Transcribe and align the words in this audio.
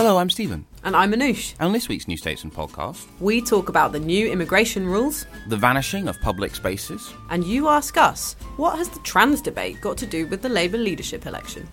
Hello, 0.00 0.16
I'm 0.16 0.30
Stephen. 0.30 0.64
And 0.82 0.96
I'm 0.96 1.12
Anoosh. 1.12 1.52
On 1.60 1.74
this 1.74 1.86
week's 1.86 2.08
New 2.08 2.16
Statesman 2.16 2.50
podcast, 2.50 3.04
We 3.20 3.42
talk 3.42 3.68
about 3.68 3.92
the 3.92 4.00
new 4.00 4.32
immigration 4.32 4.86
rules, 4.86 5.26
the 5.48 5.58
vanishing 5.58 6.08
of 6.08 6.18
public 6.22 6.54
spaces. 6.54 7.12
and 7.28 7.44
you 7.44 7.68
ask 7.68 7.98
us, 7.98 8.32
what 8.56 8.78
has 8.78 8.88
the 8.88 8.98
trans 9.00 9.42
debate 9.42 9.78
got 9.82 9.98
to 9.98 10.06
do 10.06 10.26
with 10.26 10.40
the 10.40 10.48
Labour 10.48 10.78
leadership 10.78 11.26
election? 11.26 11.68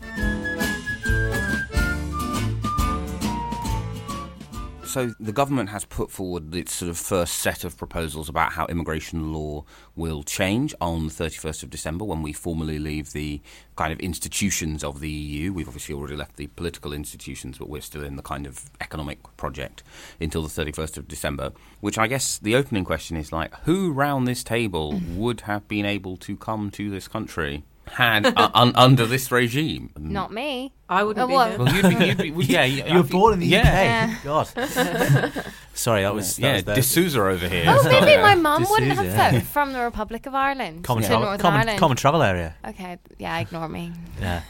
So 4.97 5.13
the 5.19 5.31
government 5.31 5.69
has 5.69 5.85
put 5.85 6.09
forward 6.09 6.55
its 6.55 6.73
sort 6.73 6.89
of 6.89 6.97
first 6.97 7.35
set 7.35 7.63
of 7.63 7.77
proposals 7.77 8.29
about 8.29 8.53
how 8.53 8.65
immigration 8.65 9.31
law 9.31 9.63
will 9.95 10.23
change 10.23 10.73
on 10.81 11.09
the 11.09 11.13
31st 11.13 11.61
of 11.61 11.69
December 11.69 12.03
when 12.03 12.23
we 12.23 12.33
formally 12.33 12.79
leave 12.79 13.11
the 13.11 13.39
kind 13.75 13.93
of 13.93 13.99
institutions 13.99 14.83
of 14.83 14.99
the 14.99 15.07
EU. 15.11 15.53
We've 15.53 15.67
obviously 15.67 15.93
already 15.93 16.15
left 16.15 16.37
the 16.37 16.47
political 16.47 16.93
institutions, 16.93 17.59
but 17.59 17.69
we're 17.69 17.83
still 17.83 18.03
in 18.03 18.15
the 18.15 18.23
kind 18.23 18.47
of 18.47 18.71
economic 18.81 19.19
project 19.37 19.83
until 20.19 20.41
the 20.41 20.49
31st 20.49 20.97
of 20.97 21.07
December. 21.07 21.51
Which 21.79 21.99
I 21.99 22.07
guess 22.07 22.39
the 22.39 22.55
opening 22.55 22.83
question 22.83 23.17
is 23.17 23.31
like, 23.31 23.53
who 23.65 23.91
round 23.91 24.27
this 24.27 24.43
table 24.43 24.99
would 25.13 25.41
have 25.41 25.67
been 25.67 25.85
able 25.85 26.17
to 26.17 26.35
come 26.35 26.71
to 26.71 26.89
this 26.89 27.07
country 27.07 27.63
had 27.91 28.25
uh, 28.25 28.49
un- 28.53 28.73
under 28.75 29.05
this 29.05 29.31
regime? 29.31 29.91
Not 29.99 30.31
me. 30.31 30.73
I 30.89 31.03
wouldn't 31.03 31.23
Uh, 31.23 31.27
be 31.27 31.33
what? 31.33 31.57
Well, 31.59 31.73
you'd 31.75 31.99
be, 31.99 32.05
you'd 32.05 32.17
be, 32.17 32.31
well, 32.31 32.45
yeah, 32.45 32.63
you, 32.73 32.83
You 32.85 32.95
were 32.97 33.03
born 33.03 33.33
in 33.33 33.39
the 33.39 33.47
yeah. 33.47 34.15
UK. 34.17 34.23
God. 34.23 34.47
Sorry, 35.73 36.01
that 36.03 36.13
was 36.15 36.37
that 36.37 36.41
Yeah, 36.41 36.53
was 36.53 36.63
the- 36.65 36.75
D'Souza 36.75 37.21
over 37.21 37.47
here. 37.47 37.65
Oh, 37.67 37.83
maybe 37.83 38.11
yeah. 38.11 38.21
my 38.21 38.35
mum 38.35 38.65
wouldn't 38.69 38.93
have 38.93 39.05
yeah. 39.05 39.31
voted 39.31 39.47
from 39.47 39.73
the 39.73 39.81
Republic 39.81 40.25
of 40.25 40.33
Ireland 40.33 40.83
common, 40.83 41.03
to 41.03 41.09
travel, 41.09 41.25
Northern 41.25 41.41
common, 41.41 41.59
Ireland. 41.61 41.79
common 41.79 41.97
travel 41.97 42.23
area. 42.23 42.55
Okay, 42.67 42.97
yeah, 43.19 43.37
ignore 43.39 43.67
me. 43.69 43.91
Yeah. 44.19 44.41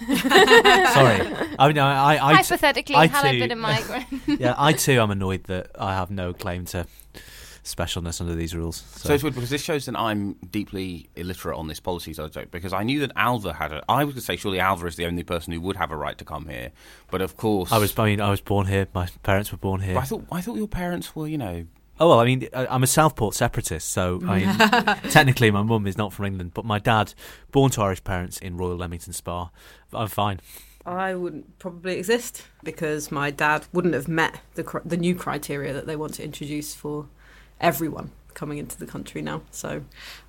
Sorry. 0.94 1.22
I 1.60 1.68
mean, 1.68 1.80
I, 1.80 2.16
I, 2.16 2.30
I 2.32 2.34
Hypothetically, 2.36 2.96
I 2.96 3.08
had 3.08 3.26
I 3.26 3.32
too- 3.34 3.40
been 3.40 3.52
a 3.52 3.56
migrant. 3.56 4.06
yeah, 4.28 4.54
I 4.58 4.74
too 4.74 5.00
am 5.02 5.12
annoyed 5.12 5.44
that 5.46 5.72
I 5.80 5.94
have 5.96 6.12
no 6.12 6.34
claim 6.34 6.66
to 6.66 6.86
specialness 7.68 8.20
under 8.22 8.34
these 8.36 8.56
rules. 8.56 8.84
So 8.96 9.14
it's 9.14 9.24
weird 9.24 9.36
because 9.36 9.50
this 9.50 9.62
shows 9.64 9.86
that 9.86 9.98
I'm 9.98 10.34
deeply 10.52 11.10
illiterate 11.16 11.58
on 11.58 11.68
this 11.68 11.80
policy 11.80 12.14
subject 12.14 12.52
because 12.52 12.74
I 12.74 12.84
knew 12.84 13.00
that 13.02 13.14
Ailbhe 13.16 13.56
had 13.56 13.72
a. 13.72 13.84
I 13.90 14.04
was 14.04 14.14
going 14.14 14.22
to 14.22 14.26
say 14.26 14.36
surely 14.36 14.58
Ailbhe 14.60 14.88
is 14.88 14.96
the 14.96 15.06
only 15.06 15.24
person 15.24 15.54
who 15.54 15.62
would 15.62 15.76
have 15.76 15.92
a 15.92 15.98
right 15.98 16.18
to 16.18 16.26
come 16.26 16.48
here, 16.48 16.72
but 17.12 17.22
of 17.22 17.38
course 17.38 17.72
I 17.72 17.78
was, 17.78 17.98
I 17.98 18.06
mean, 18.06 18.22
I 18.22 18.30
was 18.30 18.42
born 18.42 18.68
here. 18.68 18.88
My 18.94 19.08
parents 19.24 19.52
were 19.52 19.58
born 19.58 19.82
here. 19.82 19.98
I 19.98 20.04
thought 20.04 20.26
I 20.32 20.42
thought 20.42 20.58
your 20.58 20.68
parents 20.68 21.16
were 21.16 21.28
you 21.28 21.38
know 21.38 21.66
Oh 22.00 22.10
well, 22.10 22.20
I 22.20 22.26
mean, 22.26 22.48
I- 22.54 22.68
I'm 22.68 22.84
a 22.84 22.88
Southport 22.88 23.34
separatist, 23.34 23.90
so 23.90 24.20
I 24.28 24.40
mean, 24.40 24.56
technically 25.12 25.50
my 25.50 25.64
mum 25.64 25.88
is 25.88 25.98
not 25.98 26.14
from 26.14 26.26
England, 26.26 26.52
but 26.54 26.64
my 26.64 26.78
dad, 26.78 27.14
born 27.52 27.72
to 27.72 27.82
Irish 27.82 28.04
parents 28.04 28.38
in 28.38 28.56
Royal 28.56 28.76
Leamington 28.78 29.14
Spa, 29.14 29.50
I'm 29.92 30.08
fine. 30.08 30.40
I 30.86 31.16
wouldn't 31.16 31.58
probably 31.60 31.98
exist 31.98 32.44
because 32.64 33.12
my 33.12 33.32
dad 33.32 33.66
wouldn't 33.74 33.94
have 33.96 34.08
met 34.08 34.40
the 34.54 34.82
the 34.86 34.96
new 34.96 35.16
criteria 35.16 35.74
that 35.74 35.88
they 35.88 35.96
want 35.96 36.14
to 36.16 36.24
introduce 36.24 36.76
for 36.76 37.08
everyone 37.60 38.12
coming 38.34 38.60
into 38.60 38.78
the 38.78 38.86
country 38.86 39.22
now. 39.22 39.42
So 39.52 39.84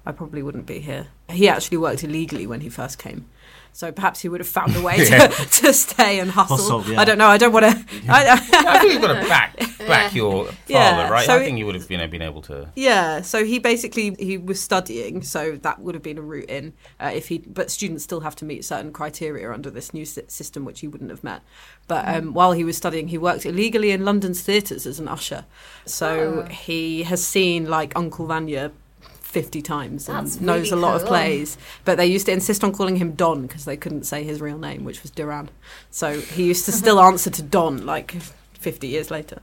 I 0.07 0.13
probably 0.13 0.43
wouldn't 0.43 0.67
be 0.67 0.81
here. 0.81 1.09
He 1.29 1.49
actually 1.49 1.77
worked 1.77 2.03
illegally 2.03 2.47
when 2.47 2.61
he 2.61 2.69
first 2.69 2.99
came. 2.99 3.27
So 3.73 3.93
perhaps 3.93 4.21
he 4.21 4.29
would 4.29 4.41
have 4.41 4.49
found 4.49 4.75
a 4.75 4.83
way 4.83 4.97
to, 5.05 5.29
to 5.51 5.73
stay 5.73 6.19
and 6.19 6.31
hustle. 6.31 6.57
Hustle, 6.57 6.93
yeah. 6.93 7.01
I 7.01 7.05
don't 7.05 7.19
know. 7.19 7.29
I 7.29 7.39
don't 7.39 7.53
want 7.53 7.65
to. 7.67 7.85
I, 8.09 8.33
I 8.33 8.79
think 8.81 8.93
you've 8.93 9.03
got 9.03 9.21
to 9.21 9.29
back 9.29 9.57
back 9.87 10.15
your 10.15 10.47
father, 10.47 10.57
Yeah, 10.67 11.09
right? 11.09 11.27
so 11.27 11.37
I 11.37 11.39
think 11.39 11.59
you 11.59 11.67
would 11.67 11.75
have 11.77 11.89
know 11.89 12.07
been 12.09 12.23
able 12.23 12.43
to. 12.43 12.69
Yeah, 12.75 13.21
so 13.23 13.45
he 13.45 13.59
basically 13.59 14.15
he 14.19 14.37
was 14.37 14.61
studying, 14.61 15.23
so 15.23 15.53
that 15.63 15.81
would 15.81 15.95
have 15.95 16.03
been 16.03 16.19
a 16.19 16.23
route 16.23 16.51
in. 16.51 16.73
Uh, 17.01 17.13
if 17.15 17.29
he, 17.29 17.39
but 17.39 17.71
students 17.71 18.05
still 18.05 18.21
have 18.21 18.35
to 18.37 18.45
meet 18.45 18.65
certain 18.65 18.93
criteria 18.93 19.53
under 19.53 19.71
this 19.71 19.95
new 19.95 20.05
system, 20.05 20.65
which 20.65 20.81
he 20.81 20.89
wouldn't 20.89 21.11
have 21.11 21.23
met. 21.23 21.43
But 21.87 22.07
um, 22.09 22.35
while 22.35 22.53
he 22.53 22.65
was 22.65 22.77
studying, 22.77 23.09
he 23.09 23.19
worked 23.19 23.47
illegally 23.47 23.93
in 23.93 24.05
London's 24.05 24.43
theatres 24.43 24.87
as 24.87 24.99
an 25.01 25.09
usher. 25.09 25.47
So 25.87 26.47
he 26.51 27.05
has 27.05 27.25
seen 27.25 27.69
like 27.69 27.93
Uncle 27.97 28.27
Vanya. 28.27 28.73
50 29.29 29.61
times 29.61 30.09
and 30.09 30.27
That's 30.27 30.41
knows 30.41 30.71
really 30.71 30.83
a 30.83 30.87
lot 30.87 31.01
of 31.01 31.07
plays. 31.07 31.59
But 31.85 31.99
they 31.99 32.07
used 32.07 32.27
to 32.27 32.33
insist 32.33 32.65
on 32.65 32.73
calling 32.73 32.97
him 32.97 33.13
Don 33.13 33.43
because 33.43 33.67
they 33.67 33.77
couldn't 33.77 34.05
say 34.05 34.25
his 34.25 34.41
real 34.41 34.59
name 34.59 34.85
which 34.85 35.03
was 35.03 35.11
Duran. 35.11 35.51
So 35.91 36.21
he 36.21 36.45
used 36.45 36.65
to 36.65 36.73
still 36.73 36.99
answer 37.11 37.29
to 37.31 37.43
Don 37.43 37.85
like 37.85 38.13
50 38.59 38.89
years 38.89 39.11
later. 39.11 39.41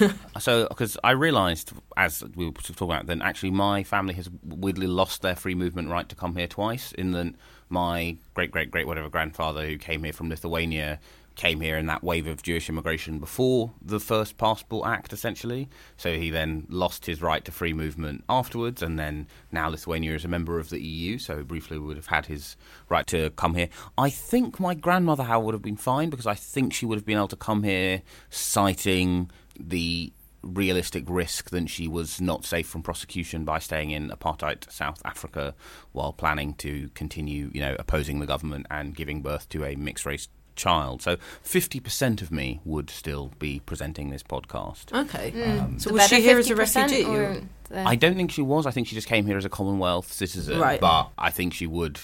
So, 0.40 0.66
because 0.68 0.98
I 1.04 1.12
realised, 1.12 1.72
as 1.96 2.22
we 2.34 2.46
were 2.46 2.52
talking 2.52 2.90
about, 2.90 3.06
then 3.06 3.22
actually 3.22 3.52
my 3.52 3.84
family 3.84 4.12
has 4.14 4.28
weirdly 4.42 4.88
lost 4.88 5.22
their 5.22 5.36
free 5.36 5.54
movement 5.54 5.88
right 5.88 6.06
to 6.08 6.16
come 6.16 6.34
here 6.34 6.48
twice. 6.48 6.92
In 6.92 7.12
that 7.12 7.34
my 7.70 8.16
great 8.34 8.50
great 8.50 8.70
great 8.70 8.86
whatever 8.86 9.08
grandfather 9.08 9.64
who 9.64 9.78
came 9.78 10.04
here 10.04 10.12
from 10.12 10.28
Lithuania 10.28 10.98
came 11.36 11.60
here 11.60 11.76
in 11.76 11.86
that 11.86 12.04
wave 12.04 12.26
of 12.26 12.42
Jewish 12.42 12.68
immigration 12.68 13.18
before 13.18 13.72
the 13.82 14.00
first 14.00 14.36
Passport 14.38 14.86
Act, 14.86 15.12
essentially. 15.12 15.68
So 15.96 16.14
he 16.14 16.30
then 16.30 16.66
lost 16.68 17.06
his 17.06 17.20
right 17.20 17.44
to 17.44 17.52
free 17.52 17.72
movement 17.72 18.24
afterwards, 18.28 18.82
and 18.82 18.98
then 18.98 19.26
now 19.50 19.68
Lithuania 19.68 20.14
is 20.14 20.24
a 20.24 20.28
member 20.28 20.58
of 20.58 20.70
the 20.70 20.80
EU, 20.80 21.18
so 21.18 21.42
briefly 21.42 21.78
would 21.78 21.96
have 21.96 22.06
had 22.06 22.26
his 22.26 22.56
right 22.88 23.06
to 23.08 23.30
come 23.30 23.54
here. 23.54 23.68
I 23.98 24.10
think 24.10 24.60
my 24.60 24.74
grandmother, 24.74 25.24
how 25.24 25.40
would 25.40 25.54
have 25.54 25.62
been 25.62 25.76
fine 25.76 26.10
because 26.10 26.26
I 26.26 26.34
think 26.34 26.72
she 26.72 26.86
would 26.86 26.98
have 26.98 27.06
been 27.06 27.16
able 27.16 27.28
to 27.28 27.36
come 27.36 27.62
here 27.62 28.02
citing 28.30 29.30
the 29.58 30.12
realistic 30.44 31.04
risk 31.08 31.50
that 31.50 31.70
she 31.70 31.88
was 31.88 32.20
not 32.20 32.44
safe 32.44 32.66
from 32.66 32.82
prosecution 32.82 33.44
by 33.44 33.58
staying 33.58 33.90
in 33.90 34.10
apartheid 34.10 34.70
South 34.70 35.00
Africa 35.04 35.54
while 35.92 36.12
planning 36.12 36.54
to 36.54 36.90
continue, 36.94 37.50
you 37.54 37.60
know, 37.60 37.76
opposing 37.78 38.20
the 38.20 38.26
government 38.26 38.66
and 38.70 38.94
giving 38.94 39.22
birth 39.22 39.48
to 39.48 39.64
a 39.64 39.74
mixed 39.74 40.04
race 40.06 40.28
child. 40.56 41.02
So 41.02 41.16
50% 41.44 42.22
of 42.22 42.30
me 42.30 42.60
would 42.64 42.90
still 42.90 43.32
be 43.38 43.60
presenting 43.66 44.10
this 44.10 44.22
podcast. 44.22 44.92
okay 44.92 45.30
Mm. 45.32 45.80
so 45.80 45.92
was 45.92 46.06
she 46.08 46.20
here 46.22 46.38
as 46.38 46.50
a 46.50 46.54
refugee 46.56 47.04
or 47.04 47.22
or- 47.22 47.40
the- 47.70 47.80
I 47.88 47.94
don't 47.96 48.14
think 48.16 48.30
she 48.30 48.42
was. 48.42 48.66
I 48.66 48.70
think 48.70 48.86
she 48.86 48.94
just 48.94 49.08
came 49.08 49.26
here 49.26 49.36
as 49.38 49.44
a 49.44 49.48
Commonwealth 49.48 50.12
citizen. 50.12 50.58
Right. 50.60 50.80
But 50.80 51.10
I 51.18 51.30
think 51.30 51.54
she 51.54 51.66
would, 51.66 51.98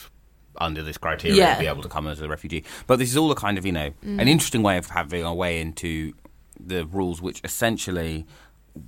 under 0.59 0.83
this 0.83 0.97
criteria, 0.99 1.37
Yeah. 1.37 1.59
be 1.61 1.67
able 1.67 1.83
to 1.83 1.89
come 1.89 2.07
as 2.09 2.21
a 2.21 2.29
refugee. 2.29 2.65
But 2.87 2.99
this 2.99 3.11
is 3.11 3.17
all 3.17 3.31
a 3.31 3.35
kind 3.37 3.59
of, 3.59 3.67
you 3.67 3.73
know, 3.73 3.91
an 4.03 4.27
interesting 4.27 4.63
way 4.63 4.79
of 4.79 4.87
having 4.87 5.23
a 5.25 5.35
way 5.35 5.61
into 5.61 6.15
the 6.59 6.87
rules, 6.87 7.21
which 7.23 7.41
essentially 7.45 8.27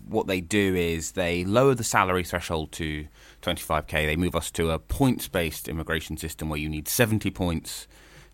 what 0.08 0.26
they 0.28 0.40
do 0.40 0.74
is 0.74 1.12
they 1.12 1.44
lower 1.44 1.74
the 1.74 1.84
salary 1.84 2.24
threshold 2.24 2.72
to 2.72 3.06
25k. 3.42 4.06
They 4.06 4.16
move 4.16 4.34
us 4.34 4.50
to 4.52 4.70
a 4.70 4.78
points 4.78 5.28
based 5.28 5.68
immigration 5.68 6.16
system 6.16 6.48
where 6.48 6.58
you 6.58 6.68
need 6.68 6.88
70 6.88 7.30
points 7.30 7.86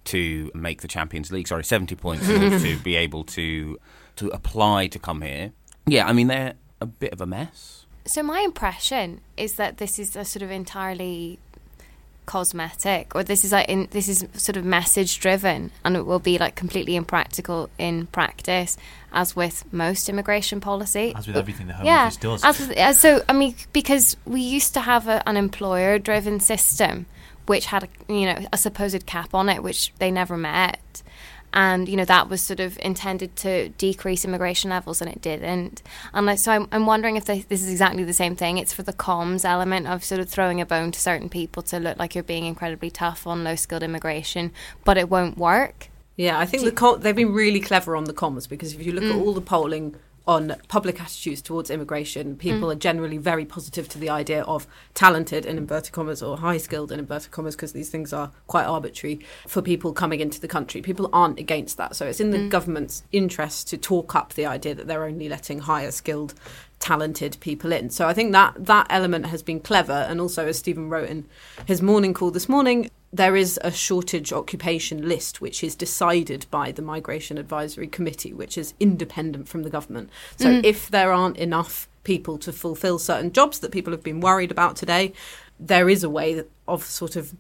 to 0.05 0.51
make 0.55 0.83
the 0.83 0.89
Champions 0.89 1.31
League. 1.31 1.49
Sorry, 1.49 1.65
70 1.65 1.95
points 1.97 2.29
in 2.29 2.43
order 2.43 2.59
to 2.59 2.77
be 2.83 2.97
able 2.97 3.25
to 3.25 3.79
to 4.17 4.29
apply 4.29 4.89
to 4.89 4.99
come 4.99 5.23
here. 5.23 5.53
Yeah, 5.87 6.07
I 6.07 6.13
mean 6.13 6.27
they're 6.27 6.55
a 6.81 6.87
bit 6.87 7.13
of 7.13 7.21
a 7.21 7.27
mess. 7.27 7.87
So 8.07 8.23
my 8.23 8.41
impression 8.41 9.21
is 9.37 9.55
that 9.55 9.77
this 9.77 9.99
is 9.99 10.17
a 10.17 10.25
sort 10.25 10.43
of 10.43 10.51
entirely 10.51 11.39
cosmetic 12.29 13.15
or 13.15 13.25
this 13.25 13.43
is 13.43 13.53
like 13.53 13.67
in, 13.71 13.89
this 13.91 14.07
is 14.07 14.27
sort 14.35 14.59
of 14.59 14.63
message 14.63 15.19
driven 15.19 15.71
and 15.83 15.97
it 15.97 16.03
will 16.05 16.19
be 16.19 16.37
like 16.37 16.55
completely 16.55 16.95
impractical 16.95 17.71
in 17.79 18.07
practice 18.09 18.77
as 19.15 19.35
with 19.35 19.65
most 19.73 20.11
immigration 20.11 20.61
policy 20.61 21.15
As 21.17 21.27
with 21.27 21.39
everything 21.39 21.69
the 21.69 21.73
Home 21.73 21.87
yeah 21.87 22.05
Office 22.05 22.17
does. 22.19 22.45
as 22.45 22.61
with, 22.61 22.77
uh, 22.77 22.93
so 22.93 23.23
i 23.31 23.33
mean 23.33 23.55
because 23.73 24.19
we 24.27 24.43
used 24.43 24.75
to 24.75 24.81
have 24.81 25.09
a, 25.09 25.27
an 25.27 25.39
employer 25.39 25.99
driven 25.99 26.39
system 26.39 27.07
which 27.49 27.67
had 27.67 27.85
a, 27.85 28.13
you 28.13 28.27
know 28.27 28.47
a 28.53 28.59
supposed 28.59 29.07
cap 29.07 29.35
on 29.35 29.49
it 29.49 29.63
which 29.63 29.93
they 29.99 30.11
never 30.11 30.37
met. 30.37 31.03
And 31.51 31.89
you 31.89 31.97
know 31.97 32.05
that 32.05 32.29
was 32.29 32.43
sort 32.43 32.61
of 32.61 32.79
intended 32.83 33.35
to 33.37 33.71
decrease 33.71 34.25
immigration 34.25 34.71
levels 34.71 35.01
and 35.01 35.11
it 35.11 35.23
didn't. 35.23 35.83
And 36.13 36.27
like, 36.27 36.39
so 36.39 36.53
I'm, 36.53 36.69
I'm 36.73 36.85
wondering 36.85 37.17
if 37.17 37.25
they, 37.25 37.41
this 37.41 37.63
is 37.63 37.71
exactly 37.71 38.05
the 38.05 38.13
same 38.13 38.37
thing. 38.37 38.59
It's 38.59 38.75
for 38.75 38.83
the 38.83 38.93
comms 38.93 39.47
element 39.47 39.87
of 39.87 40.05
sort 40.05 40.21
of 40.21 40.29
throwing 40.29 40.61
a 40.61 40.67
bone 40.67 40.93
to 40.93 41.01
certain 41.01 41.31
people 41.31 41.63
to 41.65 41.79
look 41.79 41.99
like 41.99 42.15
you're 42.15 42.23
being 42.23 42.45
incredibly 42.45 42.91
tough 42.91 43.27
on 43.27 43.45
low 43.45 43.57
skilled 43.57 43.83
immigration 43.83 44.53
but 44.85 44.99
it 44.99 45.09
won't 45.09 45.39
work. 45.39 45.89
Yeah, 46.17 46.37
I 46.39 46.47
think 46.47 46.65
the 46.65 46.99
they've 47.01 47.15
been 47.15 47.33
really 47.33 47.61
clever 47.61 47.95
on 47.95 48.05
the 48.05 48.13
comms 48.13 48.49
because 48.49 48.75
if 48.75 48.85
you 48.85 48.93
look 48.93 49.05
at 49.05 49.13
mm. 49.13 49.21
all 49.21 49.33
the 49.33 49.41
polling 49.41 49.95
on 50.29 50.55
public 50.69 51.01
attitudes 51.01 51.41
towards 51.41 51.71
immigration, 51.71 52.37
people 52.37 52.69
mm. 52.69 52.73
are 52.73 52.79
generally 52.79 53.17
very 53.17 53.47
positive 53.47 53.89
to 53.89 53.99
the 53.99 54.11
idea 54.11 54.43
of 54.43 54.67
talented 54.93 55.47
in 55.47 55.57
inverted 55.57 55.91
commas 55.91 56.23
or 56.23 56.37
high 56.37 56.59
skilled 56.59 56.93
in 56.93 56.99
inverted 56.99 57.31
commas 57.31 57.57
because 57.57 57.73
these 57.73 57.89
things 57.89 58.13
are 58.13 58.31
quite 58.47 58.67
arbitrary 58.67 59.21
for 59.47 59.63
people 59.63 59.95
coming 59.95 60.21
into 60.21 60.39
the 60.39 60.47
country. 60.47 60.83
People 60.83 61.09
aren't 61.15 61.39
against 61.39 61.79
that, 61.79 61.97
so 61.97 62.07
it's 62.07 62.21
in 62.21 62.31
the 62.31 62.39
mm. 62.39 62.51
government's 62.51 63.03
interest 63.11 63.69
to 63.69 63.79
talk 63.79 64.15
up 64.15 64.35
the 64.35 64.45
idea 64.45 64.75
that 64.75 64.87
they're 64.87 65.05
only 65.05 65.31
letting 65.31 65.61
higher 65.61 65.91
skilled 65.91 66.35
talented 66.79 67.39
people 67.41 67.73
in. 67.73 67.89
So 67.89 68.07
I 68.07 68.13
think 68.13 68.33
that 68.33 68.67
that 68.67 68.87
element 68.91 69.27
has 69.27 69.43
been 69.43 69.61
clever. 69.61 69.93
And 69.93 70.21
also 70.21 70.47
as 70.47 70.59
Stephen 70.59 70.91
wrote 70.91 71.09
in 71.09 71.27
his 71.67 71.83
morning 71.83 72.15
call 72.15 72.31
this 72.31 72.49
morning 72.49 72.91
there 73.13 73.37
is 73.37 73.59
a 73.63 73.71
shortage 73.71 74.33
occupation 74.33 75.09
list 75.09 75.41
which 75.41 75.65
is 75.65 75.75
decided 75.75 76.47
by 76.51 76.73
the 76.73 76.83
Migration 76.83 77.39
Advisory 77.39 77.87
Committee, 77.87 78.35
which 78.35 78.59
is 78.59 78.75
independent 78.79 79.49
from 79.49 79.63
the 79.63 79.71
government. 79.71 80.11
So 80.37 80.47
mm. 80.47 80.65
if 80.65 80.91
there 80.91 81.13
aren't 81.13 81.39
enough 81.39 81.89
people 82.05 82.39
to 82.39 82.53
fulfill 82.53 82.99
certain 82.99 83.33
jobs 83.33 83.61
that 83.61 83.73
people 83.73 83.93
have 83.93 84.03
been 84.03 84.21
worried 84.21 84.51
about 84.51 84.77
today, 84.77 85.13
there 85.59 85.89
is 85.89 86.05
a 86.05 86.11
way 86.11 86.43
of 86.67 86.85
sort 86.85 87.17
of 87.17 87.35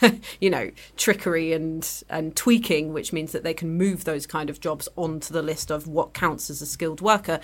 you 0.40 0.48
know 0.48 0.70
trickery 0.96 1.52
and 1.52 2.02
and 2.08 2.34
tweaking 2.34 2.92
which 2.94 3.12
means 3.12 3.32
that 3.32 3.42
they 3.42 3.52
can 3.52 3.76
move 3.76 4.04
those 4.04 4.26
kind 4.26 4.48
of 4.48 4.60
jobs 4.60 4.88
onto 4.96 5.32
the 5.32 5.42
list 5.42 5.70
of 5.70 5.86
what 5.86 6.14
counts 6.14 6.48
as 6.48 6.62
a 6.62 6.66
skilled 6.66 7.02
worker 7.02 7.38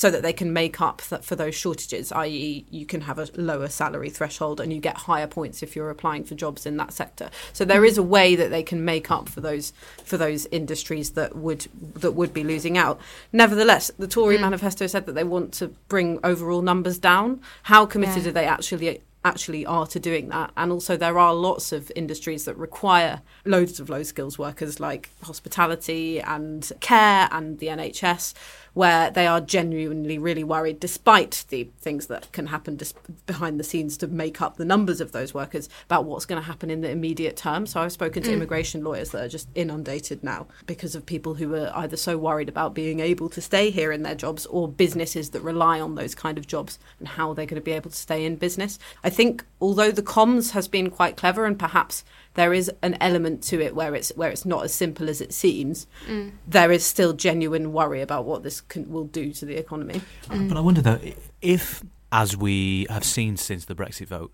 so 0.00 0.10
that 0.10 0.22
they 0.22 0.32
can 0.32 0.50
make 0.50 0.80
up 0.80 1.02
for 1.02 1.36
those 1.36 1.54
shortages, 1.54 2.10
i.e., 2.12 2.64
you 2.70 2.86
can 2.86 3.02
have 3.02 3.18
a 3.18 3.28
lower 3.36 3.68
salary 3.68 4.08
threshold 4.08 4.58
and 4.58 4.72
you 4.72 4.80
get 4.80 4.96
higher 4.96 5.26
points 5.26 5.62
if 5.62 5.76
you're 5.76 5.90
applying 5.90 6.24
for 6.24 6.34
jobs 6.34 6.64
in 6.64 6.78
that 6.78 6.90
sector. 6.90 7.28
So 7.52 7.66
there 7.66 7.84
is 7.84 7.98
a 7.98 8.02
way 8.02 8.34
that 8.34 8.48
they 8.48 8.62
can 8.62 8.82
make 8.82 9.10
up 9.10 9.28
for 9.28 9.42
those 9.42 9.74
for 10.02 10.16
those 10.16 10.46
industries 10.46 11.10
that 11.10 11.36
would 11.36 11.66
that 11.96 12.12
would 12.12 12.32
be 12.32 12.42
losing 12.42 12.78
out. 12.78 12.98
Nevertheless, 13.30 13.90
the 13.98 14.08
Tory 14.08 14.38
mm. 14.38 14.40
manifesto 14.40 14.86
said 14.86 15.04
that 15.04 15.12
they 15.12 15.22
want 15.22 15.52
to 15.54 15.68
bring 15.88 16.18
overall 16.24 16.62
numbers 16.62 16.98
down. 16.98 17.42
How 17.64 17.84
committed 17.84 18.22
Yeah. 18.22 18.30
are 18.30 18.32
they 18.32 18.46
actually 18.46 19.02
actually 19.22 19.66
are 19.66 19.86
to 19.86 20.00
doing 20.00 20.30
that 20.30 20.50
and 20.56 20.72
also 20.72 20.96
there 20.96 21.18
are 21.18 21.34
lots 21.34 21.72
of 21.72 21.92
industries 21.94 22.46
that 22.46 22.56
require 22.56 23.20
loads 23.44 23.78
of 23.78 23.90
low 23.90 24.02
skills 24.02 24.38
workers 24.38 24.80
like 24.80 25.10
hospitality 25.22 26.18
and 26.20 26.72
care 26.80 27.28
and 27.30 27.58
the 27.58 27.66
NHS 27.66 28.32
where 28.74 29.10
they 29.10 29.26
are 29.26 29.40
genuinely 29.40 30.18
really 30.18 30.44
worried 30.44 30.80
despite 30.80 31.44
the 31.48 31.68
things 31.80 32.06
that 32.06 32.30
can 32.32 32.46
happen 32.46 32.76
dis- 32.76 32.94
behind 33.26 33.58
the 33.58 33.64
scenes 33.64 33.96
to 33.96 34.06
make 34.06 34.40
up 34.40 34.56
the 34.56 34.64
numbers 34.64 35.00
of 35.00 35.12
those 35.12 35.34
workers 35.34 35.68
about 35.86 36.04
what's 36.04 36.26
going 36.26 36.40
to 36.40 36.46
happen 36.46 36.70
in 36.70 36.80
the 36.80 36.90
immediate 36.90 37.36
term 37.36 37.66
so 37.66 37.80
I've 37.80 37.92
spoken 37.92 38.22
to 38.22 38.30
mm. 38.30 38.34
immigration 38.34 38.84
lawyers 38.84 39.10
that 39.10 39.24
are 39.24 39.28
just 39.28 39.48
inundated 39.54 40.22
now 40.22 40.46
because 40.66 40.94
of 40.94 41.06
people 41.06 41.34
who 41.34 41.54
are 41.54 41.72
either 41.74 41.96
so 41.96 42.16
worried 42.16 42.48
about 42.48 42.74
being 42.74 43.00
able 43.00 43.28
to 43.30 43.40
stay 43.40 43.70
here 43.70 43.92
in 43.92 44.02
their 44.02 44.14
jobs 44.14 44.46
or 44.46 44.68
businesses 44.68 45.30
that 45.30 45.40
rely 45.40 45.80
on 45.80 45.94
those 45.94 46.14
kind 46.14 46.38
of 46.38 46.46
jobs 46.46 46.78
and 46.98 47.08
how 47.08 47.32
they're 47.32 47.46
going 47.46 47.60
to 47.60 47.64
be 47.64 47.72
able 47.72 47.90
to 47.90 47.96
stay 47.96 48.24
in 48.24 48.36
business. 48.36 48.78
I 49.02 49.10
think 49.10 49.44
although 49.60 49.90
the 49.90 50.02
comms 50.02 50.52
has 50.52 50.68
been 50.68 50.90
quite 50.90 51.16
clever 51.16 51.44
and 51.44 51.58
perhaps 51.58 52.04
there 52.34 52.52
is 52.52 52.70
an 52.82 52.96
element 53.00 53.42
to 53.42 53.60
it 53.60 53.74
where 53.74 53.94
it's 53.94 54.12
where 54.16 54.30
it's 54.30 54.44
not 54.44 54.64
as 54.64 54.72
simple 54.72 55.08
as 55.08 55.20
it 55.20 55.32
seems, 55.32 55.86
mm. 56.06 56.32
there 56.46 56.70
is 56.70 56.84
still 56.84 57.12
genuine 57.12 57.72
worry 57.72 58.00
about 58.00 58.24
what 58.24 58.42
this 58.42 58.60
can, 58.60 58.90
will 58.90 59.04
do 59.04 59.32
to 59.32 59.44
the 59.44 59.56
economy. 59.56 60.00
Uh, 60.28 60.38
but 60.48 60.56
I 60.56 60.60
wonder 60.60 60.80
though, 60.80 61.00
if, 61.42 61.82
as 62.12 62.36
we 62.36 62.86
have 62.88 63.04
seen 63.04 63.36
since 63.36 63.64
the 63.64 63.74
Brexit 63.74 64.06
vote, 64.06 64.32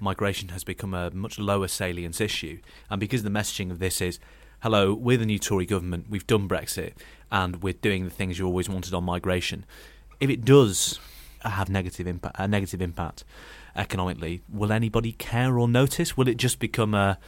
migration 0.00 0.50
has 0.50 0.64
become 0.64 0.92
a 0.92 1.10
much 1.10 1.38
lower 1.38 1.68
salience 1.68 2.20
issue, 2.20 2.58
and 2.90 3.00
because 3.00 3.22
the 3.22 3.30
messaging 3.30 3.70
of 3.70 3.78
this 3.78 4.00
is, 4.00 4.18
hello, 4.60 4.92
we're 4.92 5.18
the 5.18 5.26
new 5.26 5.38
Tory 5.38 5.66
government, 5.66 6.06
we've 6.08 6.26
done 6.26 6.48
Brexit, 6.48 6.94
and 7.30 7.62
we're 7.62 7.74
doing 7.74 8.04
the 8.04 8.10
things 8.10 8.38
you 8.38 8.46
always 8.46 8.68
wanted 8.68 8.92
on 8.92 9.04
migration. 9.04 9.64
If 10.18 10.30
it 10.30 10.44
does 10.44 10.98
have 11.42 11.68
negative 11.68 12.06
impact, 12.06 12.36
a 12.38 12.48
negative 12.48 12.82
impact 12.82 13.24
economically, 13.76 14.42
will 14.48 14.72
anybody 14.72 15.12
care 15.12 15.58
or 15.58 15.68
notice? 15.68 16.16
Will 16.16 16.28
it 16.28 16.36
just 16.36 16.58
become 16.58 16.94
a, 16.94 17.18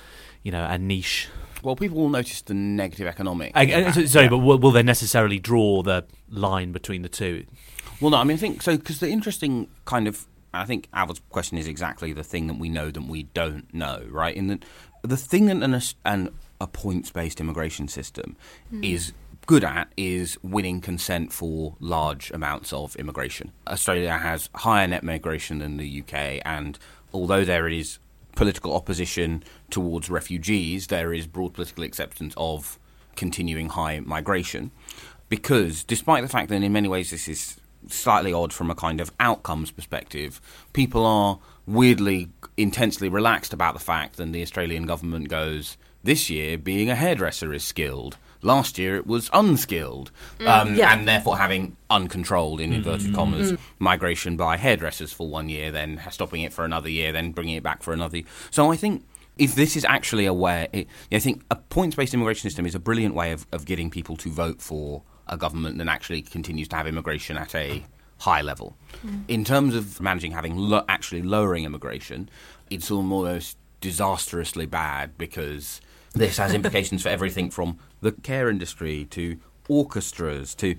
you 0.43 0.53
know, 0.53 0.65
a 0.65 0.79
niche? 0.79 1.29
Well, 1.63 1.77
people 1.77 1.99
will 1.99 2.09
notice 2.09 2.43
the 2.43 2.55
negative 2.55 3.07
economic. 3.07 3.53
I, 3.55 3.63
I- 3.63 3.65
impact, 3.65 4.09
sorry, 4.09 4.27
yeah. 4.27 4.31
but 4.31 4.39
will, 4.39 4.59
will 4.59 4.71
they 4.71 4.83
necessarily 4.83 5.39
draw 5.39 5.83
the 5.83 6.05
line 6.31 6.73
between 6.73 7.03
the 7.03 7.09
two? 7.09 7.45
Well, 8.01 8.11
no, 8.11 8.19
I 8.19 8.25
mean, 8.25 8.37
I 8.37 8.41
think 8.41 8.63
so 8.63 8.77
because 8.77 9.01
the 9.01 9.09
interesting 9.09 9.69
kind 9.85 10.07
of, 10.07 10.27
I 10.55 10.65
think 10.65 10.89
Ailbhe's 10.93 11.21
question 11.31 11.59
is 11.59 11.67
exactly 11.67 12.13
the 12.13 12.23
thing 12.23 12.47
that 12.47 12.59
we 12.59 12.69
know 12.69 12.91
that 12.91 13.03
we 13.03 13.25
don't 13.25 13.73
know, 13.75 14.05
right? 14.09 14.37
In 14.37 14.47
that 14.47 14.65
the 15.03 15.17
thing 15.17 15.47
that 15.47 15.63
an, 15.63 15.81
an 16.05 16.31
a 16.61 16.67
points-based 16.67 17.41
immigration 17.41 17.89
system 17.89 18.37
hmm. 18.71 18.83
is 18.83 19.13
good 19.49 19.65
at 19.65 19.91
is 19.97 20.37
winning 20.43 20.79
consent 20.79 21.33
for 21.33 21.75
large 21.81 22.31
amounts 22.33 22.71
of 22.71 22.95
immigration. 22.97 23.51
Australia 23.67 24.19
has 24.19 24.51
higher 24.57 24.87
net 24.87 25.03
migration 25.03 25.59
than 25.59 25.79
the 25.79 26.03
UK, 26.03 26.43
and 26.45 26.79
although 27.15 27.47
there 27.47 27.67
is 27.67 27.99
political 28.37 28.75
opposition 28.77 29.43
towards 29.71 30.11
refugees, 30.11 30.89
there 30.89 31.15
is 31.15 31.27
broad 31.27 31.55
political 31.55 31.83
acceptance 31.83 32.35
of 32.37 32.79
continuing 33.17 33.71
high 33.71 34.01
migration. 34.01 34.71
Because 35.31 35.83
despite 35.83 36.23
the 36.23 36.29
fact 36.29 36.51
that 36.51 36.63
in 36.63 36.73
many 36.75 36.89
ways 36.89 37.11
this 37.11 37.27
is 37.27 37.57
slightly 37.87 38.35
odd 38.35 38.53
from 38.53 38.71
a 38.71 38.75
kind 38.75 39.01
of 39.01 39.11
outcomes 39.19 39.71
perspective, 39.71 40.43
people 40.75 41.07
are 41.07 41.39
weirdly 41.67 42.29
intensely 42.59 43.09
relaxed 43.09 43.55
about 43.55 43.73
the 43.73 43.81
fact 43.81 44.19
that 44.19 44.31
the 44.31 44.43
Australian 44.43 44.85
government 44.85 45.31
goes, 45.31 45.79
this 46.03 46.31
year 46.31 46.59
being 46.59 46.91
a 46.91 46.95
hairdresser 46.95 47.53
is 47.53 47.65
skilled. 47.65 48.17
Last 48.41 48.79
year 48.79 48.97
it 48.97 49.07
was 49.07 49.31
unskilled, 49.33 50.13
mm, 50.39 50.47
um, 50.47 50.75
Yeah. 50.77 50.93
and 50.93 51.09
therefore 51.09 51.39
having 51.39 51.77
uncontrolled, 51.91 52.61
in 52.61 52.73
inverted 52.73 53.09
mm. 53.09 53.15
commas, 53.15 53.53
mm. 53.53 53.59
migration 53.81 54.37
by 54.37 54.57
hairdressers 54.57 55.13
for 55.13 55.29
one 55.29 55.49
year, 55.49 55.73
then 55.73 56.01
stopping 56.11 56.43
it 56.43 56.53
for 56.53 56.65
another 56.65 56.89
year, 56.89 57.11
then 57.11 57.33
bringing 57.33 57.57
it 57.57 57.65
back 57.65 57.83
for 57.83 57.93
another. 57.93 58.21
So 58.51 58.71
I 58.71 58.77
think 58.77 59.05
if 59.39 59.55
this 59.55 59.77
is 59.77 59.85
actually 59.85 60.27
a 60.27 60.33
way, 60.33 60.69
it, 60.73 60.89
I 61.11 61.19
think 61.19 61.43
a 61.51 61.57
points-based 61.57 62.15
immigration 62.15 62.49
system 62.49 62.65
is 62.65 62.77
a 62.77 62.81
brilliant 62.81 63.15
way 63.15 63.33
of, 63.33 63.47
of 63.51 63.65
getting 63.65 63.91
people 63.91 64.17
to 64.19 64.31
vote 64.31 64.61
for 64.63 65.03
a 65.27 65.37
government 65.37 65.79
that 65.79 65.89
actually 65.89 66.23
continues 66.23 66.69
to 66.69 66.77
have 66.77 66.87
immigration 66.87 67.37
at 67.37 67.55
a 67.55 67.85
high 68.19 68.43
level. 68.43 68.77
In 69.29 69.45
terms 69.45 69.75
of 69.75 70.01
managing 70.01 70.33
having 70.33 70.57
lo- 70.57 70.85
actually 70.89 71.23
lowering 71.23 71.65
immigration, 71.65 72.29
it's 72.71 72.91
almost 72.91 73.57
disastrously 73.81 74.67
bad 74.67 75.17
because 75.19 75.81
this 76.19 76.37
has 76.37 76.55
implications 76.55 77.03
for 77.03 77.09
everything 77.09 77.51
from 77.51 77.79
the 78.01 78.13
care 78.13 78.49
industry 78.49 79.07
to 79.07 79.39
orchestras 79.69 80.55
to 80.57 80.77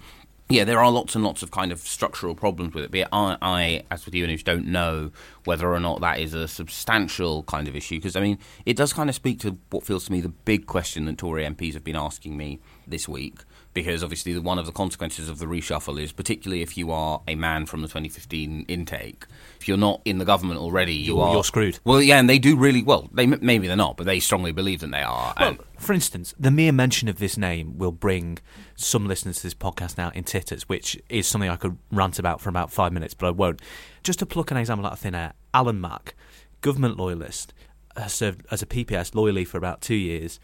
yeah, 0.51 0.63
there 0.63 0.79
are 0.79 0.89
lots 0.89 1.13
and 1.13 1.23
lots 1.23 1.43
of 1.43 1.51
kind 1.51 1.71
of 1.71 1.79
structural 1.79 2.33
problems 2.33 2.73
with 2.73 2.83
it. 2.83 2.89
But 2.89 3.07
I, 3.13 3.37
I 3.39 3.83
as 3.91 4.05
with 4.05 4.15
you, 4.15 4.25
and 4.25 4.43
don't 4.43 4.65
know 4.65 5.11
whether 5.43 5.71
or 5.71 5.79
not 5.79 6.01
that 6.01 6.19
is 6.19 6.33
a 6.33 6.47
substantial 6.47 7.43
kind 7.43 7.67
of 7.67 7.75
issue. 7.75 7.97
Because 7.97 8.15
I 8.15 8.21
mean, 8.21 8.39
it 8.65 8.75
does 8.75 8.91
kind 8.91 9.09
of 9.09 9.15
speak 9.15 9.39
to 9.41 9.59
what 9.69 9.83
feels 9.83 10.05
to 10.05 10.11
me 10.11 10.21
the 10.21 10.29
big 10.29 10.65
question 10.65 11.05
that 11.05 11.19
Tory 11.19 11.43
MPs 11.43 11.75
have 11.75 11.83
been 11.83 11.95
asking 11.95 12.35
me 12.35 12.59
this 12.87 13.07
week. 13.07 13.41
Because 13.79 14.03
obviously, 14.03 14.33
the, 14.33 14.41
one 14.41 14.59
of 14.59 14.65
the 14.65 14.71
consequences 14.71 15.29
of 15.29 15.39
the 15.39 15.45
reshuffle 15.45 16.01
is, 16.01 16.11
particularly 16.11 16.61
if 16.61 16.77
you 16.77 16.91
are 16.91 17.21
a 17.27 17.35
man 17.35 17.65
from 17.65 17.81
the 17.81 17.87
2015 17.87 18.65
intake, 18.67 19.25
if 19.59 19.67
you're 19.67 19.77
not 19.77 20.01
in 20.05 20.17
the 20.17 20.25
government 20.25 20.59
already, 20.59 20.93
you 20.93 21.15
You're- 21.15 21.21
are 21.21 21.33
you're 21.33 21.43
screwed. 21.43 21.79
Well, 21.83 22.01
yeah, 22.01 22.19
and 22.19 22.29
they 22.29 22.39
do 22.39 22.57
really 22.57 22.83
well. 22.83 23.09
They 23.13 23.25
maybe 23.25 23.67
they're 23.67 23.75
not, 23.77 23.97
but 23.97 24.05
they 24.05 24.19
strongly 24.19 24.51
believe 24.51 24.81
that 24.81 24.91
they 24.91 25.01
are. 25.01 25.33
Well, 25.39 25.49
and, 25.49 25.59
for 25.77 25.93
instance, 25.93 26.33
the 26.39 26.51
mere 26.51 26.71
mention 26.73 27.07
of 27.07 27.19
this 27.19 27.37
name 27.37 27.77
will 27.77 27.91
bring 27.91 28.39
some 28.75 29.07
listeners 29.07 29.37
to 29.37 29.43
this 29.43 29.53
podcast 29.53 29.97
now 29.97 30.11
in 30.13 30.23
titters, 30.23 30.67
which 30.67 30.97
is 31.09 31.27
something 31.27 31.49
I 31.49 31.55
could 31.55 31.77
rant 31.91 32.19
about 32.19 32.41
for 32.41 32.49
about 32.49 32.71
five 32.71 32.91
minutes, 32.91 33.13
but 33.13 33.27
I 33.27 33.31
won't. 33.31 33.61
Just 34.03 34.19
to 34.19 34.25
pluck 34.25 34.51
an 34.51 34.57
example 34.57 34.85
out 34.85 34.93
of 34.93 34.99
thin 34.99 35.15
air, 35.15 35.33
Alan 35.53 35.79
Mak, 35.79 36.15
government 36.61 36.97
loyalist, 36.97 37.53
has 37.97 38.13
served 38.13 38.45
as 38.51 38.61
a 38.61 38.65
PPS 38.65 39.15
loyally 39.15 39.45
for 39.45 39.57
about 39.57 39.81
two 39.81 39.95
years, 39.95 40.39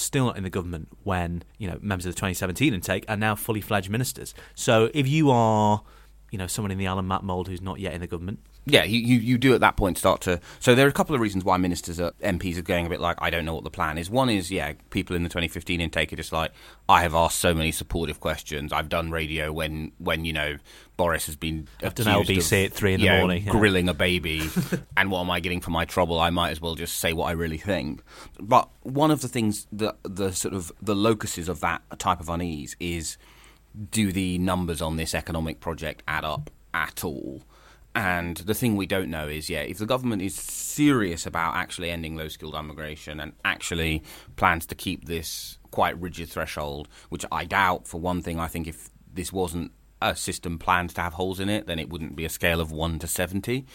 still 0.00 0.26
not 0.26 0.36
in 0.36 0.42
the 0.42 0.50
government 0.50 0.88
when, 1.02 1.42
you 1.58 1.68
know, 1.68 1.78
members 1.80 2.06
of 2.06 2.12
the 2.14 2.16
2017 2.16 2.74
intake 2.74 3.04
are 3.08 3.16
now 3.16 3.34
fully 3.34 3.60
fledged 3.60 3.90
ministers. 3.90 4.34
So 4.54 4.90
if 4.94 5.06
you 5.08 5.30
are, 5.30 5.82
you 6.30 6.38
know, 6.38 6.46
someone 6.46 6.70
in 6.70 6.78
the 6.78 6.86
Alan 6.86 7.06
Mak 7.06 7.22
mould 7.22 7.48
who's 7.48 7.62
not 7.62 7.80
yet 7.80 7.94
in 7.94 8.00
the 8.00 8.06
government, 8.06 8.40
Yeah, 8.70 8.84
you, 8.84 9.00
you, 9.00 9.18
you 9.18 9.38
do 9.38 9.54
at 9.54 9.60
that 9.60 9.76
point 9.76 9.96
start 9.96 10.20
to. 10.22 10.40
So 10.60 10.74
there 10.74 10.86
are 10.86 10.90
a 10.90 10.92
couple 10.92 11.14
of 11.14 11.20
reasons 11.20 11.42
why 11.44 11.56
ministers 11.56 11.98
are 11.98 12.12
MPs 12.22 12.58
are 12.58 12.62
going 12.62 12.86
a 12.86 12.88
bit 12.88 13.00
like 13.00 13.16
I 13.20 13.30
don't 13.30 13.44
know 13.44 13.54
what 13.54 13.64
the 13.64 13.70
plan 13.70 13.96
is. 13.96 14.10
One 14.10 14.28
is 14.28 14.50
yeah, 14.50 14.74
people 14.90 15.16
in 15.16 15.22
the 15.22 15.28
2015 15.28 15.80
intake 15.80 16.12
are 16.12 16.16
just 16.16 16.32
like 16.32 16.52
I 16.88 17.02
have 17.02 17.14
asked 17.14 17.38
so 17.38 17.54
many 17.54 17.72
supportive 17.72 18.20
questions. 18.20 18.72
I've 18.72 18.88
done 18.88 19.10
radio 19.10 19.52
when 19.52 19.92
when 19.98 20.24
you 20.24 20.32
know 20.32 20.58
Boris 20.98 21.26
has 21.26 21.36
been 21.36 21.68
I've 21.82 21.94
done 21.94 22.06
LBC 22.06 22.66
of, 22.66 22.72
at 22.72 22.76
three 22.76 22.94
in 22.94 23.00
the 23.00 23.06
yeah, 23.06 23.20
morning, 23.20 23.44
yeah. 23.44 23.52
grilling 23.52 23.88
a 23.88 23.94
baby, 23.94 24.48
and 24.96 25.10
what 25.10 25.20
am 25.20 25.30
I 25.30 25.40
getting 25.40 25.60
for 25.60 25.70
my 25.70 25.84
trouble? 25.84 26.20
I 26.20 26.30
might 26.30 26.50
as 26.50 26.60
well 26.60 26.74
just 26.74 26.98
say 26.98 27.12
what 27.12 27.26
I 27.26 27.32
really 27.32 27.58
think. 27.58 28.02
But 28.38 28.68
one 28.82 29.10
of 29.10 29.22
the 29.22 29.28
things 29.28 29.66
that 29.72 29.96
the 30.02 30.32
sort 30.32 30.54
of 30.54 30.70
the 30.82 30.94
locuses 30.94 31.48
of 31.48 31.60
that 31.60 31.82
type 31.98 32.20
of 32.20 32.28
unease 32.28 32.76
is 32.78 33.16
do 33.90 34.12
the 34.12 34.38
numbers 34.38 34.82
on 34.82 34.96
this 34.96 35.14
economic 35.14 35.60
project 35.60 36.02
add 36.06 36.24
up 36.24 36.50
at 36.74 37.04
all? 37.04 37.42
And 37.94 38.36
the 38.36 38.54
thing 38.54 38.76
we 38.76 38.86
don't 38.86 39.10
know 39.10 39.26
is, 39.26 39.50
yeah, 39.50 39.60
if 39.60 39.78
the 39.78 39.86
government 39.86 40.22
is 40.22 40.34
serious 40.34 41.26
about 41.26 41.56
actually 41.56 41.90
ending 41.90 42.16
low 42.16 42.28
skilled 42.28 42.54
immigration 42.54 43.18
and 43.18 43.32
actually 43.44 44.02
plans 44.36 44.66
to 44.66 44.74
keep 44.74 45.06
this 45.06 45.58
quite 45.70 46.00
rigid 46.00 46.28
threshold, 46.28 46.88
which 47.08 47.24
I 47.32 47.44
doubt, 47.44 47.88
for 47.88 48.00
one 48.00 48.22
thing, 48.22 48.38
I 48.38 48.46
think 48.46 48.68
if 48.68 48.90
this 49.12 49.32
wasn't 49.32 49.72
a 50.00 50.14
system 50.14 50.58
planned 50.58 50.90
to 50.90 51.00
have 51.00 51.14
holes 51.14 51.40
in 51.40 51.48
it, 51.48 51.66
then 51.66 51.78
it 51.78 51.90
wouldn't 51.90 52.14
be 52.14 52.24
a 52.24 52.28
scale 52.28 52.60
of 52.60 52.70
1 52.70 53.00
to 53.00 53.06
70. 53.06 53.66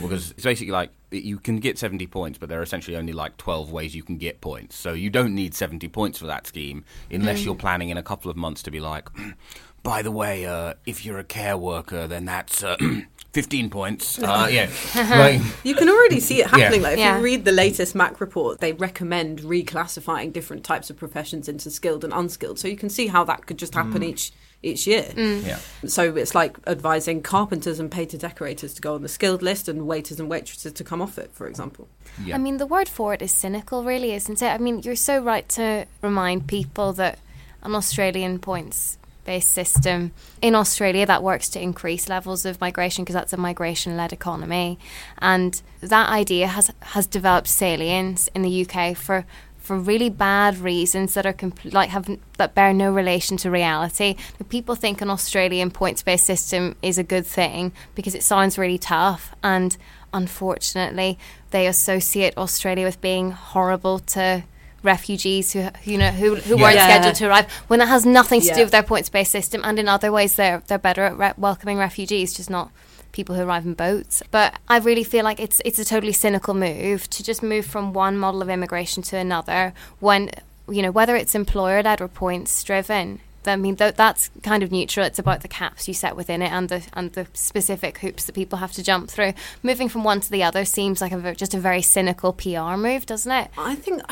because 0.00 0.30
it's 0.30 0.44
basically 0.44 0.72
like 0.72 0.90
you 1.10 1.38
can 1.38 1.58
get 1.58 1.78
70 1.78 2.06
points, 2.06 2.38
but 2.38 2.48
there 2.48 2.58
are 2.60 2.62
essentially 2.62 2.96
only 2.96 3.12
like 3.12 3.36
12 3.36 3.72
ways 3.72 3.94
you 3.94 4.02
can 4.02 4.16
get 4.16 4.40
points. 4.40 4.76
So 4.76 4.92
you 4.92 5.10
don't 5.10 5.34
need 5.34 5.54
70 5.54 5.88
points 5.88 6.18
for 6.18 6.26
that 6.26 6.46
scheme 6.46 6.84
unless 7.10 7.44
you're 7.44 7.54
planning 7.54 7.90
in 7.90 7.98
a 7.98 8.02
couple 8.02 8.30
of 8.30 8.36
months 8.36 8.62
to 8.62 8.70
be 8.70 8.80
like, 8.80 9.08
by 9.82 10.02
the 10.02 10.10
way, 10.10 10.46
uh, 10.46 10.74
if 10.86 11.04
you're 11.04 11.18
a 11.18 11.24
care 11.24 11.56
worker, 11.56 12.06
then 12.06 12.24
that's. 12.24 12.62
Uh, 12.62 12.76
15 13.36 13.68
points. 13.70 14.18
Uh, 14.18 14.48
yeah. 14.50 14.70
Like, 14.94 15.42
You 15.62 15.74
can 15.74 15.90
already 15.90 16.20
see 16.20 16.40
it 16.40 16.46
happening. 16.46 16.80
Like 16.80 16.94
if 16.94 16.98
Yeah. 17.00 17.18
you 17.18 17.22
read 17.22 17.44
the 17.44 17.52
latest 17.52 17.94
MAC 17.94 18.18
report, 18.18 18.60
they 18.60 18.72
recommend 18.72 19.40
reclassifying 19.40 20.32
different 20.32 20.64
types 20.64 20.88
of 20.90 20.96
professions 20.96 21.46
into 21.46 21.70
skilled 21.70 22.02
and 22.02 22.12
unskilled. 22.14 22.58
So 22.58 22.66
you 22.66 22.78
can 22.78 22.88
see 22.88 23.08
how 23.08 23.24
that 23.24 23.44
could 23.46 23.58
just 23.58 23.74
happen 23.74 24.02
each 24.02 24.32
each 24.62 24.86
year. 24.86 25.06
yeah. 25.16 25.58
So 25.86 26.16
it's 26.16 26.34
like 26.34 26.56
advising 26.66 27.20
carpenters 27.22 27.78
and 27.78 27.90
painter 27.90 28.16
decorators 28.16 28.72
to 28.74 28.80
go 28.80 28.94
on 28.94 29.02
the 29.02 29.08
skilled 29.18 29.42
list 29.42 29.68
and 29.68 29.86
waiters 29.86 30.18
and 30.18 30.30
waitresses 30.30 30.72
to 30.72 30.82
come 30.82 31.02
off 31.02 31.18
it, 31.18 31.30
for 31.34 31.46
example. 31.46 31.86
Yeah. 32.24 32.36
I 32.36 32.38
mean, 32.38 32.56
the 32.56 32.66
word 32.66 32.88
for 32.88 33.12
it 33.12 33.20
is 33.20 33.30
cynical, 33.32 33.84
really, 33.84 34.12
isn't 34.14 34.40
it? 34.40 34.48
I 34.48 34.58
mean, 34.58 34.80
you're 34.82 34.96
so 34.96 35.22
right 35.32 35.46
to 35.50 35.84
remind 36.00 36.46
people 36.46 36.94
that 36.94 37.18
an 37.62 37.74
Australian 37.74 38.38
points 38.38 38.96
based 39.26 39.50
system 39.50 40.12
in 40.40 40.54
Australia 40.54 41.04
that 41.04 41.22
works 41.22 41.48
to 41.50 41.60
increase 41.60 42.08
levels 42.08 42.46
of 42.46 42.60
migration 42.60 43.04
because 43.04 43.14
that's 43.14 43.32
a 43.32 43.36
migration 43.36 43.96
led 43.96 44.12
economy. 44.12 44.78
And 45.18 45.60
that 45.80 46.08
idea 46.08 46.46
has, 46.46 46.70
has 46.80 47.06
developed 47.06 47.48
salience 47.48 48.28
in 48.34 48.42
the 48.42 48.66
UK 48.66 48.96
for. 48.96 49.26
For 49.58 49.76
really 49.76 50.10
bad 50.10 50.58
reasons 50.58 51.14
that 51.14 51.26
are 51.26 51.32
compl- 51.32 51.72
like 51.72 51.90
have 51.90 52.08
that 52.38 52.54
bear 52.54 52.72
no 52.72 52.92
relation 52.92 53.36
to 53.38 53.50
reality. 53.50 54.14
People 54.48 54.76
think 54.76 55.00
an 55.00 55.10
Australian 55.10 55.72
points-based 55.72 56.24
system 56.24 56.76
is 56.82 56.98
a 56.98 57.02
good 57.02 57.26
thing 57.26 57.72
because 57.96 58.14
it 58.14 58.22
sounds 58.22 58.58
really 58.58 58.78
tough, 58.78 59.34
and 59.42 59.76
unfortunately, 60.12 61.18
they 61.50 61.66
associate 61.66 62.38
Australia 62.38 62.84
with 62.84 63.00
being 63.00 63.32
horrible 63.32 63.98
to 63.98 64.44
refugees 64.86 65.52
who 65.52 65.60
who, 65.62 65.90
you 65.92 65.98
know 65.98 66.10
who, 66.10 66.36
who 66.36 66.56
weren't 66.56 66.76
Yeah. 66.76 66.88
scheduled 66.88 67.16
to 67.16 67.28
arrive 67.28 67.50
when 67.68 67.80
it 67.80 67.88
has 67.88 68.06
nothing 68.06 68.40
to 68.40 68.46
Yeah. 68.46 68.54
do 68.54 68.62
with 68.62 68.70
their 68.70 68.82
points 68.82 69.08
based 69.10 69.32
system 69.32 69.60
and 69.64 69.78
in 69.78 69.88
other 69.88 70.10
ways 70.10 70.36
they're 70.36 70.62
they're 70.68 70.78
better 70.78 71.02
at 71.04 71.18
re- 71.18 71.34
welcoming 71.36 71.76
refugees 71.78 72.32
just 72.34 72.48
not 72.50 72.70
people 73.12 73.34
who 73.34 73.42
arrive 73.42 73.64
in 73.66 73.74
boats 73.74 74.22
but 74.30 74.54
I 74.68 74.78
really 74.78 75.04
feel 75.04 75.24
like 75.24 75.40
it's 75.40 75.60
it's 75.64 75.78
a 75.78 75.84
totally 75.84 76.12
cynical 76.12 76.54
move 76.54 77.08
to 77.10 77.22
just 77.22 77.42
move 77.42 77.66
from 77.66 77.92
one 77.92 78.16
model 78.16 78.40
of 78.42 78.48
immigration 78.48 79.02
to 79.04 79.16
another 79.16 79.72
when 80.00 80.30
you 80.68 80.82
know 80.82 80.90
whether 80.90 81.16
it's 81.16 81.34
employer 81.34 81.82
led 81.82 82.00
or 82.00 82.08
points 82.08 82.62
driven 82.62 83.20
I 83.48 83.54
mean, 83.54 83.76
th- 83.76 83.94
that's 83.94 84.28
kind 84.42 84.64
of 84.64 84.72
neutral. 84.72 85.06
It's 85.06 85.20
about 85.20 85.42
the 85.42 85.46
caps 85.46 85.86
you 85.86 85.94
set 85.94 86.16
within 86.16 86.42
it 86.42 86.50
and 86.50 86.68
the 86.68 86.82
and 86.94 87.12
the 87.12 87.28
specific 87.32 87.98
hoops 87.98 88.24
that 88.24 88.32
people 88.34 88.58
have 88.58 88.72
to 88.72 88.82
jump 88.82 89.08
through. 89.08 89.34
Moving 89.62 89.88
from 89.88 90.02
one 90.02 90.18
to 90.20 90.28
the 90.28 90.42
other 90.42 90.64
seems 90.64 91.00
like 91.00 91.12
a, 91.12 91.32
just 91.32 91.54
a 91.54 91.60
very 91.60 91.80
cynical 91.80 92.32
PR 92.32 92.74
move, 92.76 93.06
doesn't 93.06 93.30
it? 93.30 93.48
I 93.56 93.76
think 93.76 94.02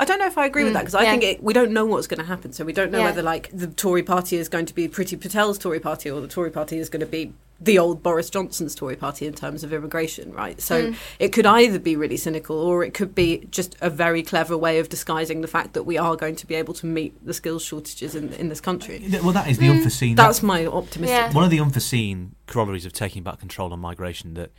I 0.00 0.04
don't 0.04 0.18
know 0.18 0.26
if 0.26 0.38
I 0.38 0.46
agree 0.46 0.64
with 0.64 0.74
that 0.74 0.80
because 0.80 0.94
I 0.94 1.00
Mm, 1.00 1.04
yeah. 1.04 1.10
think 1.10 1.22
it, 1.24 1.42
we 1.42 1.52
don't 1.52 1.72
know 1.72 1.84
what's 1.84 2.06
going 2.06 2.20
to 2.20 2.26
happen. 2.26 2.52
So 2.52 2.64
we 2.64 2.72
don't 2.72 2.90
know 2.92 2.98
Yeah. 2.98 3.04
whether 3.06 3.22
like 3.22 3.50
the 3.52 3.66
Tory 3.66 4.02
party 4.02 4.36
is 4.36 4.48
going 4.48 4.66
to 4.66 4.74
be 4.74 4.88
Priti 4.88 5.18
Patel's 5.20 5.58
Tory 5.58 5.80
party 5.80 6.10
or 6.10 6.20
the 6.20 6.28
Tory 6.28 6.50
party 6.50 6.78
is 6.78 6.88
going 6.88 7.00
to 7.00 7.06
be 7.06 7.32
the 7.60 7.76
old 7.76 8.00
Boris 8.04 8.30
Johnson's 8.30 8.72
Tory 8.76 8.94
party 8.94 9.26
in 9.26 9.32
terms 9.32 9.64
of 9.64 9.72
immigration, 9.72 10.32
right? 10.32 10.60
So 10.62 10.90
Mm. 10.92 10.96
it 11.18 11.32
could 11.32 11.44
either 11.46 11.80
be 11.80 11.96
really 11.96 12.16
cynical 12.16 12.56
or 12.56 12.84
it 12.84 12.94
could 12.94 13.16
be 13.16 13.48
just 13.50 13.74
a 13.80 13.90
very 13.90 14.22
clever 14.22 14.56
way 14.56 14.78
of 14.78 14.88
disguising 14.88 15.40
the 15.40 15.48
fact 15.48 15.72
that 15.74 15.82
we 15.82 15.98
are 15.98 16.14
going 16.14 16.36
to 16.36 16.46
be 16.46 16.54
able 16.54 16.74
to 16.74 16.86
meet 16.86 17.14
the 17.26 17.34
skills 17.34 17.64
shortages 17.64 18.14
in 18.14 18.32
in 18.34 18.48
this 18.48 18.60
country. 18.60 19.02
Well, 19.22 19.32
that 19.32 19.48
is 19.48 19.58
the 19.58 19.68
unforeseen. 19.68 20.14
That's 20.14 20.40
my 20.44 20.66
optimistic. 20.66 21.16
Yeah. 21.18 21.32
One 21.32 21.42
of 21.42 21.50
the 21.50 21.58
unforeseen 21.58 22.36
corollaries 22.46 22.86
of 22.86 22.92
taking 22.92 23.24
back 23.24 23.40
control 23.40 23.72
on 23.72 23.80
migration 23.80 24.34
that 24.34 24.52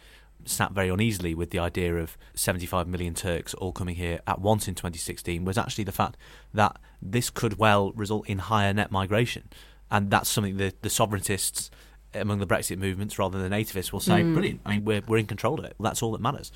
sat 0.45 0.71
very 0.71 0.89
uneasily 0.89 1.35
with 1.35 1.51
the 1.51 1.59
idea 1.59 1.95
of 1.95 2.17
75 2.33 2.87
million 2.87 3.13
Turks 3.13 3.53
all 3.55 3.71
coming 3.71 3.95
here 3.95 4.21
at 4.25 4.39
once 4.39 4.67
in 4.67 4.75
2016 4.75 5.45
was 5.45 5.57
actually 5.57 5.83
the 5.83 5.91
fact 5.91 6.17
that 6.53 6.77
this 7.01 7.29
could 7.29 7.57
well 7.57 7.91
result 7.91 8.27
in 8.27 8.39
higher 8.39 8.73
net 8.73 8.91
migration. 8.91 9.49
And 9.91 10.11
that's 10.11 10.29
something 10.29 10.57
that 10.57 10.81
the 10.81 10.89
sovereigntists 10.89 11.69
among 12.13 12.39
the 12.39 12.47
Brexit 12.47 12.77
movements 12.77 13.19
rather 13.19 13.39
than 13.39 13.51
nativists 13.51 13.91
will 13.91 13.99
say, 13.99 14.21
mm. 14.21 14.33
brilliant. 14.33 14.61
I 14.65 14.75
mean, 14.75 14.85
we're, 14.85 15.01
we're 15.07 15.17
in 15.17 15.27
control 15.27 15.59
of 15.59 15.65
it. 15.65 15.75
That's 15.79 16.01
all 16.01 16.11
that 16.13 16.21
matters. 16.21 16.51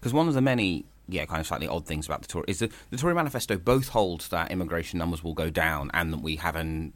Because 0.00 0.12
one 0.12 0.28
of 0.28 0.34
the 0.34 0.40
many, 0.40 0.84
yeah, 1.08 1.24
kind 1.26 1.40
of 1.40 1.46
slightly 1.46 1.68
odd 1.68 1.86
things 1.86 2.06
about 2.06 2.22
the 2.22 2.28
Tory 2.28 2.44
is 2.48 2.58
that 2.58 2.72
the 2.90 2.96
Tory 2.96 3.14
manifesto 3.14 3.56
both 3.58 3.88
holds 3.88 4.28
that 4.28 4.50
immigration 4.50 4.98
numbers 4.98 5.22
will 5.22 5.34
go 5.34 5.50
down 5.50 5.90
and 5.94 6.12
that 6.12 6.20
we 6.20 6.36
have 6.36 6.56
an 6.56 6.92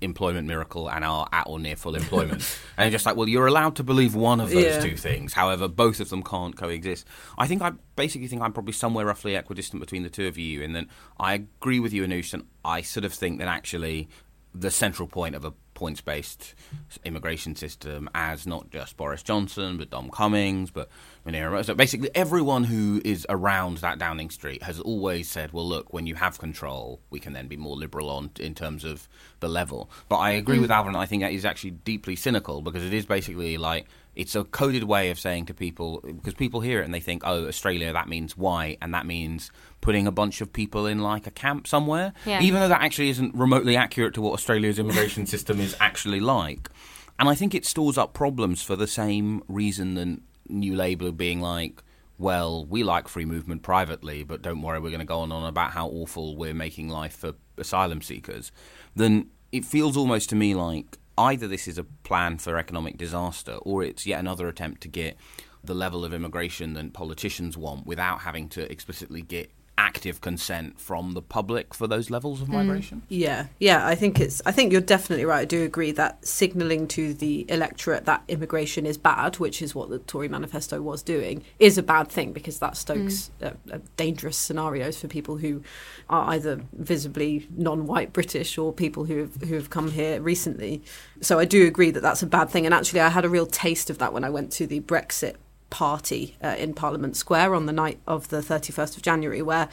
employment 0.00 0.46
miracle 0.46 0.90
and 0.90 1.04
are 1.04 1.26
at 1.32 1.46
or 1.46 1.58
near 1.58 1.76
full 1.76 1.94
employment. 1.94 2.58
and 2.76 2.92
just 2.92 3.06
like, 3.06 3.16
well, 3.16 3.28
you're 3.28 3.46
allowed 3.46 3.76
to 3.76 3.82
believe 3.82 4.14
one 4.14 4.40
of 4.40 4.50
those 4.50 4.64
Yeah. 4.64 4.80
two 4.80 4.96
things. 4.96 5.32
However, 5.32 5.68
both 5.68 6.00
of 6.00 6.08
them 6.10 6.22
can't 6.22 6.56
coexist. 6.56 7.06
I 7.38 7.46
think 7.46 7.62
I 7.62 7.72
basically 7.96 8.28
think 8.28 8.42
I'm 8.42 8.52
probably 8.52 8.72
somewhere 8.74 9.06
roughly 9.06 9.34
equidistant 9.34 9.80
between 9.80 10.02
the 10.02 10.10
two 10.10 10.26
of 10.26 10.36
you 10.38 10.62
in 10.62 10.72
that 10.74 10.86
I 11.18 11.34
agree 11.34 11.80
with 11.80 11.92
you, 11.92 12.04
Anoosh, 12.06 12.34
and 12.34 12.44
I 12.64 12.82
sort 12.82 13.04
of 13.04 13.12
think 13.14 13.38
that 13.38 13.48
actually 13.48 14.08
the 14.54 14.70
central 14.70 15.08
point 15.08 15.34
of 15.34 15.44
a 15.44 15.52
points 15.76 16.00
based 16.00 16.56
immigration 17.04 17.54
system 17.54 18.10
as 18.14 18.46
not 18.46 18.70
just 18.70 18.96
Boris 18.96 19.22
Johnson, 19.22 19.76
but 19.76 19.90
Dom 19.90 20.10
Cummings, 20.10 20.72
but 20.72 20.88
Munira. 21.24 21.64
So 21.64 21.74
basically, 21.74 22.10
everyone 22.14 22.64
who 22.64 23.00
is 23.04 23.24
around 23.28 23.78
that 23.78 23.98
Downing 24.00 24.30
Street 24.30 24.64
has 24.64 24.80
always 24.80 25.30
said, 25.30 25.52
well, 25.52 25.68
look, 25.68 25.92
when 25.92 26.06
you 26.06 26.16
have 26.16 26.38
control, 26.38 27.00
we 27.10 27.20
can 27.20 27.32
then 27.32 27.46
be 27.46 27.56
more 27.56 27.76
liberal 27.76 28.10
on 28.10 28.30
in 28.40 28.54
terms 28.54 28.84
of 28.84 29.08
the 29.38 29.48
level. 29.48 29.88
But 30.08 30.16
I 30.16 30.30
agree 30.32 30.58
mm. 30.58 30.62
with 30.62 30.70
Alvin, 30.72 30.96
I 30.96 31.06
think 31.06 31.22
that 31.22 31.32
is 31.32 31.44
actually 31.44 31.70
deeply 31.70 32.16
cynical 32.16 32.62
because 32.62 32.84
it 32.84 32.92
is 32.92 33.06
basically 33.06 33.56
like 33.56 33.86
it's 34.16 34.34
a 34.34 34.44
coded 34.44 34.84
way 34.84 35.10
of 35.10 35.18
saying 35.18 35.44
to 35.46 35.54
people 35.54 36.00
because 36.04 36.34
people 36.34 36.60
hear 36.62 36.80
it 36.80 36.84
and 36.86 36.92
they 36.94 37.00
think, 37.00 37.22
oh, 37.24 37.46
Australia, 37.46 37.92
that 37.92 38.08
means 38.08 38.36
Y, 38.36 38.76
and 38.80 38.92
that 38.94 39.06
means 39.06 39.50
putting 39.82 40.06
a 40.06 40.10
bunch 40.10 40.40
of 40.40 40.52
people 40.52 40.86
in 40.86 40.98
like 41.00 41.26
a 41.26 41.30
camp 41.30 41.66
somewhere, 41.68 42.12
Yeah. 42.24 42.40
even 42.40 42.60
though 42.60 42.68
that 42.68 42.80
actually 42.82 43.10
isn't 43.10 43.34
remotely 43.34 43.76
accurate 43.76 44.14
to 44.14 44.22
what 44.22 44.32
Australia's 44.32 44.78
immigration 44.78 45.26
system 45.34 45.60
is 45.60 45.76
actually 45.78 46.20
like. 46.20 46.70
And 47.18 47.28
I 47.28 47.34
think 47.34 47.54
it 47.54 47.64
stores 47.66 47.96
up 47.98 48.14
problems 48.14 48.62
for 48.62 48.74
the 48.74 48.86
same 48.86 49.42
reason 49.48 49.94
that 49.94 50.20
New 50.48 50.74
Labour 50.74 51.12
being 51.12 51.40
like, 51.40 51.82
well, 52.18 52.64
we 52.64 52.82
like 52.82 53.08
free 53.08 53.26
movement 53.26 53.62
privately, 53.62 54.22
but 54.22 54.40
don't 54.40 54.62
worry, 54.62 54.80
we're 54.80 54.88
going 54.90 55.00
to 55.00 55.04
go 55.06 55.18
on 55.20 55.24
and 55.24 55.32
on 55.34 55.44
about 55.48 55.72
how 55.72 55.88
awful 55.88 56.36
we're 56.36 56.54
making 56.54 56.88
life 56.88 57.14
for 57.14 57.34
asylum 57.58 58.00
seekers. 58.00 58.50
Then 58.94 59.28
it 59.52 59.64
feels 59.66 59.96
almost 59.96 60.30
to 60.30 60.36
me 60.36 60.54
like 60.54 60.98
either 61.18 61.48
this 61.48 61.66
is 61.66 61.78
a 61.78 61.84
plan 61.84 62.38
for 62.38 62.56
economic 62.56 62.96
disaster 62.98 63.54
or 63.62 63.82
it's 63.82 64.06
yet 64.06 64.20
another 64.20 64.48
attempt 64.48 64.80
to 64.82 64.88
get 64.88 65.16
the 65.64 65.74
level 65.74 66.04
of 66.04 66.14
immigration 66.14 66.74
that 66.74 66.92
politicians 66.92 67.56
want 67.56 67.86
without 67.86 68.20
having 68.20 68.48
to 68.48 68.70
explicitly 68.70 69.22
get 69.22 69.50
active 69.78 70.20
consent 70.20 70.80
from 70.80 71.12
the 71.12 71.22
public 71.22 71.74
for 71.74 71.86
those 71.86 72.08
levels 72.10 72.40
of 72.40 72.48
migration. 72.48 73.02
Yeah, 73.08 73.46
yeah, 73.58 73.86
I 73.86 73.94
think 73.94 74.18
it's. 74.20 74.40
I 74.46 74.52
think 74.52 74.72
you're 74.72 74.80
definitely 74.80 75.24
right. 75.24 75.40
I 75.40 75.44
do 75.44 75.62
agree 75.62 75.92
that 75.92 76.26
signalling 76.26 76.88
to 76.88 77.12
the 77.12 77.44
electorate 77.48 78.06
that 78.06 78.22
immigration 78.28 78.86
is 78.86 78.96
bad, 78.96 79.38
which 79.38 79.60
is 79.60 79.74
what 79.74 79.90
the 79.90 79.98
Tory 79.98 80.28
manifesto 80.28 80.80
was 80.80 81.02
doing, 81.02 81.44
is 81.58 81.76
a 81.76 81.82
bad 81.82 82.08
thing 82.08 82.32
because 82.32 82.58
that 82.60 82.76
stokes 82.76 83.30
uh, 83.42 83.50
uh, 83.70 83.78
dangerous 83.96 84.36
scenarios 84.36 84.98
for 84.98 85.08
people 85.08 85.36
who 85.36 85.62
are 86.08 86.30
either 86.30 86.60
visibly 86.72 87.46
non-white 87.56 88.12
British 88.12 88.56
or 88.56 88.72
people 88.72 89.04
who 89.04 89.18
have 89.18 89.36
who 89.42 89.54
have 89.54 89.70
come 89.70 89.90
here 89.90 90.20
recently. 90.20 90.82
So 91.20 91.38
I 91.38 91.44
do 91.44 91.66
agree 91.66 91.90
that 91.90 92.00
that's 92.00 92.22
a 92.22 92.26
bad 92.26 92.48
thing. 92.48 92.64
And 92.64 92.74
actually, 92.74 93.00
I 93.00 93.10
had 93.10 93.24
a 93.24 93.28
real 93.28 93.46
taste 93.46 93.90
of 93.90 93.98
that 93.98 94.12
when 94.12 94.24
I 94.24 94.30
went 94.30 94.52
to 94.52 94.66
the 94.66 94.80
Brexit 94.80 95.36
party 95.70 96.36
uh, 96.42 96.56
in 96.58 96.74
Parliament 96.74 97.16
Square 97.16 97.54
on 97.54 97.66
the 97.66 97.72
night 97.72 97.98
of 98.06 98.28
the 98.28 98.38
31st 98.38 98.96
of 98.96 99.02
January, 99.02 99.42
where 99.42 99.68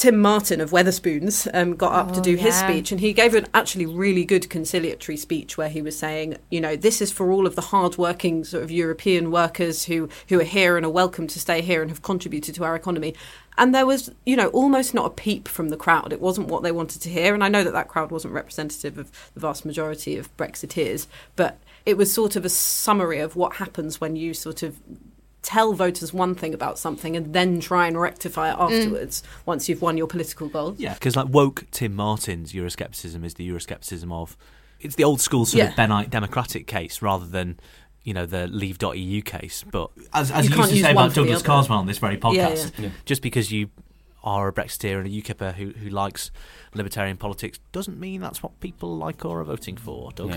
Tim 0.00 0.18
Martin 0.18 0.62
of 0.62 0.70
Wetherspoons 0.70 1.46
um, 1.52 1.76
got 1.76 1.92
up 1.92 2.14
to 2.14 2.20
Oh, 2.20 2.22
do 2.22 2.34
his 2.36 2.54
speech, 2.54 2.90
and 2.90 3.02
he 3.02 3.12
gave 3.12 3.34
an 3.34 3.46
actually 3.52 3.84
really 3.84 4.24
good 4.24 4.48
conciliatory 4.48 5.18
speech 5.18 5.58
where 5.58 5.68
he 5.68 5.82
was 5.82 5.94
saying, 5.94 6.38
you 6.50 6.58
know, 6.58 6.74
this 6.74 7.02
is 7.02 7.12
for 7.12 7.30
all 7.30 7.46
of 7.46 7.54
the 7.54 7.60
hard-working 7.60 8.44
sort 8.44 8.62
of 8.62 8.70
European 8.70 9.30
workers 9.30 9.84
who 9.84 10.08
who 10.30 10.40
are 10.40 10.44
here 10.44 10.78
and 10.78 10.86
are 10.86 10.90
welcome 10.90 11.26
to 11.26 11.38
stay 11.38 11.60
here 11.60 11.82
and 11.82 11.90
have 11.90 12.00
contributed 12.00 12.54
to 12.54 12.64
our 12.64 12.74
economy. 12.74 13.14
And 13.58 13.74
there 13.74 13.84
was, 13.84 14.10
you 14.24 14.36
know, 14.36 14.48
almost 14.48 14.94
not 14.94 15.04
a 15.04 15.10
peep 15.10 15.46
from 15.46 15.68
the 15.68 15.76
crowd. 15.76 16.14
It 16.14 16.20
wasn't 16.22 16.48
what 16.48 16.62
they 16.62 16.72
wanted 16.72 17.02
to 17.02 17.10
hear, 17.10 17.34
and 17.34 17.44
I 17.44 17.50
know 17.50 17.62
that 17.62 17.74
that 17.74 17.88
crowd 17.88 18.10
wasn't 18.10 18.32
representative 18.32 18.96
of 18.96 19.12
the 19.34 19.40
vast 19.40 19.66
majority 19.66 20.16
of 20.16 20.34
Brexiteers, 20.38 21.08
but 21.36 21.58
it 21.84 21.98
was 21.98 22.10
sort 22.10 22.36
of 22.36 22.46
a 22.46 22.48
summary 22.48 23.18
of 23.18 23.36
what 23.36 23.56
happens 23.56 24.00
when 24.00 24.16
you 24.16 24.32
sort 24.32 24.62
of 24.62 24.78
tell 25.42 25.72
voters 25.72 26.12
one 26.12 26.34
thing 26.34 26.52
about 26.52 26.78
something 26.78 27.16
and 27.16 27.32
then 27.32 27.60
try 27.60 27.86
and 27.86 27.98
rectify 28.00 28.50
it 28.50 28.56
mm. 28.56 28.60
afterwards 28.60 29.22
once 29.46 29.68
you've 29.68 29.82
won 29.82 29.96
your 29.96 30.06
political 30.06 30.48
goals. 30.48 30.78
Yeah, 30.78 30.94
because 30.94 31.16
like 31.16 31.28
woke 31.28 31.64
Tim 31.70 31.94
Martin's 31.94 32.52
Euroscepticism 32.52 33.24
is 33.24 33.34
the 33.34 33.48
Euroscepticism 33.48 34.12
of 34.12 34.36
it's 34.80 34.94
the 34.94 35.04
old 35.04 35.20
school 35.20 35.46
sort 35.46 35.62
Yeah. 35.62 35.70
of 35.70 35.76
Bennite 35.76 36.10
democratic 36.10 36.66
case 36.66 37.02
rather 37.02 37.26
than 37.26 37.58
you 38.02 38.14
know 38.14 38.26
the 38.26 38.46
Leave.eu 38.46 39.22
case. 39.22 39.64
But 39.70 39.90
as, 40.12 40.30
as 40.30 40.44
You 40.46 40.50
you, 40.50 40.56
can't 40.56 40.70
used 40.70 40.82
to 40.82 40.88
say 40.88 40.94
one 40.94 41.04
about 41.04 41.14
for 41.14 41.20
the 41.20 41.26
Douglas 41.26 41.40
other. 41.40 41.46
Carswell 41.46 41.78
on 41.78 41.86
this 41.86 41.98
very 41.98 42.14
Yeah, 42.14 42.20
podcast, 42.20 42.78
yeah. 42.78 42.88
just 43.04 43.22
because 43.22 43.50
you 43.52 43.70
are 44.22 44.48
a 44.48 44.52
Brexiteer 44.52 44.98
and 44.98 45.06
a 45.06 45.10
UKIPer 45.10 45.54
who, 45.54 45.70
who 45.70 45.88
likes 45.88 46.30
libertarian 46.74 47.16
politics 47.16 47.58
doesn't 47.72 47.98
mean 47.98 48.20
that's 48.20 48.42
what 48.42 48.58
people 48.60 48.96
like 48.96 49.24
or 49.24 49.40
are 49.40 49.44
voting 49.44 49.76
for, 49.78 50.12
Doug. 50.12 50.36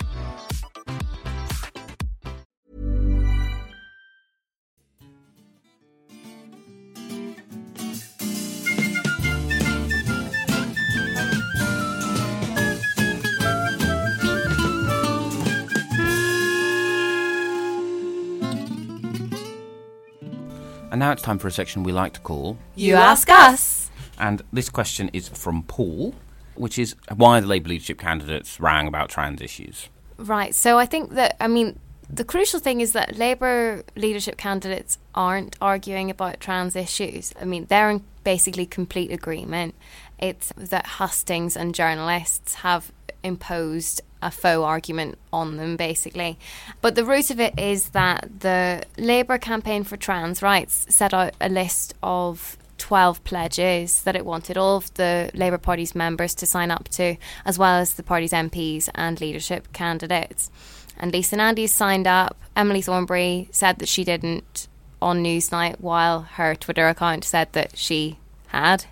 Now 21.01 21.11
it's 21.11 21.21
time 21.21 21.39
for 21.39 21.47
a 21.47 21.51
section 21.51 21.83
we 21.83 21.91
like 21.91 22.13
to 22.13 22.19
call 22.21 22.57
You 22.75 22.95
ask 22.95 23.29
us. 23.29 23.89
And 24.17 24.41
this 24.53 24.69
question 24.69 25.09
is 25.13 25.27
from 25.27 25.63
Paul, 25.63 26.13
which 26.55 26.77
is 26.77 26.95
why 27.15 27.39
the 27.39 27.47
Labour 27.47 27.69
leadership 27.69 27.97
candidates 27.97 28.59
rang 28.59 28.87
about 28.87 29.09
trans 29.09 29.41
issues. 29.41 29.89
Right. 30.17 30.53
So 30.53 30.77
I 30.77 30.85
think 30.85 31.11
that, 31.11 31.35
I 31.39 31.47
mean, 31.47 31.79
the 32.07 32.23
crucial 32.23 32.59
thing 32.59 32.81
is 32.81 32.91
that 32.91 33.17
Labour 33.17 33.83
leadership 33.95 34.37
candidates 34.37 34.97
aren't 35.15 35.55
arguing 35.59 36.11
about 36.11 36.39
trans 36.39 36.75
issues. 36.75 37.33
I 37.41 37.45
mean, 37.45 37.65
they're 37.65 37.89
in 37.89 38.03
basically 38.23 38.65
complete 38.65 39.11
agreement. 39.11 39.73
It's 40.19 40.53
that 40.55 40.85
hustings 40.85 41.57
and 41.57 41.73
journalists 41.73 42.55
have 42.55 42.91
imposed 43.23 44.01
a 44.21 44.31
faux 44.31 44.63
argument 44.63 45.17
on 45.33 45.57
them, 45.57 45.75
basically. 45.75 46.37
But 46.81 46.95
the 46.95 47.05
root 47.05 47.31
of 47.31 47.39
it 47.39 47.57
is 47.59 47.89
that 47.89 48.41
the 48.41 48.83
Labour 48.97 49.37
campaign 49.37 49.83
for 49.83 49.97
trans 49.97 50.41
rights 50.41 50.85
set 50.89 51.13
out 51.13 51.33
a 51.41 51.49
list 51.49 51.93
of 52.03 52.57
12 52.77 53.23
pledges 53.23 54.03
that 54.03 54.15
it 54.15 54.25
wanted 54.25 54.57
all 54.57 54.77
of 54.77 54.93
the 54.95 55.29
Labour 55.33 55.57
Party's 55.57 55.95
members 55.95 56.33
to 56.35 56.45
sign 56.45 56.71
up 56.71 56.89
to, 56.89 57.15
as 57.45 57.57
well 57.57 57.75
as 57.75 57.93
the 57.93 58.03
party's 58.03 58.31
MPs 58.31 58.89
and 58.95 59.21
leadership 59.21 59.71
candidates. 59.71 60.49
And 60.97 61.11
Lisa 61.11 61.35
Nandy 61.35 61.67
signed 61.67 62.07
up. 62.07 62.37
Emily 62.55 62.81
Thornberry 62.81 63.49
said 63.51 63.79
that 63.79 63.87
she 63.87 64.03
didn't 64.03 64.67
on 65.01 65.23
Newsnight, 65.23 65.79
while 65.79 66.21
her 66.21 66.53
Twitter 66.55 66.87
account 66.87 67.23
said 67.23 67.53
that 67.53 67.77
she 67.77 68.19
had. 68.47 68.85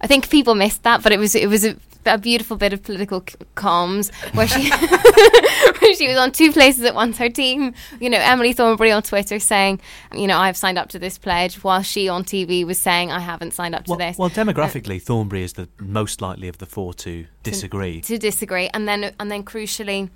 I 0.00 0.06
think 0.06 0.30
people 0.30 0.54
missed 0.54 0.82
that, 0.84 1.02
but 1.02 1.12
it 1.12 1.18
was 1.18 1.34
it 1.34 1.48
was 1.48 1.64
a, 1.64 1.76
a 2.06 2.18
beautiful 2.18 2.56
bit 2.56 2.72
of 2.72 2.82
political 2.82 3.20
c- 3.28 3.36
comms 3.56 4.12
where 4.34 4.46
she 4.48 4.70
where 5.80 5.94
she 5.94 6.08
was 6.08 6.16
on 6.16 6.32
two 6.32 6.52
places 6.52 6.84
at 6.84 6.94
once. 6.94 7.18
Her 7.18 7.28
team, 7.28 7.74
you 8.00 8.08
know, 8.10 8.18
Emily 8.18 8.52
Thornberry 8.52 8.90
on 8.92 9.02
Twitter 9.02 9.38
saying, 9.38 9.80
you 10.14 10.26
know, 10.26 10.38
I've 10.38 10.56
signed 10.56 10.78
up 10.78 10.88
to 10.90 10.98
this 10.98 11.18
pledge, 11.18 11.62
while 11.64 11.82
she 11.82 12.08
on 12.08 12.24
TV 12.24 12.64
was 12.66 12.78
saying, 12.78 13.10
I 13.12 13.20
haven't 13.20 13.52
signed 13.52 13.74
up 13.74 13.84
to 13.84 13.90
Well, 13.92 13.98
this. 13.98 14.18
well, 14.18 14.26
uh, 14.28 14.32
demographically, 14.32 15.00
Thornberry 15.00 15.42
is 15.42 15.54
the 15.54 15.68
most 15.80 16.20
likely 16.20 16.48
of 16.48 16.58
the 16.58 16.66
four 16.66 16.94
to 16.94 17.26
disagree. 17.42 18.00
to 18.02 18.18
disagree, 18.18 18.68
and 18.74 18.86
then 18.88 19.12
and 19.20 19.30
then 19.30 19.42
crucially. 19.44 20.10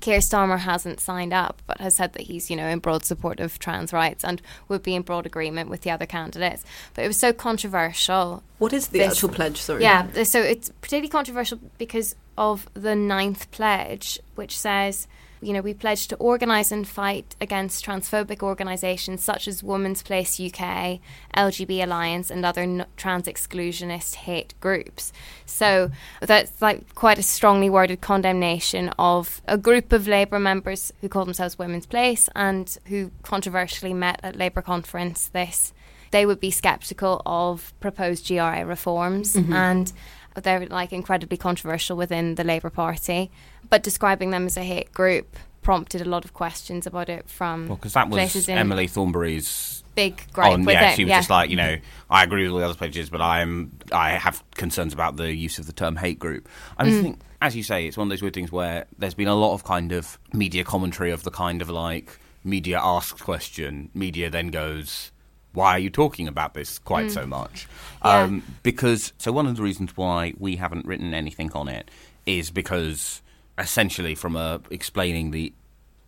Keir 0.00 0.18
Starmer 0.18 0.58
hasn't 0.58 0.98
signed 1.00 1.32
up, 1.32 1.62
but 1.66 1.80
has 1.80 1.94
said 1.96 2.12
that 2.14 2.22
he's, 2.22 2.50
you 2.50 2.56
know, 2.56 2.66
in 2.66 2.80
broad 2.80 3.04
support 3.04 3.38
of 3.38 3.58
trans 3.58 3.92
rights 3.92 4.24
and 4.24 4.42
would 4.68 4.82
be 4.82 4.94
in 4.96 5.02
broad 5.02 5.26
agreement 5.26 5.70
with 5.70 5.82
the 5.82 5.90
other 5.90 6.06
candidates. 6.06 6.64
But 6.94 7.04
it 7.04 7.08
was 7.08 7.16
so 7.18 7.32
controversial 7.32 8.42
What 8.58 8.72
is 8.72 8.88
the 8.88 8.98
This- 8.98 9.12
actual 9.12 9.28
pledge? 9.28 9.58
Sorry. 9.60 9.82
yeah, 9.82 10.22
so 10.24 10.40
it's 10.40 10.70
particularly 10.80 11.08
controversial 11.08 11.58
because 11.78 12.14
of 12.38 12.68
the 12.74 12.94
ninth 12.96 13.50
pledge, 13.50 14.18
which 14.34 14.58
says, 14.58 15.06
you 15.42 15.52
know, 15.52 15.60
we 15.60 15.74
pledge 15.74 16.08
to 16.08 16.16
organise 16.16 16.70
and 16.70 16.86
fight 16.86 17.36
against 17.40 17.84
transphobic 17.84 18.42
organisations 18.42 19.22
such 19.22 19.48
as 19.48 19.62
Women's 19.62 20.02
Place 20.02 20.40
UK, 20.40 21.00
LGB 21.36 21.82
Alliance, 21.82 22.30
and 22.30 22.44
other 22.44 22.62
n- 22.62 22.86
trans 22.96 23.26
exclusionist 23.26 24.14
hate 24.14 24.54
groups. 24.60 25.12
So 25.44 25.90
that's 26.20 26.62
like 26.62 26.94
quite 26.94 27.18
a 27.18 27.22
strongly 27.22 27.68
worded 27.68 28.00
condemnation 28.00 28.90
of 28.98 29.42
a 29.46 29.58
group 29.58 29.92
of 29.92 30.06
Labour 30.06 30.38
members 30.38 30.92
who 31.00 31.08
call 31.08 31.24
themselves 31.24 31.58
Women's 31.58 31.86
Place 31.86 32.28
and 32.34 32.78
who 32.86 33.10
controversially 33.22 33.92
met 33.92 34.20
at 34.22 34.36
Labour 34.36 34.62
conference 34.62 35.28
this 35.28 35.72
they 36.12 36.26
would 36.26 36.38
be 36.38 36.50
skeptical 36.50 37.20
of 37.26 37.72
proposed 37.80 38.28
GRA 38.28 38.64
reforms 38.64 39.34
mm-hmm. 39.34 39.52
and 39.52 39.92
they're 40.40 40.66
like 40.66 40.92
incredibly 40.92 41.36
controversial 41.36 41.96
within 41.96 42.36
the 42.36 42.44
Labour 42.44 42.70
Party. 42.70 43.30
But 43.72 43.82
describing 43.82 44.32
them 44.32 44.44
as 44.44 44.58
a 44.58 44.62
hate 44.62 44.92
group 44.92 45.34
prompted 45.62 46.02
a 46.02 46.04
lot 46.04 46.26
of 46.26 46.34
questions 46.34 46.86
about 46.86 47.08
it 47.08 47.26
from 47.26 47.68
Well, 47.68 47.76
because 47.76 47.94
that 47.94 48.10
was 48.10 48.16
places 48.18 48.46
in 48.46 48.58
Emily 48.58 48.86
Thornberry's 48.86 49.82
big 49.94 50.22
gripe 50.30 50.58
with 50.58 50.68
yeah, 50.68 50.90
it. 50.90 50.96
she 50.96 51.04
was 51.04 51.08
yeah. 51.08 51.18
just 51.20 51.30
like, 51.30 51.48
you 51.48 51.56
know, 51.56 51.78
I 52.10 52.22
agree 52.22 52.42
with 52.42 52.52
all 52.52 52.58
the 52.58 52.66
other 52.66 52.74
pledges, 52.74 53.08
but 53.08 53.22
I'm 53.22 53.72
I 53.90 54.10
have 54.10 54.44
concerns 54.56 54.92
about 54.92 55.16
the 55.16 55.34
use 55.34 55.58
of 55.58 55.66
the 55.66 55.72
term 55.72 55.96
hate 55.96 56.18
group. 56.18 56.50
I 56.76 56.84
Mm. 56.84 57.02
think, 57.02 57.20
as 57.40 57.56
you 57.56 57.62
say, 57.62 57.86
it's 57.86 57.96
one 57.96 58.08
of 58.08 58.10
those 58.10 58.20
weird 58.20 58.34
things 58.34 58.52
where 58.52 58.84
there's 58.98 59.14
been 59.14 59.26
a 59.26 59.34
lot 59.34 59.54
of 59.54 59.64
kind 59.64 59.92
of 59.92 60.18
media 60.34 60.64
commentary 60.64 61.10
of 61.10 61.22
the 61.22 61.30
kind 61.30 61.62
of 61.62 61.70
like 61.70 62.18
media 62.44 62.78
asks 62.78 63.22
question, 63.22 63.88
media 63.94 64.28
then 64.28 64.48
goes, 64.48 65.12
why 65.54 65.70
are 65.76 65.78
you 65.78 65.88
talking 65.88 66.28
about 66.28 66.52
this 66.52 66.78
quite 66.78 67.10
so 67.10 67.26
much? 67.26 67.66
Mm. 68.02 68.04
Yeah. 68.04 68.18
Um, 68.22 68.42
because 68.62 69.14
so 69.16 69.32
one 69.32 69.46
of 69.46 69.56
the 69.56 69.62
reasons 69.62 69.96
why 69.96 70.34
we 70.38 70.56
haven't 70.56 70.84
written 70.84 71.14
anything 71.14 71.50
on 71.52 71.68
it 71.68 71.90
is 72.26 72.50
because 72.50 73.22
essentially 73.62 74.14
from 74.14 74.36
a 74.36 74.60
explaining 74.70 75.30
the 75.30 75.52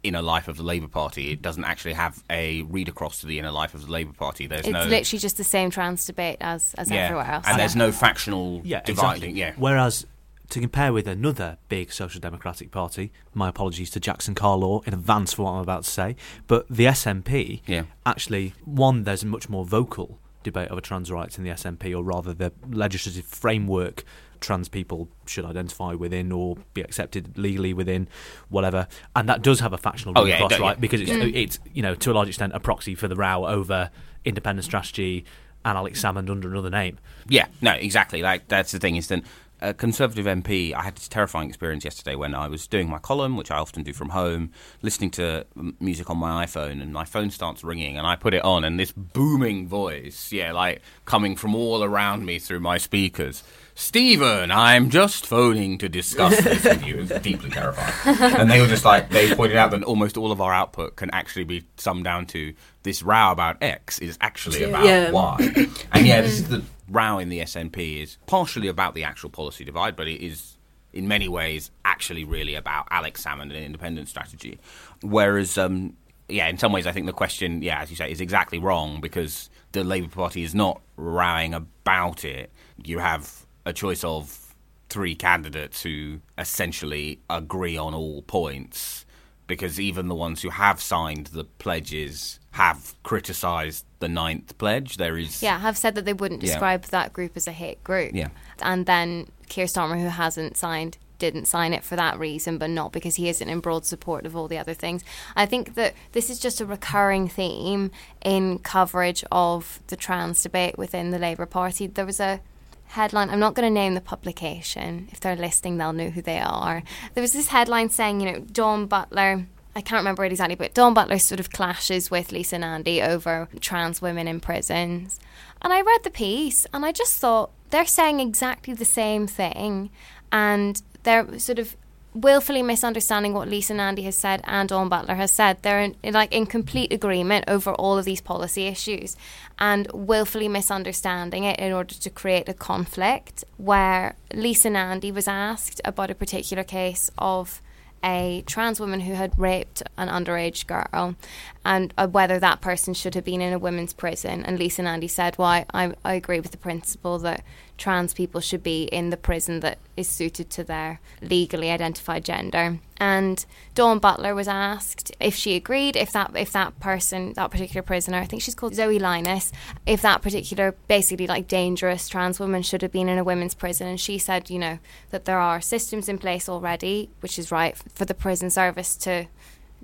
inner 0.03 0.21
life 0.21 0.49
of 0.49 0.57
the 0.59 0.63
Labour 0.63 0.89
Party, 0.89 1.33
it 1.33 1.41
doesn't 1.41 1.65
actually 1.65 1.95
have 1.95 2.23
a 2.29 2.63
read 2.63 2.89
across 2.89 3.21
to 3.21 3.27
the 3.27 3.39
inner 3.39 3.51
life 3.51 3.73
of 3.73 3.87
the 3.87 3.91
Labour 3.91 4.13
Party. 4.13 4.47
There's 4.47 4.61
it's 4.67 4.69
no 4.71 4.85
literally 4.85 5.19
just 5.19 5.39
the 5.39 5.45
same 5.45 5.71
trans 5.71 6.05
debate 6.05 6.37
as, 6.43 6.75
as 6.77 6.91
everywhere 6.91 7.25
else. 7.25 7.47
and 7.47 7.55
yeah. 7.55 7.57
there's 7.57 7.75
no 7.77 7.91
factional 7.91 8.61
Yeah, 8.65 8.83
dividing. 8.83 9.31
exactly. 9.31 9.41
Yeah, 9.41 9.53
Whereas 9.57 10.07
to 10.51 10.61
compare 10.61 10.93
with 10.93 11.09
another 11.09 11.57
big 11.71 11.91
social 11.91 12.21
democratic 12.21 12.71
party, 12.71 13.13
my 13.33 13.49
apologies 13.49 13.89
to 13.93 13.99
Jackson 14.01 14.35
Carlaw 14.35 14.87
in 14.87 14.93
advance 14.93 15.33
for 15.33 15.45
what 15.45 15.53
I'm 15.53 15.61
about 15.63 15.85
to 15.85 15.91
say, 15.91 16.17
but 16.49 16.67
the 16.69 16.85
SNP 16.85 17.63
Yeah. 17.67 17.85
actually 18.05 18.53
one 18.67 19.05
there's 19.05 19.23
a 19.23 19.27
much 19.27 19.49
more 19.49 19.65
vocal 19.65 20.19
debate 20.43 20.69
over 20.71 20.83
trans 20.83 21.11
rights 21.11 21.39
in 21.39 21.45
the 21.45 21.51
SNP, 21.51 21.97
or 21.97 22.05
rather 22.05 22.35
the 22.35 22.53
legislative 22.71 23.25
framework 23.25 24.05
trans 24.45 24.69
people 24.69 25.09
should 25.27 25.45
identify 25.45 25.95
within 25.95 26.31
or 26.31 26.57
be 26.75 26.83
accepted 26.83 27.37
legally 27.37 27.73
within, 27.73 28.09
whatever. 28.49 28.87
And 29.17 29.29
that 29.29 29.43
does 29.43 29.61
have 29.61 29.73
a 29.73 29.79
factional 29.79 30.15
Oh, 30.17 30.25
yeah, 30.25 30.35
it 30.35 30.43
across, 30.43 30.61
right? 30.61 30.77
yeah. 30.77 30.81
Because 30.81 31.01
it's 31.01 31.11
mm. 31.11 31.35
it's 31.35 31.59
you 31.73 31.83
know 31.83 31.95
to 31.95 32.13
a 32.13 32.15
large 32.15 32.29
extent 32.29 32.53
a 32.55 32.61
proxy 32.61 32.95
for 32.95 33.09
the 33.09 33.17
row 33.17 33.47
over 33.47 33.91
independent 34.25 34.65
strategy 34.65 35.25
and 35.65 35.79
Alex 35.79 36.03
Salmond 36.03 36.31
under 36.31 36.51
another 36.51 36.71
name. 36.71 36.99
Yeah, 37.29 37.47
no, 37.61 37.73
exactly. 37.73 38.23
Like 38.23 38.49
that's 38.49 38.73
the 38.73 38.79
thing 38.79 38.97
is 38.97 39.09
that 39.09 39.23
a 39.61 39.73
Conservative 39.73 40.27
MP, 40.27 40.75
I 40.75 40.83
had 40.83 40.97
this 40.97 41.09
terrifying 41.09 41.49
experience 41.49 41.85
yesterday 41.85 42.17
when 42.17 42.35
I 42.35 42.49
was 42.49 42.67
doing 42.67 42.89
my 42.89 42.99
column, 42.99 43.37
which 43.37 43.51
I 43.51 43.57
often 43.57 43.83
do 43.83 43.95
from 43.95 44.11
home, 44.11 44.51
listening 44.83 45.11
to 45.13 45.47
music 45.81 46.11
on 46.11 46.19
my 46.19 46.45
iPhone, 46.45 46.83
and 46.83 46.93
my 46.93 47.05
phone 47.05 47.31
starts 47.31 47.65
ringing, 47.65 47.97
and 47.97 48.07
I 48.07 48.17
put 48.17 48.35
it 48.35 48.45
on, 48.45 48.65
and 48.65 48.79
this 48.79 48.93
booming 48.93 49.67
voice, 49.67 50.33
yeah, 50.33 50.53
like 50.53 50.83
coming 51.07 51.35
from 51.35 51.55
all 51.55 51.83
around 51.83 52.27
me 52.27 52.39
through 52.39 52.61
my 52.61 52.77
speakers. 52.77 53.43
Stephen, 53.77 54.53
I'm 54.53 54.89
just 54.89 55.27
phoning 55.27 55.79
to 55.79 55.89
discuss 55.89 56.41
this 56.43 56.63
with 56.65 56.87
you. 56.87 56.95
It 56.99 57.11
was 57.11 57.23
deeply 57.23 57.51
terrifying. 57.51 58.17
And 58.35 58.49
they 58.51 58.61
were 58.61 58.69
just 58.69 58.85
like, 58.85 59.11
they 59.11 59.35
pointed 59.35 59.57
out 59.57 59.73
that 59.73 59.83
almost 59.83 60.17
all 60.17 60.31
of 60.31 60.41
our 60.41 60.53
output 60.53 60.95
can 60.97 61.11
actually 61.13 61.45
be 61.45 61.65
summed 61.77 62.05
down 62.05 62.27
to 62.27 62.55
this 62.85 63.03
row 63.03 63.33
about 63.33 63.57
X 63.63 63.99
is 63.99 64.17
actually 64.21 64.63
about 64.63 64.85
Yeah. 64.85 65.11
Y. 65.11 65.67
And 65.93 66.07
yeah, 66.07 66.21
this 66.21 66.35
is 66.35 66.49
the 66.49 66.63
row 66.89 67.19
in 67.19 67.29
the 67.31 67.41
SNP 67.41 68.03
is 68.03 68.17
partially 68.27 68.69
about 68.69 68.95
the 68.95 69.03
actual 69.05 69.31
policy 69.31 69.65
divide, 69.65 69.97
but 69.97 70.07
it 70.07 70.25
is 70.25 70.57
in 70.93 71.09
many 71.09 71.29
ways 71.29 71.73
actually 71.85 72.23
really 72.23 72.55
about 72.55 72.87
Alex 72.91 73.25
Salmond 73.25 73.43
and 73.43 73.55
independent 73.55 74.09
strategy. 74.09 74.61
Whereas, 75.03 75.59
um, 75.59 75.95
yeah, 76.29 76.47
in 76.49 76.59
some 76.59 76.71
ways, 76.73 76.87
I 76.87 76.93
think 76.93 77.07
the 77.07 77.13
question, 77.13 77.61
yeah, 77.63 77.81
as 77.81 77.91
you 77.91 77.97
say, 77.97 78.11
is 78.13 78.21
exactly 78.21 78.59
wrong 78.59 79.01
because 79.01 79.51
the 79.73 79.83
Labour 79.83 80.09
Party 80.09 80.45
is 80.45 80.55
not 80.55 80.81
rowing 80.97 81.53
about 81.55 82.25
it. 82.25 82.53
You 82.85 83.01
have 83.01 83.45
a 83.65 83.73
choice 83.73 84.05
of 84.05 84.55
three 84.89 85.15
candidates 85.15 85.83
who 85.83 86.21
essentially 86.39 87.19
agree 87.31 87.77
on 87.77 87.95
all 87.95 88.23
points 88.23 89.05
because 89.47 89.79
even 89.81 90.09
the 90.09 90.15
ones 90.15 90.43
who 90.43 90.51
have 90.51 90.81
signed 90.81 91.27
the 91.29 91.45
pledges 91.45 92.39
have 92.53 92.95
criticised 93.03 93.85
the 93.99 94.09
ninth 94.09 94.57
pledge. 94.59 94.97
There 94.97 95.19
is 95.19 95.43
Yeah, 95.43 95.59
have 95.59 95.77
said 95.77 95.95
that 95.97 96.05
they 96.05 96.13
wouldn't 96.15 96.43
Yeah. 96.43 96.51
describe 96.53 96.85
that 96.85 97.13
group 97.13 97.37
as 97.37 97.47
a 97.47 97.53
hate 97.53 97.83
group. 97.85 98.15
Yeah. 98.15 98.29
And 98.63 98.87
then 98.87 99.27
Keir 99.49 99.67
Starmer, 99.67 100.01
who 100.01 100.09
hasn't 100.09 100.57
signed, 100.57 100.97
didn't 101.19 101.47
sign 101.47 101.73
it 101.75 101.85
for 101.85 101.95
that 101.97 102.19
reason, 102.19 102.59
but 102.59 102.71
not 102.71 102.93
because 102.93 103.17
he 103.17 103.29
isn't 103.29 103.49
in 103.49 103.61
broad 103.61 103.85
support 103.85 104.25
of 104.27 104.35
all 104.37 104.49
the 104.49 104.59
other 104.59 104.75
things. 104.75 105.05
I 105.37 105.47
think 105.47 105.75
that 105.75 105.95
this 106.13 106.31
is 106.31 106.39
just 106.39 106.61
a 106.61 106.67
recurring 106.67 107.29
theme 107.29 107.91
in 108.25 108.59
coverage 108.61 109.25
of 109.31 109.81
the 109.89 109.97
trans 109.97 110.43
debate 110.43 110.79
within 110.79 111.11
the 111.11 111.19
Labour 111.19 111.47
Party. 111.47 111.87
There 111.87 112.07
was 112.07 112.21
a 112.21 112.41
headline. 112.87 113.31
I'm 113.31 113.41
not 113.41 113.55
going 113.55 113.67
to 113.67 113.75
name 113.75 113.95
the 113.95 114.01
publication. 114.01 115.09
If 115.11 115.21
they're 115.21 115.37
listening, 115.37 115.79
they'll 115.79 115.93
know 115.93 116.11
who 116.11 116.23
they 116.23 116.39
are. 116.39 116.83
There 117.15 117.23
was 117.23 117.33
this 117.33 117.49
headline 117.49 117.91
saying, 117.91 118.21
you 118.21 118.33
know, 118.33 118.41
Dawn 118.41 118.87
Butler. 118.87 119.47
I 119.77 119.81
can't 119.81 120.01
remember 120.01 120.25
it 120.25 120.31
exactly, 120.31 120.55
but 120.55 120.73
Dawn 120.73 120.95
Butler 120.95 121.19
sort 121.19 121.41
of 121.41 121.51
clashes 121.51 122.11
with 122.11 122.31
Lisa 122.31 122.59
Nandy 122.59 123.03
over 123.03 123.49
trans 123.61 124.01
women 124.01 124.29
in 124.29 124.39
prisons. 124.39 125.19
And 125.63 125.73
I 125.73 125.81
read 125.81 126.05
the 126.05 126.11
piece 126.11 126.67
and 126.73 126.85
I 126.85 126.93
just 126.93 127.19
thought 127.19 127.51
they're 127.71 127.87
saying 127.87 128.21
exactly 128.21 128.75
the 128.75 128.85
same 128.85 129.27
thing 129.27 129.91
and 130.31 130.81
they're 131.03 131.39
sort 131.39 131.59
of 131.59 131.77
willfully 132.15 132.63
misunderstanding 132.63 133.35
what 133.35 133.49
Lisa 133.49 133.75
Nandy 133.75 134.03
has 134.03 134.17
said 134.17 134.41
and 134.45 134.69
Dawn 134.69 134.89
Butler 134.89 135.17
has 135.17 135.31
said. 135.31 135.59
They're 135.63 135.81
in, 135.81 135.97
like 136.13 136.33
in 136.33 136.47
complete 136.47 136.93
agreement 136.93 137.45
over 137.49 137.73
all 137.73 137.99
of 137.99 138.05
these 138.05 138.21
policy 138.21 138.67
issues 138.67 139.17
and 139.59 139.89
willfully 139.93 140.49
misunderstanding 140.49 141.45
it 141.45 141.59
in 141.59 141.73
order 141.73 141.95
to 141.95 142.11
create 142.11 142.49
a 142.49 142.55
conflict 142.55 143.45
where 143.57 144.15
Lisa 144.33 144.71
Nandy 144.71 145.11
was 145.11 145.27
asked 145.27 145.81
about 145.85 146.11
a 146.11 146.15
particular 146.15 146.65
case 146.65 147.11
of 147.19 147.61
a 148.05 148.45
trans 148.47 148.79
woman 148.79 149.01
who 149.01 149.15
had 149.15 149.37
raped 149.39 149.83
an 149.97 150.09
underage 150.09 150.67
girl 150.67 151.17
and 151.65 151.95
uh, 151.97 152.07
whether 152.07 152.39
that 152.39 152.61
person 152.61 152.95
should 152.95 153.15
have 153.15 153.25
been 153.25 153.41
in 153.41 153.53
a 153.53 153.59
women's 153.59 153.93
prison. 153.93 154.45
And 154.45 154.59
Lisa 154.59 154.83
Nandy 154.83 155.09
said, 155.09 155.39
Well, 155.39 155.65
I, 155.73 155.95
I 156.05 156.15
agree 156.15 156.41
with 156.41 156.51
the 156.51 156.59
principle 156.59 157.19
that 157.21 157.43
trans 157.77 158.15
people 158.15 158.41
should 158.41 158.63
be 158.63 158.85
in 158.85 159.11
the 159.11 159.17
prison 159.17 159.61
that 159.61 159.79
is 159.97 160.09
suited 160.09 160.49
to 160.49 160.63
their 160.63 161.01
legally 161.21 161.71
identified 161.71 162.25
gender. 162.25 162.79
And 162.99 163.45
Dawn 163.75 163.99
Butler 163.99 164.35
was 164.35 164.47
asked 164.47 165.13
if 165.19 165.35
she 165.35 165.57
agreed, 165.57 165.97
if 165.97 166.13
that 166.13 166.33
if 166.37 166.53
that 166.53 166.79
person, 166.81 167.33
that 167.33 167.51
particular 167.51 167.83
prisoner, 167.83 168.19
I 168.19 168.27
think 168.27 168.43
she's 168.43 168.55
called 168.55 168.75
Zoe 168.75 168.99
Linus, 168.99 169.51
if 169.87 170.03
that 170.03 170.23
particular 170.23 170.77
basically 170.87 171.27
like 171.27 171.49
dangerous 171.49 172.09
trans 172.09 172.39
woman 172.39 172.63
should 172.63 172.83
have 172.83 172.93
been 172.93 173.09
in 173.09 173.19
a 173.19 173.25
women's 173.25 173.55
prison. 173.55 173.89
And 173.89 174.01
she 174.01 174.19
said, 174.19 174.51
you 174.51 174.59
know, 174.59 174.79
that 175.11 175.25
there 175.25 175.39
are 175.39 175.61
systems 175.61 176.09
in 176.09 176.19
place 176.19 176.49
already, 176.49 177.11
which 177.21 177.39
is 177.39 177.51
right 177.51 177.77
for 177.77 178.05
the 178.05 178.15
prison 178.15 178.51
service 178.51 178.97
to 178.99 179.27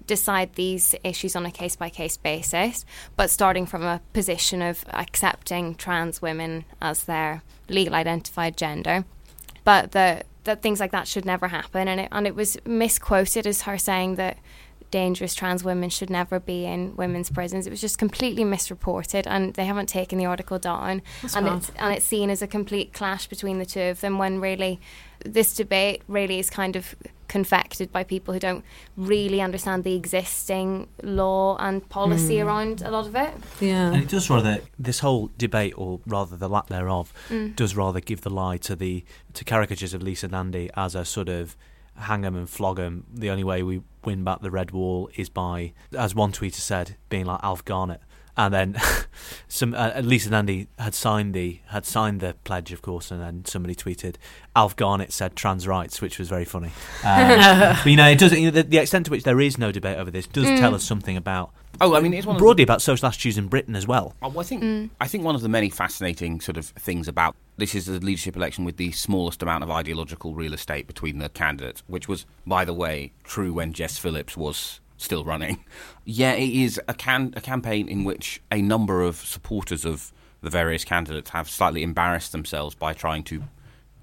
decide 0.07 0.55
these 0.55 0.95
issues 1.05 1.37
on 1.37 1.47
a 1.47 1.51
case 1.51 1.77
by 1.77 1.89
case 1.89 2.17
basis, 2.17 2.85
but 3.17 3.31
starting 3.31 3.67
from 3.67 3.83
a 3.83 4.01
position 4.13 4.63
of 4.63 4.85
accepting 4.93 5.75
trans 5.75 6.21
women 6.21 6.65
as 6.81 7.05
their 7.05 7.43
legal 7.69 7.95
identified 7.95 8.57
gender. 8.57 9.05
But 9.65 9.93
the 9.93 10.23
that 10.45 10.63
things 10.63 10.81
like 10.81 10.91
that 10.91 11.07
should 11.07 11.25
never 11.25 11.49
happen, 11.49 11.87
and 11.87 12.01
it 12.01 12.09
and 12.13 12.27
it 12.27 12.35
was 12.35 12.57
misquoted 12.65 13.47
as 13.47 13.63
her 13.63 13.79
saying 13.79 14.17
that 14.17 14.39
dangerous 14.91 15.35
trans 15.35 15.63
women 15.63 15.89
should 15.89 16.11
never 16.11 16.41
be 16.41 16.65
in 16.65 16.97
women's 16.97 17.31
prisons. 17.31 17.67
It 17.67 17.71
was 17.71 17.81
just 17.81 17.99
completely 17.99 18.45
misreported, 18.45 19.27
and 19.27 19.55
they 19.55 19.65
haven't 19.65 19.89
taken 19.89 20.19
the 20.19 20.27
article 20.27 20.59
down, 20.59 21.03
and 21.35 21.47
it's 21.47 21.71
and 21.77 21.95
it's 21.95 22.05
seen 22.05 22.31
as 22.31 22.43
a 22.43 22.47
complete 22.47 22.93
clash 22.93 23.27
between 23.27 23.59
the 23.59 23.67
two 23.67 23.83
of 23.83 24.01
them. 24.01 24.19
When 24.19 24.41
really, 24.41 24.81
this 25.25 25.55
debate 25.55 26.03
really 26.09 26.39
is 26.39 26.51
kind 26.51 26.77
of 26.77 26.95
confected 27.31 27.93
by 27.93 28.03
people 28.03 28.35
who 28.35 28.41
don't 28.41 28.65
really 28.97 29.41
understand 29.41 29.85
the 29.85 29.95
existing 29.95 30.89
law 31.03 31.57
and 31.59 31.89
policy 31.89 32.41
hmm. 32.41 32.47
around 32.47 32.83
a 32.83 32.91
lot 32.91 33.07
of 33.07 33.15
it. 33.15 33.33
Yeah. 33.61 33.93
And 33.93 34.03
it 34.03 34.09
does 34.09 34.29
rather 34.29 34.59
this 34.79 34.99
whole 34.99 35.31
debate, 35.39 35.75
or 35.77 36.01
rather 36.07 36.37
the 36.37 36.49
lack 36.49 36.67
thereof, 36.67 37.13
hmm. 37.29 37.53
does 37.53 37.77
rather 37.77 38.01
give 38.01 38.23
the 38.23 38.31
lie 38.31 38.57
to 38.59 38.75
the 38.75 39.05
to 39.35 39.45
caricatures 39.45 39.95
of 39.95 40.03
Lisa 40.03 40.27
Nandy 40.27 40.71
as 40.77 40.95
a 40.95 41.05
sort 41.05 41.29
of 41.29 41.57
hang 41.95 42.25
'em 42.25 42.35
and 42.35 42.51
flog 42.51 42.81
'em. 42.81 43.05
The 43.13 43.31
only 43.31 43.45
way 43.45 43.63
we 43.63 43.83
win 44.05 44.25
back 44.25 44.41
the 44.41 44.51
red 44.51 44.73
wall 44.73 45.09
is 45.15 45.29
by, 45.29 45.73
as 45.97 46.15
one 46.15 46.33
tweeter 46.33 46.55
said, 46.55 46.97
being 47.09 47.27
like 47.27 47.41
Alf 47.45 47.65
Garnett. 47.65 48.01
And 48.37 48.55
then 48.55 48.77
some 49.49 49.75
uh, 49.75 50.01
Lisa 50.03 50.31
Nandy 50.31 50.69
had 50.79 50.95
signed 50.95 51.35
the 51.35 51.61
had 51.67 51.85
signed 51.85 52.21
the 52.21 52.35
pledge, 52.45 52.73
of 52.73 52.83
course, 52.83 53.11
and 53.11 53.21
then 53.21 53.45
somebody 53.45 53.75
tweeted 53.75 54.17
Alf 54.57 54.77
Garnett 54.77 55.13
said 55.13 55.37
trans 55.37 55.67
rights, 55.67 56.01
which 56.01 56.19
was 56.19 56.29
very 56.29 56.45
funny. 56.45 56.71
Um, 57.05 57.39
but 57.83 57.87
you 57.87 57.97
know, 57.97 58.09
it 58.09 58.19
does. 58.19 58.33
You 58.33 58.47
know, 58.47 58.51
the, 58.51 58.63
the 58.63 58.79
extent 58.79 59.07
to 59.07 59.11
which 59.11 59.25
there 59.25 59.41
is 59.41 59.59
no 59.59 59.73
debate 59.73 59.99
over 59.99 60.11
this 60.11 60.27
does 60.27 60.47
tell 60.59 60.75
us 60.75 60.85
something 60.85 61.17
about 61.17 61.51
Oh, 61.81 61.95
I 61.95 62.01
mean, 62.01 62.13
it's 62.13 62.27
one 62.27 62.37
of 62.37 62.41
the- 62.41 62.45
broadly 62.45 62.63
about 62.63 62.83
social 62.83 63.07
attitudes 63.07 63.39
in 63.39 63.49
Britain 63.49 63.75
as 63.75 63.87
well. 63.87 64.15
Oh, 64.23 64.29
well, 64.29 64.41
I 64.41 64.43
think 64.45 64.91
I 65.01 65.07
think 65.09 65.25
one 65.25 65.35
of 65.35 65.41
the 65.41 65.49
many 65.49 65.71
fascinating 65.71 66.41
sort 66.41 66.57
of 66.57 66.67
things 66.67 67.09
about 67.09 67.37
this 67.57 67.75
is 67.75 67.87
the 67.87 68.01
leadership 68.01 68.37
election 68.37 68.65
with 68.65 68.77
the 68.77 68.93
smallest 68.93 69.43
amount 69.43 69.65
of 69.65 69.71
ideological 69.71 70.35
real 70.35 70.55
estate 70.55 70.87
between 70.87 71.19
the 71.19 71.29
candidates, 71.29 71.83
which 71.87 72.09
was, 72.09 72.27
by 72.47 72.65
the 72.65 72.75
way, 72.75 73.13
true 73.25 73.53
when 73.53 73.73
Jess 73.73 73.99
Phillips 73.99 74.37
was 74.37 74.81
still 75.01 75.25
running. 75.25 75.65
Yeah, 76.05 76.33
it 76.33 76.51
is 76.51 76.81
a 76.89 76.95
can 76.95 77.33
a 77.37 77.41
campaign 77.41 77.89
in 77.89 78.05
which 78.05 78.43
a 78.51 78.61
number 78.61 79.03
of 79.03 79.17
supporters 79.17 79.85
of 79.85 80.13
the 80.41 80.51
various 80.51 80.85
candidates 80.85 81.31
have 81.31 81.49
slightly 81.49 81.83
embarrassed 81.83 82.33
themselves 82.33 82.75
by 82.75 82.95
trying 82.95 83.23
to 83.25 83.45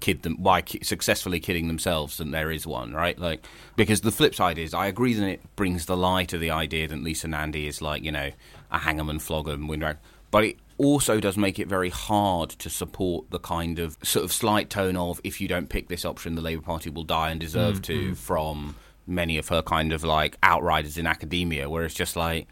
kid 0.00 0.22
them 0.22 0.36
by 0.36 0.62
ki- 0.62 0.80
successfully 0.82 1.40
kidding 1.40 1.66
themselves 1.66 2.16
that 2.16 2.30
there 2.30 2.50
is 2.50 2.66
one, 2.66 2.94
right? 2.94 3.18
Like 3.18 3.44
because 3.76 4.00
the 4.00 4.12
flip 4.12 4.34
side 4.34 4.58
is 4.58 4.72
I 4.72 4.86
agree 4.86 5.12
that 5.14 5.28
it 5.28 5.56
brings 5.56 5.86
the 5.86 5.96
lie 5.96 6.24
to 6.26 6.38
the 6.38 6.50
idea 6.50 6.88
that 6.88 7.02
Lisa 7.02 7.28
Nandy 7.28 7.66
is 7.66 7.82
like 7.82 8.02
you 8.02 8.12
know 8.12 8.30
a 8.70 8.78
hang 8.78 8.98
'em 8.98 9.10
and 9.10 9.22
flog 9.22 9.48
'em 9.48 9.68
windrag, 9.68 9.98
but 10.30 10.44
it 10.44 10.56
also 10.78 11.18
does 11.18 11.36
make 11.36 11.58
it 11.58 11.66
very 11.66 11.90
hard 11.90 12.50
to 12.50 12.70
support 12.70 13.30
the 13.30 13.40
kind 13.40 13.78
of 13.78 13.98
sort 14.02 14.24
of 14.24 14.32
slight 14.32 14.70
tone 14.70 14.96
of 14.96 15.20
if 15.24 15.40
you 15.40 15.48
don't 15.48 15.68
pick 15.68 15.88
this 15.88 16.04
option, 16.04 16.36
the 16.36 16.40
Labour 16.40 16.62
Party 16.62 16.88
will 16.88 17.04
die 17.04 17.30
and 17.30 17.40
deserve 17.40 17.82
to 17.82 17.98
mm-hmm. 17.98 18.14
from 18.14 18.76
many 19.08 19.38
of 19.38 19.48
her 19.48 19.62
kind 19.62 19.92
of 19.92 20.04
like 20.04 20.36
outriders 20.42 20.96
in 20.98 21.06
academia, 21.06 21.68
where 21.68 21.84
it's 21.84 21.94
just 21.94 22.14
like 22.16 22.46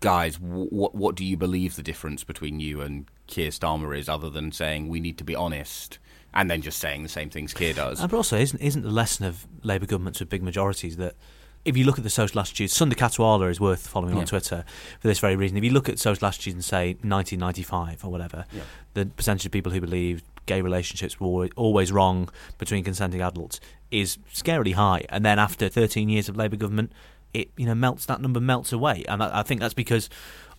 guys, 0.00 0.36
wh- 0.36 0.72
what 0.72 0.94
what 0.94 1.14
do 1.16 1.24
you 1.24 1.36
believe 1.36 1.76
the 1.76 1.82
difference 1.82 2.24
between 2.24 2.60
you 2.60 2.80
and 2.80 3.06
Keir 3.26 3.50
Starmer 3.50 3.96
is, 3.96 4.08
other 4.08 4.30
than 4.30 4.50
saying 4.52 4.88
we 4.88 5.00
need 5.00 5.18
to 5.18 5.24
be 5.24 5.34
honest, 5.34 5.98
and 6.32 6.50
then 6.50 6.62
just 6.62 6.78
saying 6.78 7.02
the 7.02 7.08
same 7.08 7.30
things 7.30 7.52
Keir 7.54 7.74
does? 7.74 8.00
Uh, 8.00 8.06
but 8.08 8.16
also, 8.16 8.36
isn't 8.38 8.60
isn't 8.60 8.82
the 8.82 8.90
lesson 8.90 9.26
of 9.26 9.46
Labour 9.62 9.86
governments 9.86 10.20
with 10.20 10.28
big 10.28 10.42
majorities 10.42 10.96
that 10.96 11.14
if 11.64 11.76
you 11.76 11.84
look 11.84 11.98
at 11.98 12.04
the 12.04 12.10
social 12.10 12.40
attitudes, 12.40 12.72
Sunder 12.72 12.94
Katwala 12.94 13.50
is 13.50 13.60
worth 13.60 13.86
following 13.88 14.14
Yeah. 14.14 14.20
on 14.20 14.26
Twitter 14.26 14.64
for 15.00 15.08
this 15.08 15.18
very 15.18 15.36
reason. 15.36 15.56
If 15.56 15.64
you 15.64 15.70
look 15.72 15.88
at 15.88 15.98
social 15.98 16.26
attitudes 16.26 16.54
and 16.54 16.64
say 16.64 16.92
1995 17.02 18.04
or 18.04 18.10
whatever, 18.10 18.44
Yeah. 18.52 18.62
the 18.94 19.06
percentage 19.06 19.46
of 19.46 19.52
people 19.52 19.72
who 19.72 19.80
believe 19.80 20.22
gay 20.48 20.60
relationships 20.60 21.20
were 21.20 21.48
always 21.54 21.92
wrong 21.92 22.28
between 22.58 22.82
consenting 22.82 23.20
adults 23.20 23.60
is 23.90 24.18
scarily 24.32 24.74
high. 24.74 25.04
And 25.08 25.24
then 25.24 25.38
after 25.38 25.68
13 25.68 26.08
years 26.08 26.28
of 26.28 26.36
Labour 26.36 26.56
government, 26.56 26.92
it 27.34 27.50
you 27.56 27.66
know 27.66 27.74
melts 27.74 28.06
that 28.06 28.20
number 28.20 28.40
melts 28.40 28.72
away, 28.72 29.04
and 29.08 29.22
I, 29.22 29.40
I 29.40 29.42
think 29.42 29.60
that's 29.60 29.74
because 29.74 30.08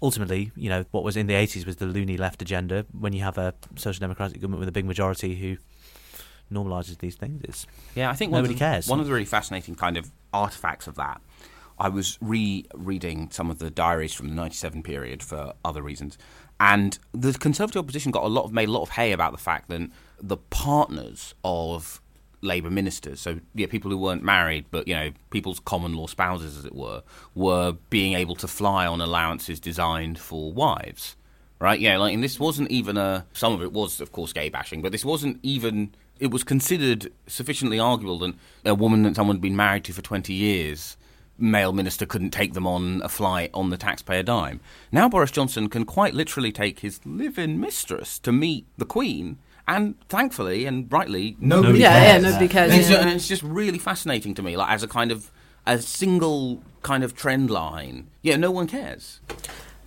ultimately, 0.02 0.52
you 0.56 0.70
know, 0.70 0.86
what 0.92 1.04
was 1.04 1.18
in 1.18 1.28
the 1.28 1.34
80s 1.34 1.66
was 1.66 1.78
the 1.78 1.86
loony 1.86 2.16
left 2.16 2.42
agenda. 2.42 2.86
When 2.98 3.12
you 3.12 3.22
have 3.24 3.38
a 3.38 3.54
social 3.76 4.00
democratic 4.00 4.40
government 4.40 4.60
with 4.60 4.70
a 4.70 4.72
big 4.72 4.86
majority 4.86 5.36
who 5.36 5.58
normalises 6.54 7.00
these 7.00 7.16
things, 7.16 7.42
it's 7.44 7.68
Yeah, 7.96 8.10
I 8.10 8.14
think 8.14 8.32
Nobody 8.32 8.54
the, 8.54 8.60
cares. 8.60 8.88
One 8.88 9.00
of 9.00 9.08
the 9.08 9.12
really 9.12 9.26
fascinating 9.26 9.76
kind 9.76 9.98
of 9.98 10.12
artifacts 10.32 10.88
of 10.88 10.96
that, 10.96 11.22
I 11.78 11.90
was 11.90 12.18
re-reading 12.22 13.30
some 13.32 13.50
of 13.50 13.60
the 13.60 13.70
diaries 13.70 14.14
from 14.14 14.30
the 14.30 14.36
'97 14.36 14.84
period 14.84 15.24
for 15.24 15.54
other 15.66 15.82
reasons, 15.82 16.18
and 16.60 17.00
the 17.14 17.34
Conservative 17.34 17.80
opposition 17.80 18.12
got 18.12 18.24
a 18.24 18.28
lot 18.28 18.46
of 18.46 18.52
made 18.52 18.70
a 18.70 18.72
lot 18.72 18.82
of 18.82 18.90
hay 18.90 19.12
about 19.12 19.32
the 19.32 19.38
fact 19.38 19.70
that 19.70 19.90
the 20.22 20.38
partners 20.38 21.34
of 21.44 22.02
Labour 22.42 22.70
ministers, 22.70 23.20
so 23.20 23.40
yeah, 23.54 23.68
people 23.68 23.92
who 23.92 23.98
weren't 23.98 24.24
married, 24.24 24.66
but 24.72 24.88
you 24.88 24.96
know, 24.96 25.12
people's 25.30 25.60
common 25.60 25.94
law 25.94 26.08
spouses, 26.08 26.58
as 26.58 26.66
it 26.66 26.76
were, 26.76 27.04
were 27.36 27.74
being 27.90 28.14
able 28.14 28.36
to 28.36 28.48
fly 28.48 28.86
on 28.86 29.02
allowances 29.02 29.60
designed 29.60 30.20
for 30.20 30.52
wives, 30.52 31.16
right? 31.60 31.80
Yeah, 31.80 31.98
like, 31.98 32.14
and 32.14 32.24
this 32.24 32.40
wasn't 32.40 32.72
even 32.72 32.98
a. 32.98 33.26
Some 33.34 33.54
of 33.54 33.62
it 33.62 33.74
was, 33.74 34.00
of 34.00 34.12
course, 34.12 34.32
gay 34.34 34.50
bashing, 34.50 34.82
but 34.82 34.92
this 34.92 35.06
wasn't 35.06 35.40
even. 35.44 35.94
It 36.20 36.32
was 36.32 36.44
considered 36.44 37.12
sufficiently 37.28 37.80
arguable 37.80 38.20
that 38.20 38.36
a 38.66 38.76
woman 38.76 39.04
that 39.04 39.16
someone 39.16 39.38
had 39.38 39.42
been 39.42 39.56
married 39.56 39.86
to 39.86 39.94
for 39.94 40.02
twenty 40.02 40.34
years 40.34 40.98
male 41.40 41.74
minister 41.74 42.06
couldn't 42.06 42.32
take 42.32 42.54
them 42.54 42.68
on 42.68 43.02
a 43.04 43.10
flight 43.10 43.50
on 43.54 43.70
the 43.70 43.78
taxpayer 43.78 44.24
dime. 44.24 44.60
Now 44.92 45.08
Boris 45.10 45.32
Johnson 45.32 45.70
can 45.70 45.86
quite 45.86 46.14
literally 46.14 46.52
take 46.52 46.80
his 46.80 47.00
live-in 47.06 47.60
mistress 47.60 48.20
to 48.20 48.32
meet 48.32 48.66
the 48.78 48.86
Queen, 48.86 49.38
and 49.68 49.96
thankfully 50.10 50.66
and 50.66 50.92
rightly, 50.92 51.38
Nobody 51.40 51.80
Yeah, 51.80 51.92
cares. 51.94 52.24
yeah, 52.24 52.30
nobody 52.30 52.48
cares. 52.48 52.72
and 52.72 52.82
it's, 52.82 52.90
yeah. 52.90 52.98
and 53.02 53.10
it's 53.10 53.28
just 53.28 53.44
really 53.44 53.78
fascinating 53.80 54.34
to 54.36 54.42
me, 54.42 54.58
like 54.58 54.70
as 54.72 54.84
a 54.84 54.88
kind 54.88 55.12
of 55.12 55.32
a 55.68 55.80
single 55.80 56.64
kind 56.82 57.04
of 57.04 57.16
trend 57.16 57.50
line. 57.52 58.08
Yeah, 58.22 58.38
no 58.38 58.50
one 58.52 58.68
cares. 58.68 59.20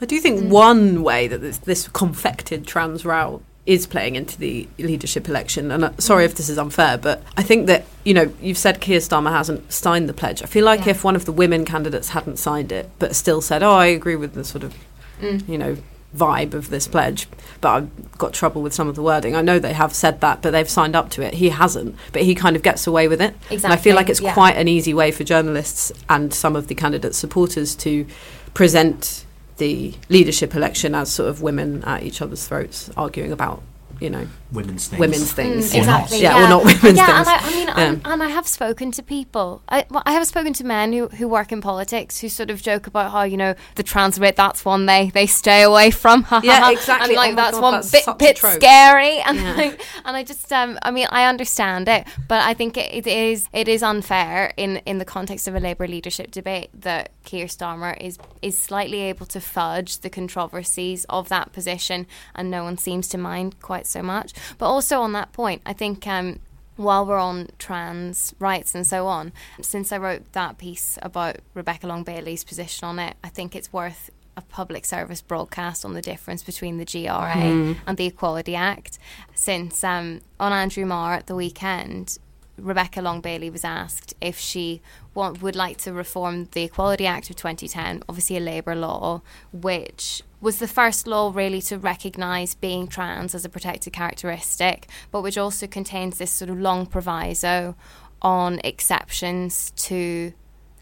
I 0.01 0.05
do 0.07 0.19
think 0.21 0.51
one 0.53 1.03
way 1.03 1.27
that 1.29 1.38
this, 1.41 1.59
this 1.59 1.88
confected 1.88 2.67
trans 2.67 3.05
row 3.05 3.43
is 3.64 3.87
playing 3.87 4.16
into 4.16 4.37
the 4.38 4.68
leadership 4.79 5.29
election, 5.29 5.70
and 5.70 5.85
uh, 5.85 5.90
sorry 5.98 6.25
if 6.25 6.35
this 6.35 6.48
is 6.48 6.59
unfair, 6.59 6.98
but 6.98 7.22
I 7.37 7.42
think 7.42 7.66
that 7.68 7.85
you 8.05 8.12
know 8.12 8.33
you've 8.40 8.59
said 8.59 8.81
Keir 8.81 8.98
Starmer 8.98 9.31
hasn't 9.31 9.72
signed 9.72 10.09
the 10.09 10.12
pledge. 10.14 10.42
I 10.42 10.46
feel 10.46 10.64
like 10.64 10.85
Yeah. 10.87 10.90
if 10.90 11.05
one 11.05 11.14
of 11.14 11.25
the 11.27 11.33
women 11.33 11.64
candidates 11.64 12.09
hadn't 12.11 12.38
signed 12.38 12.72
it, 12.72 12.90
but 12.98 13.14
still 13.14 13.40
said, 13.40 13.62
"Oh, 13.62 13.72
I 13.75 13.87
agree 13.87 14.16
with 14.16 14.35
the 14.35 14.44
sort 14.44 14.64
of 14.64 14.75
Mm. 15.22 15.48
you 15.48 15.59
know 15.59 15.77
vibe 16.16 16.53
of 16.55 16.70
this 16.70 16.88
pledge," 16.88 17.29
but 17.61 17.68
I've 17.70 18.18
got 18.18 18.33
trouble 18.33 18.62
with 18.62 18.75
some 18.75 18.88
of 18.88 18.96
the 18.96 19.03
wording. 19.03 19.37
I 19.37 19.42
know 19.42 19.61
they 19.61 19.75
have 19.75 19.94
said 19.94 20.20
that, 20.22 20.42
but 20.42 20.51
they've 20.51 20.68
signed 20.68 20.96
up 20.96 21.09
to 21.11 21.22
it. 21.22 21.35
He 21.35 21.51
hasn't, 21.51 21.94
but 22.12 22.22
he 22.22 22.35
kind 22.35 22.57
of 22.57 22.62
gets 22.62 22.87
away 22.88 23.07
with 23.07 23.22
it. 23.22 23.35
And 23.48 23.66
I 23.66 23.77
feel 23.77 23.94
like 23.94 24.11
it's 24.11 24.20
yeah. 24.20 24.35
quite 24.35 24.57
an 24.57 24.66
easy 24.66 24.92
way 24.92 25.12
for 25.12 25.22
journalists 25.22 25.92
and 26.11 26.35
some 26.35 26.57
of 26.57 26.66
the 26.66 26.75
candidates' 26.75 27.16
supporters 27.16 27.77
to 27.77 28.07
present 28.55 29.25
the 29.62 29.94
leadership 30.09 30.57
election 30.57 30.92
as 30.92 31.09
sort 31.09 31.29
of 31.29 31.40
women 31.40 31.85
at 31.85 32.03
each 32.03 32.20
other's 32.20 32.48
throats 32.48 32.90
arguing 32.96 33.31
about, 33.31 33.62
you 34.01 34.11
know, 34.11 34.27
Women's 34.53 34.88
things. 34.88 35.01
women's 35.01 35.33
things. 35.33 35.73
Mm, 35.73 35.79
exactly. 35.79 36.21
Yeah, 36.23 36.37
Yeah, 36.38 36.45
or 36.45 36.49
not 36.51 36.65
women's 36.65 36.99
yeah, 36.99 37.07
things. 37.25 37.29
and 37.29 37.29
I, 37.29 37.38
I 37.43 37.51
mean, 37.51 37.69
Yeah. 37.69 37.81
and, 37.81 38.01
and 38.07 38.23
I 38.23 38.29
have 38.29 38.47
spoken 38.47 38.93
to 38.93 39.03
people. 39.03 39.62
I, 39.69 39.87
well, 39.91 40.03
I 40.05 40.12
have 40.12 40.27
spoken 40.27 40.53
to 40.55 40.65
men 40.65 40.93
who, 40.93 41.09
who 41.09 41.27
work 41.29 41.53
in 41.53 41.61
politics 41.62 42.21
who 42.21 42.29
sort 42.29 42.51
of 42.51 42.61
joke 42.62 42.87
about 42.87 43.12
how 43.12 43.23
you 43.23 43.37
know 43.37 43.55
the 43.77 43.83
trans 43.83 44.19
bit. 44.19 44.37
That's 44.37 44.65
one 44.65 44.87
they 44.87 45.11
they 45.11 45.27
stay 45.27 45.62
away 45.62 45.91
from. 45.91 46.27
Yeah, 46.43 46.71
exactly. 46.71 47.09
And 47.15 47.17
like 47.17 47.33
Oh 47.33 47.37
that's 47.37 47.53
God, 47.59 47.62
one 47.62 47.73
that's 47.75 47.91
bit 47.91 48.19
bit 48.19 48.38
scary. 48.38 49.19
And 49.27 49.38
Yeah. 49.38 49.55
I, 49.57 49.79
and 50.05 50.17
I 50.17 50.23
just 50.23 50.53
um 50.53 50.79
I 50.83 50.91
mean 50.91 51.07
I 51.11 51.27
understand 51.27 51.88
it, 51.88 52.07
but 52.29 52.43
I 52.43 52.53
think 52.55 52.77
it, 52.77 52.93
it 52.95 53.07
is 53.07 53.49
it 53.53 53.69
is 53.69 53.83
unfair 53.83 54.53
in 54.57 54.77
in 54.85 54.99
the 54.99 55.05
context 55.07 55.49
of 55.49 55.55
a 55.55 55.61
Labour 55.61 55.88
leadership 55.88 56.31
debate 56.31 56.69
that 56.83 57.11
Keir 57.25 57.47
Starmer 57.47 57.97
is 58.01 58.19
is 58.43 58.59
slightly 58.59 59.01
able 59.01 59.27
to 59.27 59.41
fudge 59.41 59.99
the 60.01 60.11
controversies 60.11 61.05
of 61.09 61.29
that 61.29 61.53
position, 61.53 62.07
and 62.35 62.51
no 62.51 62.65
one 62.65 62.77
seems 62.77 63.09
to 63.09 63.19
mind 63.19 63.61
quite 63.62 63.87
so 63.87 64.03
much. 64.03 64.33
But 64.59 64.67
also 64.67 65.01
on 65.01 65.13
that 65.13 65.33
point, 65.33 65.63
I 65.67 65.73
think. 65.73 66.07
Um, 66.07 66.41
while 66.77 67.05
we're 67.05 67.19
on 67.19 67.49
trans 67.59 68.35
rights 68.39 68.75
and 68.75 68.87
so 68.87 69.07
on, 69.07 69.31
since 69.61 69.93
I 69.93 69.99
wrote 69.99 70.33
that 70.33 70.57
piece 70.57 70.99
about 71.03 71.37
Rebecca 71.53 71.87
Long 71.87 72.03
Bailey's 72.03 72.45
position 72.45 72.87
on 72.87 72.99
it, 72.99 73.15
I 73.23 73.29
think 73.29 73.55
it's 73.55 73.73
worth 73.73 74.11
a 74.37 74.43
public 74.43 74.85
service 74.85 75.21
broadcast 75.21 75.85
on 75.85 75.95
the 75.95 76.01
difference 76.01 76.43
between 76.43 76.79
the 76.79 76.85
GRA 76.85 77.77
and 77.87 77.97
the 77.97 78.07
Equality 78.07 78.55
Act. 78.57 78.99
Since 79.35 79.85
um, 79.85 80.23
on 80.41 80.53
Andrew 80.53 80.87
Marr 80.87 81.13
at 81.15 81.27
the 81.27 81.35
weekend, 81.35 82.19
Rebecca 82.57 83.03
Long 83.03 83.21
Bailey 83.21 83.51
was 83.51 83.65
asked 83.65 84.15
if 84.21 84.39
she 84.39 84.81
want, 85.15 85.43
would 85.43 85.57
like 85.57 85.79
to 85.79 85.93
reform 85.93 86.49
the 86.53 86.63
Equality 86.63 87.07
Act 87.07 87.29
of 87.31 87.37
2010, 87.37 88.03
obviously 88.09 88.37
a 88.37 88.41
Labour 88.41 88.75
law, 88.75 89.21
which 89.53 90.23
was 90.43 90.59
the 90.59 90.69
first 90.69 91.07
law 91.07 91.31
really 91.33 91.63
to 91.63 91.79
recognise 91.79 92.55
being 92.55 92.89
trans 92.89 93.35
as 93.35 93.45
a 93.45 93.49
protected 93.49 93.93
characteristic, 93.93 94.89
but 95.11 95.23
which 95.23 95.39
also 95.39 95.67
contains 95.67 96.19
this 96.19 96.33
sort 96.33 96.51
of 96.51 96.59
long 96.59 96.85
proviso 96.85 97.75
on 98.21 98.61
exceptions 98.65 99.71
to 99.77 100.33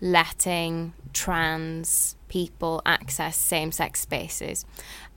letting 0.00 0.94
trans 1.12 2.16
people 2.28 2.80
access 2.86 3.36
same 3.36 3.70
sex 3.70 4.00
spaces. 4.00 4.64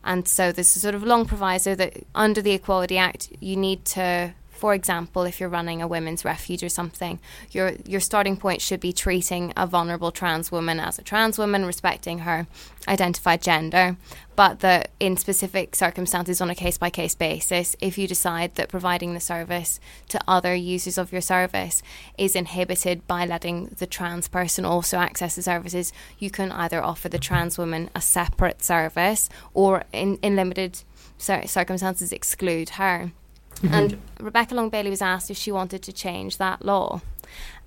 And 0.03 0.27
so 0.27 0.51
there's 0.51 0.75
a 0.75 0.79
sort 0.79 0.95
of 0.95 1.03
long 1.03 1.25
proviso 1.25 1.73
that 1.75 2.05
under 2.13 2.41
the 2.41 2.51
Equality 2.51 2.97
Act, 2.97 3.29
you 3.39 3.55
need 3.55 3.85
to, 3.85 4.33
for 4.53 4.73
example, 4.73 5.23
if 5.23 5.39
you're 5.39 5.49
running 5.49 5.81
a 5.81 5.87
women's 5.87 6.23
refuge 6.23 6.63
or 6.63 6.69
something, 6.69 7.19
your 7.51 7.73
your 7.85 7.99
starting 7.99 8.37
point 8.37 8.61
should 8.61 8.79
be 8.79 8.93
treating 8.93 9.51
a 9.57 9.67
vulnerable 9.67 10.11
trans 10.11 10.51
woman 10.51 10.79
as 10.79 10.97
a 10.99 11.01
trans 11.01 11.37
woman, 11.37 11.65
respecting 11.65 12.19
her 12.19 12.47
identified 12.87 13.41
gender, 13.41 13.97
but 14.35 14.59
that 14.59 14.91
in 14.99 15.17
specific 15.17 15.75
circumstances 15.75 16.39
on 16.39 16.49
a 16.49 16.55
case 16.55 16.77
by 16.77 16.89
case 16.89 17.15
basis, 17.15 17.75
if 17.81 17.97
you 17.97 18.07
decide 18.07 18.55
that 18.55 18.69
providing 18.69 19.13
the 19.13 19.19
service 19.19 19.79
to 20.09 20.19
other 20.27 20.53
users 20.53 20.97
of 20.97 21.11
your 21.11 21.21
service 21.21 21.81
is 22.17 22.35
inhibited 22.35 23.05
by 23.07 23.25
letting 23.25 23.65
the 23.79 23.87
trans 23.87 24.27
person 24.27 24.65
also 24.65 24.97
access 24.97 25.35
the 25.35 25.41
services, 25.41 25.91
you 26.19 26.29
can 26.29 26.51
either 26.51 26.81
offer 26.81 27.09
the 27.09 27.19
trans 27.19 27.57
woman 27.57 27.89
a 27.95 28.01
separate 28.01 28.63
service 28.63 29.29
or 29.53 29.83
in, 29.91 30.17
in 30.17 30.35
limited 30.35 30.83
circumstances 31.17 32.11
exclude 32.11 32.69
her. 32.71 33.11
Mm-hmm. 33.55 33.73
And 33.73 33.97
Rebecca 34.19 34.55
Long 34.55 34.69
Bailey 34.69 34.89
was 34.89 35.01
asked 35.01 35.31
if 35.31 35.37
she 35.37 35.51
wanted 35.51 35.81
to 35.83 35.93
change 35.93 36.37
that 36.37 36.65
law. 36.65 37.01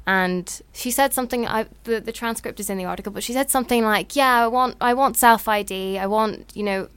And 0.06 0.62
she 0.72 0.92
said 0.92 1.12
something. 1.12 1.48
I, 1.48 1.66
the 1.84 2.00
the 2.00 2.12
transcript 2.12 2.60
is 2.60 2.70
in 2.70 2.78
the 2.78 2.84
article, 2.84 3.12
but 3.12 3.24
she 3.24 3.32
said 3.32 3.50
something 3.50 3.84
like, 3.84 4.14
"Yeah, 4.14 4.44
I 4.44 4.46
want 4.46 4.76
I 4.80 4.94
want 4.94 5.16
self 5.16 5.48
ID. 5.48 5.98
I 5.98 6.06
want 6.06 6.52
you 6.54 6.62
know," 6.62 6.88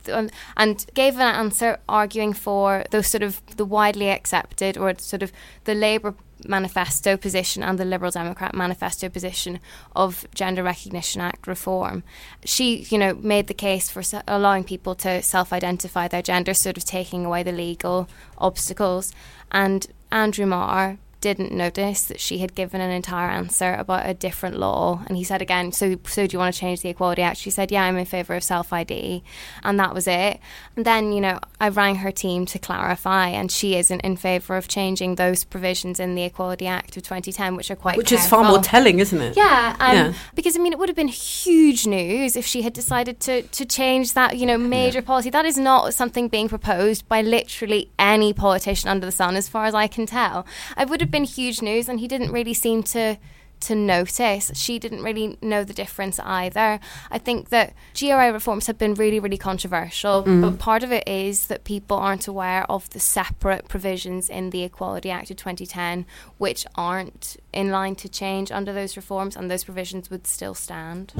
and 0.55 0.85
gave 0.93 1.15
an 1.15 1.21
answer 1.21 1.79
arguing 1.89 2.33
for 2.33 2.83
those 2.91 3.07
sort 3.07 3.23
of 3.23 3.41
the 3.57 3.65
widely 3.65 4.09
accepted 4.09 4.77
or 4.77 4.93
sort 4.99 5.23
of 5.23 5.31
the 5.63 5.73
Labour 5.73 6.13
manifesto 6.47 7.17
position 7.17 7.63
and 7.63 7.77
the 7.77 7.85
Liberal 7.85 8.11
Democrat 8.11 8.55
manifesto 8.55 9.09
position 9.09 9.59
of 9.95 10.25
Gender 10.33 10.63
Recognition 10.63 11.21
Act 11.21 11.47
reform. 11.47 12.03
She, 12.45 12.85
you 12.89 12.97
know, 12.97 13.15
made 13.15 13.47
the 13.47 13.53
case 13.53 13.89
for 13.89 14.03
allowing 14.27 14.63
people 14.63 14.95
to 14.95 15.21
self-identify 15.21 16.07
their 16.07 16.21
gender, 16.21 16.53
sort 16.53 16.77
of 16.77 16.85
taking 16.85 17.25
away 17.25 17.43
the 17.43 17.51
legal 17.51 18.07
obstacles. 18.37 19.11
And 19.51 19.87
Andrew 20.11 20.45
Marr 20.45 20.97
didn't 21.21 21.51
notice 21.51 22.05
that 22.05 22.19
she 22.19 22.37
had 22.37 22.55
given 22.55 22.79
an 22.81 22.89
entire 22.91 23.29
answer 23.29 23.73
about 23.73 24.09
a 24.09 24.13
different 24.13 24.57
law 24.57 25.03
and 25.07 25.17
he 25.17 25.23
said 25.23 25.41
again 25.41 25.71
so 25.71 25.97
so 26.05 26.25
do 26.25 26.33
you 26.35 26.39
want 26.39 26.53
to 26.53 26.59
change 26.59 26.81
the 26.81 26.89
equality 26.89 27.21
act 27.21 27.37
she 27.37 27.49
said 27.49 27.71
yeah 27.71 27.83
i'm 27.83 27.97
in 27.97 28.05
favor 28.05 28.35
of 28.35 28.43
self 28.43 28.71
id 28.71 29.21
and 29.63 29.79
that 29.79 29.93
was 29.93 30.07
it 30.07 30.39
and 30.75 30.85
then 30.85 31.11
you 31.11 31.19
know 31.19 31.37
i 31.59 31.67
rang 31.67 31.95
her 31.97 32.11
team 32.11 32.45
to 32.45 32.57
clarify 32.57 33.27
and 33.27 33.51
she 33.51 33.75
isn't 33.75 33.99
in 34.01 34.15
favor 34.15 34.55
of 34.55 34.67
changing 34.67 35.15
those 35.15 35.43
provisions 35.43 35.99
in 35.99 36.15
the 36.15 36.23
equality 36.23 36.67
act 36.67 36.95
of 36.95 37.03
2010 37.03 37.55
which 37.55 37.69
are 37.69 37.75
quite 37.75 37.97
Which 37.97 38.11
is 38.11 38.25
far 38.25 38.43
more 38.43 38.59
telling, 38.59 38.99
isn't 38.99 39.21
it? 39.21 39.35
Yeah, 39.35 39.75
um, 39.79 39.95
Yeah. 39.95 40.13
because 40.35 40.55
I 40.55 40.59
mean, 40.59 40.73
it 40.73 40.79
would 40.79 40.89
have 40.89 40.95
been 40.95 41.07
huge 41.07 41.85
news 41.85 42.35
if 42.35 42.45
she 42.45 42.61
had 42.61 42.73
decided 42.73 43.19
to 43.21 43.41
to 43.41 43.65
change 43.65 44.13
that, 44.13 44.37
you 44.37 44.45
know, 44.45 44.57
major 44.57 45.01
policy. 45.01 45.29
That 45.29 45.45
is 45.45 45.57
not 45.57 45.93
something 45.93 46.27
being 46.27 46.47
proposed 46.49 47.07
by 47.07 47.21
literally 47.21 47.89
any 47.97 48.33
politician 48.33 48.89
under 48.89 49.05
the 49.05 49.11
sun, 49.11 49.35
as 49.35 49.47
far 49.49 49.65
as 49.65 49.73
I 49.73 49.87
can 49.87 50.05
tell. 50.05 50.45
It 50.77 50.89
would 50.89 51.01
have 51.01 51.08
been 51.11 51.23
huge 51.23 51.61
news, 51.61 51.89
and 51.89 51.99
he 51.99 52.07
didn't 52.07 52.31
really 52.31 52.53
seem 52.53 52.83
to 52.83 53.17
to 53.61 53.75
notice. 53.75 54.51
She 54.53 54.79
didn't 54.79 55.03
really 55.03 55.37
know 55.41 55.63
the 55.63 55.73
difference 55.73 56.19
either. 56.19 56.79
I 57.11 57.17
think 57.17 57.49
that 57.49 57.73
GRA 57.97 58.31
reforms 58.31 58.67
have 58.67 58.77
been 58.77 58.93
really, 58.93 59.19
really 59.19 59.37
controversial, 59.37 60.21
but 60.21 60.29
mm. 60.29 60.59
part 60.59 60.83
of 60.83 60.91
it 60.91 61.07
is 61.07 61.47
that 61.47 61.63
people 61.63 61.97
aren't 61.97 62.27
aware 62.27 62.63
of 62.71 62.89
the 62.91 62.99
separate 62.99 63.67
provisions 63.67 64.29
in 64.29 64.51
the 64.51 64.63
Equality 64.63 65.11
Act 65.11 65.31
of 65.31 65.37
2010, 65.37 66.05
which 66.37 66.65
aren't 66.75 67.37
in 67.51 67.69
line 67.69 67.95
to 67.95 68.09
change 68.09 68.51
under 68.51 68.73
those 68.73 68.95
reforms, 68.95 69.35
and 69.35 69.49
those 69.51 69.63
provisions 69.63 70.09
would 70.09 70.25
still 70.25 70.53
stand. 70.53 71.13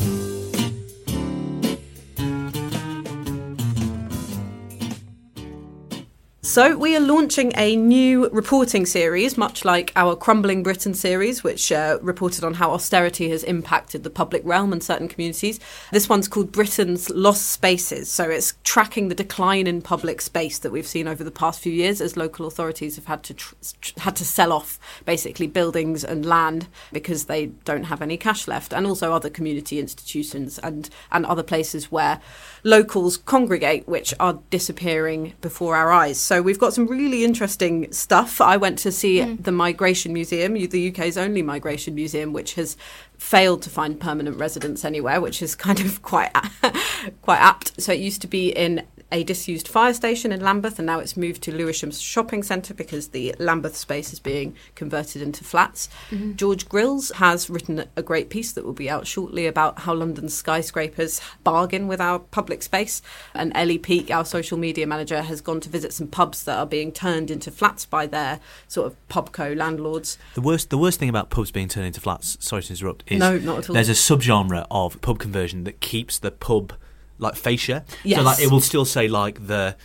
So, 6.50 6.76
we 6.76 6.96
are 6.96 7.00
launching 7.00 7.54
a 7.56 7.76
new 7.76 8.28
reporting 8.30 8.88
series, 8.88 9.38
much 9.38 9.64
like 9.64 9.92
our 9.96 10.16
Crumbling 10.16 10.64
Britain 10.64 10.96
series, 10.96 11.44
which 11.44 11.72
uh, 11.72 12.00
reported 12.02 12.44
on 12.44 12.56
how 12.56 12.72
austerity 12.72 13.30
has 13.30 13.44
impacted 13.44 14.04
the 14.04 14.10
public 14.10 14.42
realm 14.44 14.74
and 14.74 14.84
certain 14.84 15.08
communities. 15.08 15.60
This 15.92 16.10
one's 16.10 16.28
called 16.28 16.52
Britain's 16.52 17.08
Lost 17.12 17.52
Spaces. 17.52 18.10
So, 18.10 18.32
it's 18.32 18.56
tracking 18.64 19.10
the 19.10 19.16
decline 19.16 19.68
in 19.68 19.84
public 19.84 20.22
space 20.22 20.58
that 20.58 20.72
we've 20.72 20.88
seen 20.88 21.08
over 21.08 21.24
the 21.24 21.30
past 21.30 21.60
few 21.60 21.72
years 21.72 22.02
as 22.02 22.18
local 22.18 22.48
authorities 22.48 22.96
have 22.96 23.06
had 23.06 23.22
to 23.26 23.36
tr- 23.36 23.54
tr- 23.80 24.00
had 24.00 24.16
to 24.16 24.26
sell 24.26 24.52
off 24.52 24.80
basically 25.06 25.46
buildings 25.46 26.04
and 26.04 26.26
land 26.26 26.68
because 26.92 27.26
they 27.26 27.46
don't 27.64 27.84
have 27.84 28.02
any 28.02 28.18
cash 28.18 28.48
left, 28.48 28.74
and 28.74 28.88
also 28.88 29.14
other 29.14 29.30
community 29.30 29.78
institutions 29.78 30.58
and 30.58 30.90
and 31.12 31.28
other 31.28 31.44
places 31.44 31.92
where 31.92 32.20
locals 32.64 33.18
congregate, 33.18 33.88
which 33.88 34.16
are 34.20 34.40
disappearing 34.50 35.36
before 35.42 35.76
our 35.76 35.92
eyes. 35.92 36.20
So 36.20 36.39
So 36.40 36.44
we've 36.44 36.58
got 36.58 36.74
some 36.74 36.88
really 36.88 37.26
interesting 37.26 37.92
stuff. 37.92 38.40
I 38.40 38.56
went 38.56 38.80
to 38.80 38.94
see 38.94 39.22
hmm. 39.22 39.42
the 39.42 39.52
Migration 39.52 40.14
Museum, 40.14 40.54
the 40.54 40.90
UK's 40.90 41.18
only 41.18 41.42
migration 41.42 41.96
museum, 41.96 42.32
which 42.32 42.54
has 42.54 42.78
failed 43.18 43.62
to 43.64 43.70
find 43.70 44.00
permanent 44.00 44.38
residents 44.38 44.86
anywhere, 44.86 45.20
which 45.20 45.42
is 45.42 45.54
kind 45.54 45.82
of 45.82 46.02
quite 46.02 46.32
quite 47.24 47.40
apt. 47.40 47.82
So 47.82 47.92
it 47.92 48.00
used 48.00 48.22
to 48.22 48.28
be 48.28 48.52
in 48.52 48.86
a 49.12 49.24
disused 49.24 49.68
fire 49.68 49.94
station 49.94 50.32
in 50.32 50.40
Lambeth, 50.40 50.80
and 50.80 50.86
now 50.86 51.00
it's 51.00 51.18
moved 51.18 51.42
to 51.44 51.56
Lewisham's 51.56 52.00
shopping 52.00 52.44
centre 52.44 52.74
because 52.74 53.10
the 53.10 53.36
Lambeth 53.40 53.76
space 53.76 54.14
is 54.14 54.20
being 54.20 54.56
converted 54.76 55.22
into 55.22 55.44
flats. 55.44 55.90
Mm-hmm. 56.12 56.36
George 56.36 56.70
Grylls 56.70 57.12
has 57.16 57.50
written 57.50 57.86
a 57.96 58.04
great 58.04 58.30
piece 58.30 58.52
that 58.52 58.66
will 58.66 58.74
be 58.74 58.90
out 58.90 59.08
shortly 59.08 59.48
about 59.48 59.80
how 59.80 59.94
London 59.94 60.30
skyscrapers 60.30 61.22
bargain 61.44 61.88
with 61.88 62.00
our 62.00 62.20
public 62.20 62.62
space. 62.62 63.02
And 63.34 63.52
Ellie 63.56 63.78
Peake, 63.78 64.12
our 64.12 64.26
social 64.26 64.58
media 64.58 64.86
manager, 64.86 65.22
has 65.22 65.42
gone 65.42 65.60
to 65.62 65.70
visit 65.70 65.94
some 65.94 66.08
pubs 66.08 66.44
that 66.44 66.58
are 66.58 66.68
being 66.68 66.92
turned 66.92 67.32
into 67.32 67.52
flats 67.52 67.86
by 67.86 68.06
their 68.06 68.40
sort 68.68 68.88
of 68.88 69.08
pubco 69.10 69.56
landlords. 69.56 70.18
The 70.36 70.42
worst, 70.42 70.70
the 70.70 70.78
worst 70.78 71.00
thing 71.00 71.10
about 71.10 71.30
pubs 71.30 71.52
being 71.52 71.68
turned 71.68 71.88
into 71.88 72.02
flats. 72.02 72.38
Sorry 72.40 72.62
to 72.64 72.74
interrupt. 72.74 73.04
Is 73.08 73.20
No, 73.20 73.38
not 73.38 73.60
at 73.60 73.70
all. 73.70 73.74
There's 73.74 73.90
a 73.90 73.94
subgenre 73.94 74.68
of 74.70 75.02
pub 75.02 75.20
conversion 75.20 75.64
that 75.64 75.82
keeps 75.82 76.20
the 76.20 76.32
pub 76.32 76.74
like 77.20 77.36
fascia. 77.36 77.86
Yes. 78.04 78.18
So 78.18 78.24
like 78.24 78.40
it 78.42 78.52
will 78.52 78.62
still 78.62 78.86
say 78.86 79.08
like 79.08 79.46
the, 79.46 79.76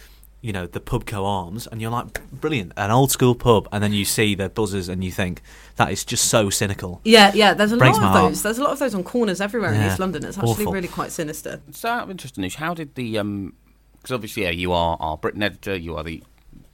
you 0.40 0.53
know, 0.53 0.66
the 0.66 0.81
pubco 0.81 1.25
arms, 1.25 1.66
and 1.66 1.81
you're 1.81 1.90
like 1.90 2.20
brilliant, 2.31 2.73
an 2.77 2.90
old 2.90 3.11
school 3.11 3.35
pub, 3.35 3.68
and 3.73 3.83
then 3.83 3.92
you 3.92 4.05
see 4.05 4.35
the 4.35 4.49
buzzers, 4.49 4.88
and 4.88 5.03
you 5.05 5.11
think 5.11 5.42
that 5.77 5.90
is 5.90 6.05
just 6.05 6.27
so 6.27 6.51
cynical. 6.51 7.01
Yeah, 7.05 7.33
yeah. 7.35 7.55
There's 7.55 7.73
a 7.73 7.77
Breaks 7.77 7.97
lot 7.97 8.03
my 8.03 8.09
of 8.09 8.12
heart. 8.14 8.31
those. 8.31 8.42
There's 8.42 8.59
a 8.59 8.62
lot 8.62 8.73
of 8.73 8.79
those 8.79 8.94
on 8.94 9.05
corners 9.05 9.40
everywhere 9.40 9.73
in 9.73 9.87
East 9.87 9.99
London. 9.99 10.25
It's 10.25 10.38
actually 10.38 10.53
awful. 10.53 10.73
really 10.73 10.88
quite 10.88 11.12
sinister. 11.12 11.61
So 11.73 11.88
out 11.88 12.05
of 12.05 12.11
interest, 12.11 12.37
Anoosh, 12.37 12.55
how 12.57 12.75
did 12.75 12.94
the 12.94 13.18
um? 13.18 13.55
Because 13.97 14.12
obviously, 14.12 14.42
yeah, 14.42 14.51
you 14.51 14.73
are 14.73 14.99
our 15.01 15.16
Britain 15.16 15.42
editor. 15.42 15.75
You 15.75 15.97
are 15.97 16.05
the 16.05 16.23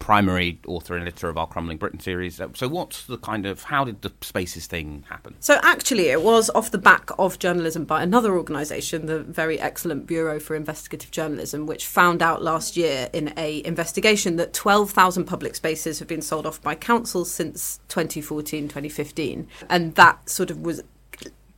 primary 0.01 0.59
author 0.67 0.95
and 0.97 1.03
editor 1.03 1.29
of 1.29 1.39
our 1.39 1.47
Crumbling 1.47 1.79
Britain 1.79 2.01
series. 2.01 2.41
Uh, 2.41 2.49
So, 2.55 2.67
what's 2.67 3.05
the 3.05 3.19
kind 3.19 3.47
of 3.47 3.63
how 3.65 3.85
did 3.85 4.03
the 4.03 4.13
spaces 4.23 4.67
thing 4.67 5.05
happen? 5.09 5.37
So 5.39 5.61
actually, 5.63 6.09
it 6.09 6.23
was 6.23 6.51
off 6.51 6.73
the 6.73 6.79
back 6.79 7.11
of 7.19 7.39
journalism 7.39 7.85
by 7.85 8.03
another 8.03 8.37
organisation, 8.37 9.07
the 9.07 9.21
very 9.21 9.61
excellent 9.61 10.07
Bureau 10.07 10.41
for 10.41 10.57
Investigative 10.57 11.13
Journalism, 11.13 11.67
which 11.67 11.87
found 11.87 12.23
out 12.23 12.43
last 12.43 12.77
year 12.77 13.09
in 13.13 13.33
a 13.37 13.65
investigation 13.65 14.37
that 14.37 14.53
12,000 14.53 15.25
public 15.25 15.55
spaces 15.55 16.01
have 16.01 16.09
been 16.09 16.23
sold 16.23 16.47
off 16.47 16.61
by 16.61 16.75
councils 16.75 17.31
since 17.31 17.79
2014, 17.89 18.69
2015, 18.69 19.47
and 19.69 19.95
that 19.95 20.29
sort 20.29 20.51
of 20.51 20.61
was 20.61 20.83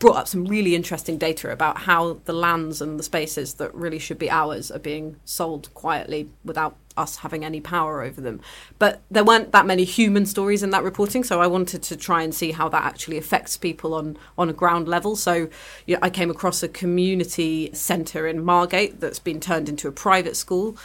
brought 0.03 0.17
up 0.17 0.27
some 0.27 0.45
really 0.47 0.75
interesting 0.75 1.17
data 1.17 1.49
about 1.53 1.79
how 1.83 2.15
the 2.25 2.33
lands 2.33 2.83
and 2.83 2.99
the 2.99 3.05
spaces 3.05 3.55
that 3.55 3.73
really 3.73 4.01
should 4.01 4.19
be 4.19 4.29
ours 4.29 4.69
are 4.69 4.81
being 4.81 5.15
sold 5.25 5.73
quietly 5.75 6.29
without 6.45 6.77
us 6.97 7.19
having 7.19 7.45
any 7.45 7.61
power 7.61 8.03
over 8.03 8.21
them. 8.21 8.41
But 8.81 9.01
there 9.13 9.23
weren't 9.23 9.53
that 9.53 9.65
many 9.65 9.85
human 9.85 10.27
stories 10.27 10.65
in 10.65 10.71
that 10.71 10.83
reporting, 10.83 11.23
so 11.23 11.41
I 11.41 11.47
wanted 11.47 11.85
to 11.85 11.97
try 11.97 12.25
and 12.25 12.35
see 12.35 12.51
how 12.51 12.69
that 12.71 12.83
actually 12.83 13.17
affects 13.17 13.57
people 13.57 13.95
on 13.95 14.19
on 14.37 14.51
a 14.51 14.53
ground 14.53 14.89
level. 14.89 15.15
So 15.15 15.49
you 15.87 15.95
know, 15.95 16.01
I 16.03 16.11
came 16.11 16.33
across 16.33 16.65
a 16.65 16.69
community 16.69 17.71
centre 17.73 18.27
in 18.27 18.45
Margate 18.45 18.99
that's 18.99 19.21
been 19.21 19.39
turned 19.39 19.69
into 19.69 19.87
a 19.87 19.93
private 19.93 20.37
school. 20.37 20.77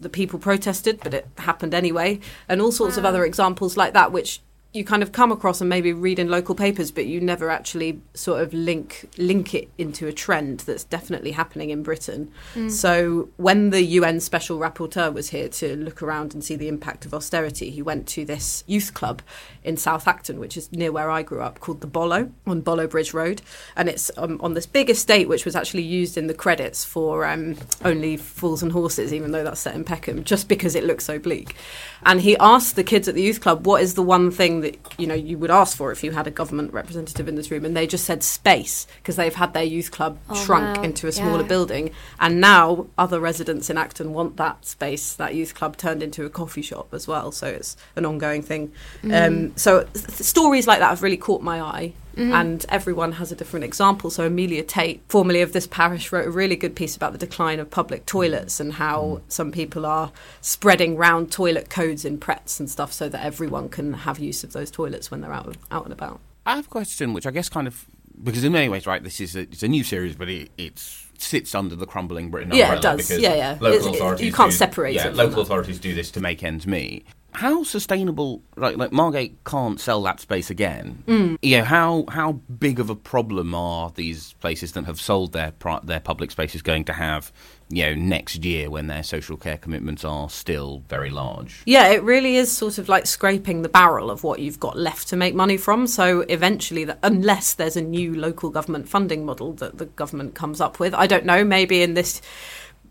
The 0.00 0.08
people 0.08 0.38
protested, 0.38 0.98
but 1.04 1.12
it 1.12 1.26
happened 1.36 1.74
anyway, 1.74 2.20
and 2.48 2.62
all 2.62 2.72
sorts 2.72 2.96
of 2.96 3.04
other 3.04 3.22
examples 3.26 3.76
like 3.76 3.92
that, 3.92 4.12
which 4.12 4.40
you 4.74 4.84
kind 4.84 5.02
of 5.02 5.12
come 5.12 5.30
across 5.30 5.60
and 5.60 5.68
maybe 5.68 5.92
read 5.92 6.18
in 6.18 6.30
local 6.30 6.54
papers, 6.54 6.90
but 6.90 7.04
you 7.04 7.20
never 7.20 7.50
actually 7.50 8.00
sort 8.14 8.40
of 8.40 8.54
link 8.54 9.06
link 9.18 9.54
it 9.54 9.70
into 9.76 10.06
a 10.06 10.12
trend 10.12 10.60
that's 10.60 10.84
definitely 10.84 11.32
happening 11.32 11.68
in 11.68 11.82
Britain. 11.82 12.30
So 12.70 13.28
when 13.36 13.68
the 13.70 13.82
UN 13.82 14.20
Special 14.20 14.58
Rapporteur 14.58 15.12
was 15.12 15.28
here 15.28 15.48
to 15.48 15.76
look 15.76 16.02
around 16.02 16.32
and 16.32 16.42
see 16.42 16.56
the 16.56 16.68
impact 16.68 17.04
of 17.04 17.12
austerity, 17.12 17.70
he 17.70 17.82
went 17.82 18.08
to 18.08 18.24
this 18.24 18.64
youth 18.66 18.94
club 18.94 19.20
in 19.62 19.76
South 19.76 20.08
Acton, 20.08 20.40
which 20.40 20.56
is 20.56 20.72
near 20.72 20.90
where 20.90 21.10
I 21.10 21.22
grew 21.22 21.42
up, 21.42 21.60
called 21.60 21.82
the 21.82 21.86
Bollo 21.86 22.32
on 22.46 22.62
Bollo 22.62 22.88
Bridge 22.88 23.12
Road, 23.12 23.42
and 23.76 23.90
it's 23.90 24.10
um, 24.16 24.40
on 24.42 24.54
this 24.54 24.64
big 24.66 24.88
estate 24.88 25.28
which 25.28 25.44
was 25.44 25.54
actually 25.54 25.82
used 25.82 26.16
in 26.16 26.28
the 26.28 26.34
credits 26.34 26.82
for 26.82 27.26
um, 27.26 27.56
Only 27.84 28.16
Fools 28.16 28.62
and 28.62 28.72
Horses, 28.72 29.12
even 29.12 29.32
though 29.32 29.44
that's 29.44 29.60
set 29.60 29.74
in 29.74 29.84
Peckham, 29.84 30.24
just 30.24 30.48
because 30.48 30.74
it 30.74 30.84
looks 30.84 31.04
so 31.04 31.18
bleak. 31.18 31.56
And 32.04 32.22
he 32.22 32.36
asked 32.38 32.74
the 32.74 32.84
kids 32.84 33.06
at 33.06 33.14
the 33.14 33.22
youth 33.22 33.42
club, 33.42 33.66
"What 33.66 33.82
is 33.82 33.94
the 33.94 34.02
one 34.02 34.30
thing 34.30 34.61
that 34.62 34.76
you 34.98 35.06
know 35.06 35.14
you 35.14 35.36
would 35.38 35.50
ask 35.50 35.76
for 35.76 35.92
if 35.92 36.02
you 36.02 36.10
had 36.12 36.26
a 36.26 36.30
government 36.30 36.72
representative 36.72 37.28
in 37.28 37.34
this 37.34 37.50
room?" 37.50 37.64
And 37.66 37.76
they 37.76 37.86
just 37.86 38.04
said 38.04 38.22
space 38.22 38.86
because 38.96 39.16
they've 39.16 39.34
had 39.34 39.52
their 39.52 39.62
youth 39.62 39.90
club 39.90 40.18
Oh, 40.30 40.34
shrunk 40.34 40.78
wow. 40.78 40.82
into 40.82 41.06
a 41.06 41.12
smaller 41.12 41.42
Yeah. 41.42 41.48
building, 41.48 41.90
and 42.18 42.40
now 42.40 42.86
other 42.96 43.20
residents 43.20 43.68
in 43.68 43.76
Acton 43.76 44.14
want 44.14 44.36
that 44.38 44.64
space, 44.64 45.12
that 45.12 45.34
youth 45.34 45.54
club 45.54 45.76
turned 45.76 46.02
into 46.02 46.24
a 46.24 46.30
coffee 46.30 46.62
shop 46.62 46.88
as 46.94 47.06
well. 47.06 47.30
So 47.32 47.46
it's 47.46 47.76
an 47.96 48.06
ongoing 48.06 48.42
thing. 48.42 48.72
Um, 49.12 49.52
so 49.56 49.82
th- 49.92 50.06
stories 50.08 50.66
like 50.66 50.78
that 50.78 50.88
have 50.88 51.02
really 51.02 51.16
caught 51.18 51.42
my 51.42 51.60
eye. 51.60 51.92
Mm-hmm. 52.16 52.32
And 52.32 52.66
everyone 52.68 53.12
has 53.12 53.32
a 53.32 53.36
different 53.36 53.64
example. 53.64 54.10
So 54.10 54.26
Amelia 54.26 54.62
Tate, 54.62 55.02
formerly 55.08 55.42
of 55.42 55.52
this 55.52 55.66
parish, 55.66 56.12
wrote 56.12 56.26
a 56.26 56.30
really 56.30 56.56
good 56.56 56.76
piece 56.76 56.94
about 56.96 57.12
the 57.12 57.18
decline 57.18 57.60
of 57.60 57.70
public 57.70 58.06
toilets 58.06 58.60
and 58.60 58.74
how 58.74 59.02
mm-hmm. 59.02 59.24
some 59.28 59.52
people 59.52 59.86
are 59.86 60.12
spreading 60.40 60.96
round 60.96 61.32
toilet 61.32 61.70
codes 61.70 62.04
in 62.04 62.18
Prets 62.18 62.60
and 62.60 62.70
stuff, 62.70 62.92
so 62.92 63.08
that 63.08 63.24
everyone 63.24 63.68
can 63.68 63.92
have 63.92 64.18
use 64.18 64.44
of 64.44 64.52
those 64.52 64.70
toilets 64.70 65.10
when 65.10 65.20
they're 65.20 65.32
out 65.32 65.56
out 65.70 65.84
and 65.84 65.92
about. 65.92 66.20
I 66.44 66.56
have 66.56 66.66
a 66.66 66.68
question, 66.70 67.12
which 67.12 67.26
I 67.26 67.30
guess 67.30 67.48
kind 67.48 67.66
of 67.66 67.86
because 68.22 68.44
in 68.44 68.52
many 68.52 68.68
ways, 68.68 68.86
right, 68.86 69.02
this 69.02 69.20
is 69.20 69.34
a, 69.36 69.40
it's 69.40 69.62
a 69.62 69.68
new 69.68 69.84
series, 69.84 70.14
but 70.16 70.28
it 70.28 70.50
it's 70.58 71.06
sits 71.18 71.54
under 71.54 71.76
the 71.76 71.86
crumbling 71.86 72.30
Britain 72.30 72.52
Yeah, 72.52 72.74
it 72.74 72.82
does. 72.82 72.96
because 73.08 73.20
Yeah, 73.20 73.34
yeah. 73.34 73.58
local 73.60 73.88
it- 73.88 73.94
authorities 73.94 74.26
you 74.26 74.32
can't 74.32 74.50
do- 74.50 74.56
separate 74.56 74.94
yeah, 74.94 75.06
it 75.06 75.08
from 75.10 75.16
local 75.18 75.36
that. 75.36 75.40
authorities 75.42 75.78
do 75.78 75.94
this 75.94 76.10
to 76.12 76.20
make 76.20 76.42
ends 76.42 76.66
meet. 76.66 77.06
How 77.32 77.62
sustainable? 77.64 78.42
Like, 78.56 78.76
like 78.76 78.92
Margate 78.92 79.42
can't 79.44 79.80
sell 79.80 80.02
that 80.02 80.20
space 80.20 80.50
again. 80.50 81.02
Mm. 81.06 81.38
You 81.42 81.58
know, 81.58 81.64
how 81.64 82.04
how 82.08 82.32
big 82.32 82.78
of 82.78 82.90
a 82.90 82.94
problem 82.94 83.54
are 83.54 83.90
these 83.94 84.34
places 84.34 84.72
that 84.72 84.84
have 84.84 85.00
sold 85.00 85.32
their 85.32 85.52
their 85.82 86.00
public 86.00 86.30
spaces 86.30 86.62
going 86.62 86.84
to 86.84 86.92
have? 86.92 87.32
You 87.70 87.86
know, 87.86 87.94
next 87.94 88.44
year 88.44 88.68
when 88.68 88.86
their 88.88 89.02
social 89.02 89.38
care 89.38 89.56
commitments 89.56 90.04
are 90.04 90.28
still 90.28 90.82
very 90.90 91.08
large. 91.08 91.62
Yeah, 91.64 91.88
it 91.88 92.02
really 92.02 92.36
is 92.36 92.52
sort 92.52 92.76
of 92.76 92.90
like 92.90 93.06
scraping 93.06 93.62
the 93.62 93.70
barrel 93.70 94.10
of 94.10 94.24
what 94.24 94.40
you've 94.40 94.60
got 94.60 94.76
left 94.76 95.08
to 95.08 95.16
make 95.16 95.34
money 95.34 95.56
from. 95.56 95.86
So 95.86 96.20
eventually, 96.28 96.84
the, 96.84 96.98
unless 97.02 97.54
there's 97.54 97.76
a 97.76 97.82
new 97.82 98.14
local 98.14 98.50
government 98.50 98.90
funding 98.90 99.24
model 99.24 99.54
that 99.54 99.78
the 99.78 99.86
government 99.86 100.34
comes 100.34 100.60
up 100.60 100.78
with, 100.78 100.92
I 100.92 101.06
don't 101.06 101.24
know. 101.24 101.44
Maybe 101.44 101.82
in 101.82 101.94
this 101.94 102.20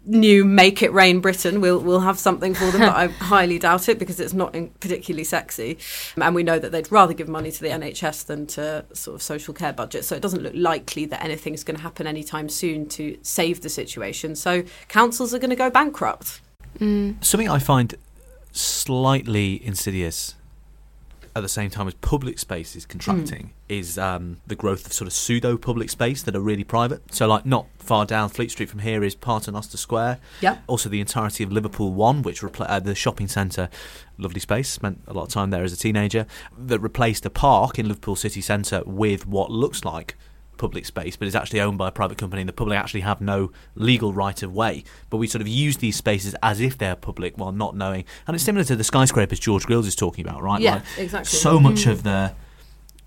new 0.05 0.43
"Make 0.43 0.81
It 0.81 0.91
Rain 0.93 1.19
Britain," 1.19 1.61
we'll 1.61 1.79
we'll 1.79 2.01
have 2.01 2.19
something 2.19 2.53
for 2.53 2.65
them, 2.71 2.81
but 2.81 2.95
I 2.95 3.07
highly 3.07 3.59
doubt 3.59 3.89
it 3.89 3.99
because 3.99 4.19
it's 4.19 4.33
not 4.33 4.55
in- 4.55 4.69
particularly 4.79 5.23
sexy, 5.23 5.77
um, 6.17 6.23
and 6.23 6.35
we 6.35 6.43
know 6.43 6.59
that 6.59 6.71
they'd 6.71 6.91
rather 6.91 7.13
give 7.13 7.27
money 7.27 7.51
to 7.51 7.61
the 7.61 7.69
NHS 7.69 8.25
than 8.25 8.47
to 8.47 8.85
sort 8.93 9.15
of 9.15 9.21
social 9.21 9.53
care 9.53 9.73
budget. 9.73 10.05
So 10.05 10.15
it 10.15 10.21
doesn't 10.21 10.41
look 10.41 10.53
likely 10.55 11.05
that 11.05 11.23
anything's 11.23 11.63
going 11.63 11.77
to 11.77 11.83
happen 11.83 12.07
anytime 12.07 12.49
soon 12.49 12.87
to 12.89 13.17
save 13.21 13.61
the 13.61 13.69
situation. 13.69 14.35
So 14.35 14.63
councils 14.87 15.33
are 15.33 15.39
going 15.39 15.49
to 15.51 15.55
go 15.55 15.69
bankrupt. 15.69 16.41
Mm. 16.79 17.23
Something 17.23 17.49
I 17.49 17.59
find 17.59 17.95
slightly 18.51 19.65
insidious 19.65 20.35
at 21.35 21.41
the 21.41 21.49
same 21.49 21.69
time 21.69 21.87
as 21.87 21.93
public 21.95 22.39
space 22.39 22.75
is 22.75 22.85
contracting 22.85 23.53
is 23.69 23.97
um, 23.97 24.37
the 24.47 24.55
growth 24.55 24.85
of 24.85 24.93
sort 24.93 25.07
of 25.07 25.13
pseudo 25.13 25.57
public 25.57 25.89
space 25.89 26.23
that 26.23 26.35
are 26.35 26.41
really 26.41 26.63
private. 26.63 27.01
So, 27.13 27.27
like, 27.27 27.45
not 27.45 27.67
far 27.79 28.05
down 28.05 28.29
Fleet 28.29 28.51
Street 28.51 28.69
from 28.69 28.79
here 28.79 29.03
is 29.03 29.15
Paternoster 29.15 29.77
Square. 29.77 30.19
Yep. 30.41 30.63
Also, 30.67 30.89
the 30.89 30.99
entirety 30.99 31.43
of 31.43 31.51
Liverpool 31.51 31.93
One, 31.93 32.21
which 32.21 32.41
repla- 32.41 32.69
uh, 32.69 32.79
the 32.79 32.95
shopping 32.95 33.27
centre, 33.27 33.69
lovely 34.17 34.39
space. 34.39 34.69
Spent 34.69 35.01
a 35.07 35.13
lot 35.13 35.23
of 35.23 35.29
time 35.29 35.49
there 35.51 35.63
as 35.63 35.71
a 35.71 35.77
teenager. 35.77 36.25
That 36.57 36.79
replaced 36.79 37.25
a 37.25 37.29
park 37.29 37.79
in 37.79 37.87
Liverpool 37.87 38.15
city 38.15 38.41
centre 38.41 38.83
with 38.85 39.25
what 39.25 39.49
looks 39.51 39.85
like 39.85 40.15
public 40.61 40.85
space, 40.85 41.17
but 41.17 41.27
is 41.27 41.35
actually 41.35 41.59
owned 41.59 41.79
by 41.79 41.87
a 41.87 41.91
private 41.91 42.19
company, 42.19 42.43
and 42.43 42.47
the 42.47 42.53
public 42.53 42.77
actually 42.77 43.01
have 43.01 43.19
no 43.19 43.51
legal 43.73 44.13
right 44.13 44.43
of 44.43 44.53
way. 44.53 44.83
But 45.09 45.17
we 45.17 45.25
sort 45.25 45.41
of 45.41 45.47
use 45.47 45.77
these 45.77 45.95
spaces 45.95 46.35
as 46.43 46.61
if 46.61 46.77
they're 46.77 46.95
public 46.95 47.35
while 47.35 47.51
not 47.51 47.75
knowing. 47.75 48.05
And 48.27 48.35
it's 48.35 48.43
similar 48.43 48.63
to 48.65 48.75
the 48.75 48.83
skyscrapers 48.83 49.39
George 49.39 49.65
Grylls 49.65 49.87
is 49.87 49.95
talking 49.95 50.23
about, 50.23 50.43
right? 50.43 50.61
Yeah, 50.61 50.75
Like, 50.75 50.83
exactly. 50.99 51.35
So 51.39 51.59
much 51.59 51.81
mm-hmm. 51.81 51.89
of 51.89 52.03
the 52.03 52.33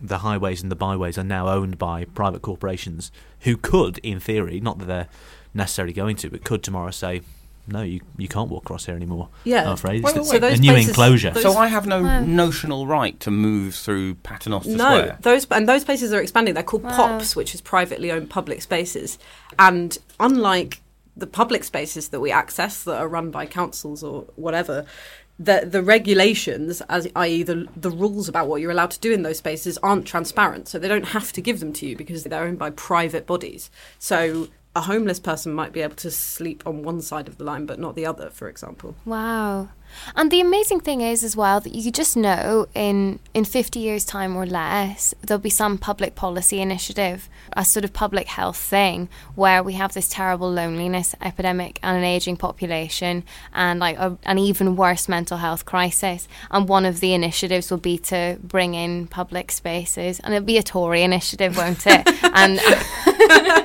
the 0.00 0.18
highways 0.18 0.62
and 0.62 0.70
the 0.70 0.76
byways 0.76 1.16
are 1.16 1.24
now 1.24 1.48
owned 1.48 1.78
by 1.78 2.04
private 2.04 2.42
corporations 2.42 3.12
who 3.40 3.56
could, 3.56 3.98
in 3.98 4.18
theory, 4.18 4.60
not 4.60 4.78
that 4.78 4.86
they're 4.86 5.08
necessarily 5.54 5.94
going 5.94 6.16
to, 6.16 6.28
but 6.28 6.44
could 6.44 6.62
tomorrow 6.62 6.90
say, 6.90 7.22
no, 7.66 7.82
you, 7.82 8.00
you 8.18 8.28
can't 8.28 8.50
walk 8.50 8.64
across 8.64 8.84
here 8.86 8.94
anymore. 8.94 9.28
Yeah. 9.44 9.64
I'm 9.64 9.72
afraid. 9.72 10.02
Wait, 10.02 10.16
It's 10.16 10.30
wait, 10.30 10.40
the- 10.40 10.46
wait. 10.46 10.52
a 10.52 10.56
So 10.56 10.60
new 10.62 10.66
those 10.68 10.74
places- 10.74 10.88
enclosure. 10.88 11.30
those- 11.30 11.42
So 11.42 11.52
I 11.56 11.66
have 11.68 11.86
no 11.86 12.02
Wow. 12.02 12.20
notional 12.20 12.86
right 12.86 13.18
to 13.20 13.30
move 13.30 13.74
through 13.74 14.16
Paternoster 14.16 14.70
No, 14.70 14.76
Square. 14.76 15.18
those 15.22 15.46
and 15.50 15.68
those 15.68 15.84
places 15.84 16.12
are 16.12 16.20
expanding. 16.20 16.54
They're 16.54 16.62
called 16.62 16.82
Wow. 16.84 16.96
POPs, 16.96 17.34
which 17.36 17.54
is 17.54 17.60
privately 17.60 18.10
owned 18.12 18.28
public 18.30 18.60
spaces. 18.62 19.18
And 19.58 19.96
unlike 20.20 20.82
the 21.16 21.26
public 21.26 21.64
spaces 21.64 22.08
that 22.08 22.20
we 22.20 22.30
access 22.32 22.82
that 22.84 22.96
are 22.98 23.08
run 23.08 23.30
by 23.30 23.46
councils 23.46 24.02
or 24.02 24.24
whatever, 24.36 24.84
the 25.38 25.66
the 25.68 25.82
regulations, 25.82 26.80
as 26.88 27.08
i.e. 27.16 27.42
the 27.42 27.66
the 27.76 27.90
rules 27.90 28.28
about 28.28 28.46
what 28.48 28.60
you're 28.60 28.70
allowed 28.70 28.90
to 28.92 29.00
do 29.00 29.10
in 29.12 29.22
those 29.22 29.38
spaces, 29.38 29.78
aren't 29.82 30.06
transparent. 30.06 30.68
So 30.68 30.78
they 30.78 30.88
don't 30.88 31.08
have 31.08 31.32
to 31.32 31.40
give 31.40 31.60
them 31.60 31.72
to 31.74 31.86
you 31.86 31.96
because 31.96 32.22
they're 32.24 32.42
owned 32.44 32.58
by 32.58 32.70
private 32.70 33.26
bodies. 33.26 33.70
So 33.98 34.48
a 34.76 34.82
homeless 34.82 35.20
person 35.20 35.52
might 35.52 35.72
be 35.72 35.80
able 35.80 35.94
to 35.96 36.10
sleep 36.10 36.62
on 36.66 36.82
one 36.82 37.00
side 37.00 37.28
of 37.28 37.38
the 37.38 37.44
line 37.44 37.66
but 37.66 37.78
not 37.78 37.94
the 37.94 38.06
other, 38.06 38.30
for 38.30 38.48
example. 38.48 38.96
Wow. 39.04 39.68
And 40.16 40.30
the 40.30 40.40
amazing 40.40 40.80
thing 40.80 41.00
is 41.00 41.24
as 41.24 41.36
well 41.36 41.60
that 41.60 41.74
you 41.74 41.90
just 41.90 42.16
know 42.16 42.66
in 42.74 43.18
in 43.32 43.44
50 43.44 43.78
years 43.78 44.04
time 44.04 44.36
or 44.36 44.46
less 44.46 45.14
there'll 45.22 45.40
be 45.40 45.50
some 45.50 45.78
public 45.78 46.14
policy 46.14 46.60
initiative, 46.60 47.28
a 47.54 47.64
sort 47.64 47.84
of 47.84 47.92
public 47.92 48.26
health 48.26 48.56
thing 48.56 49.08
where 49.34 49.62
we 49.62 49.74
have 49.74 49.92
this 49.94 50.08
terrible 50.08 50.50
loneliness 50.50 51.14
epidemic 51.20 51.78
and 51.82 51.96
an 51.96 52.04
aging 52.04 52.36
population 52.36 53.24
and 53.52 53.80
like 53.80 53.96
a, 53.98 54.16
an 54.24 54.38
even 54.38 54.76
worse 54.76 55.08
mental 55.08 55.38
health 55.38 55.64
crisis 55.64 56.28
and 56.50 56.68
one 56.68 56.84
of 56.84 57.00
the 57.00 57.14
initiatives 57.14 57.70
will 57.70 57.78
be 57.78 57.98
to 57.98 58.38
bring 58.42 58.74
in 58.74 59.06
public 59.06 59.50
spaces 59.50 60.20
and 60.20 60.34
it'll 60.34 60.46
be 60.46 60.58
a 60.58 60.62
Tory 60.62 61.02
initiative, 61.02 61.56
won't 61.56 61.86
it? 61.86 62.02
and 62.34 62.60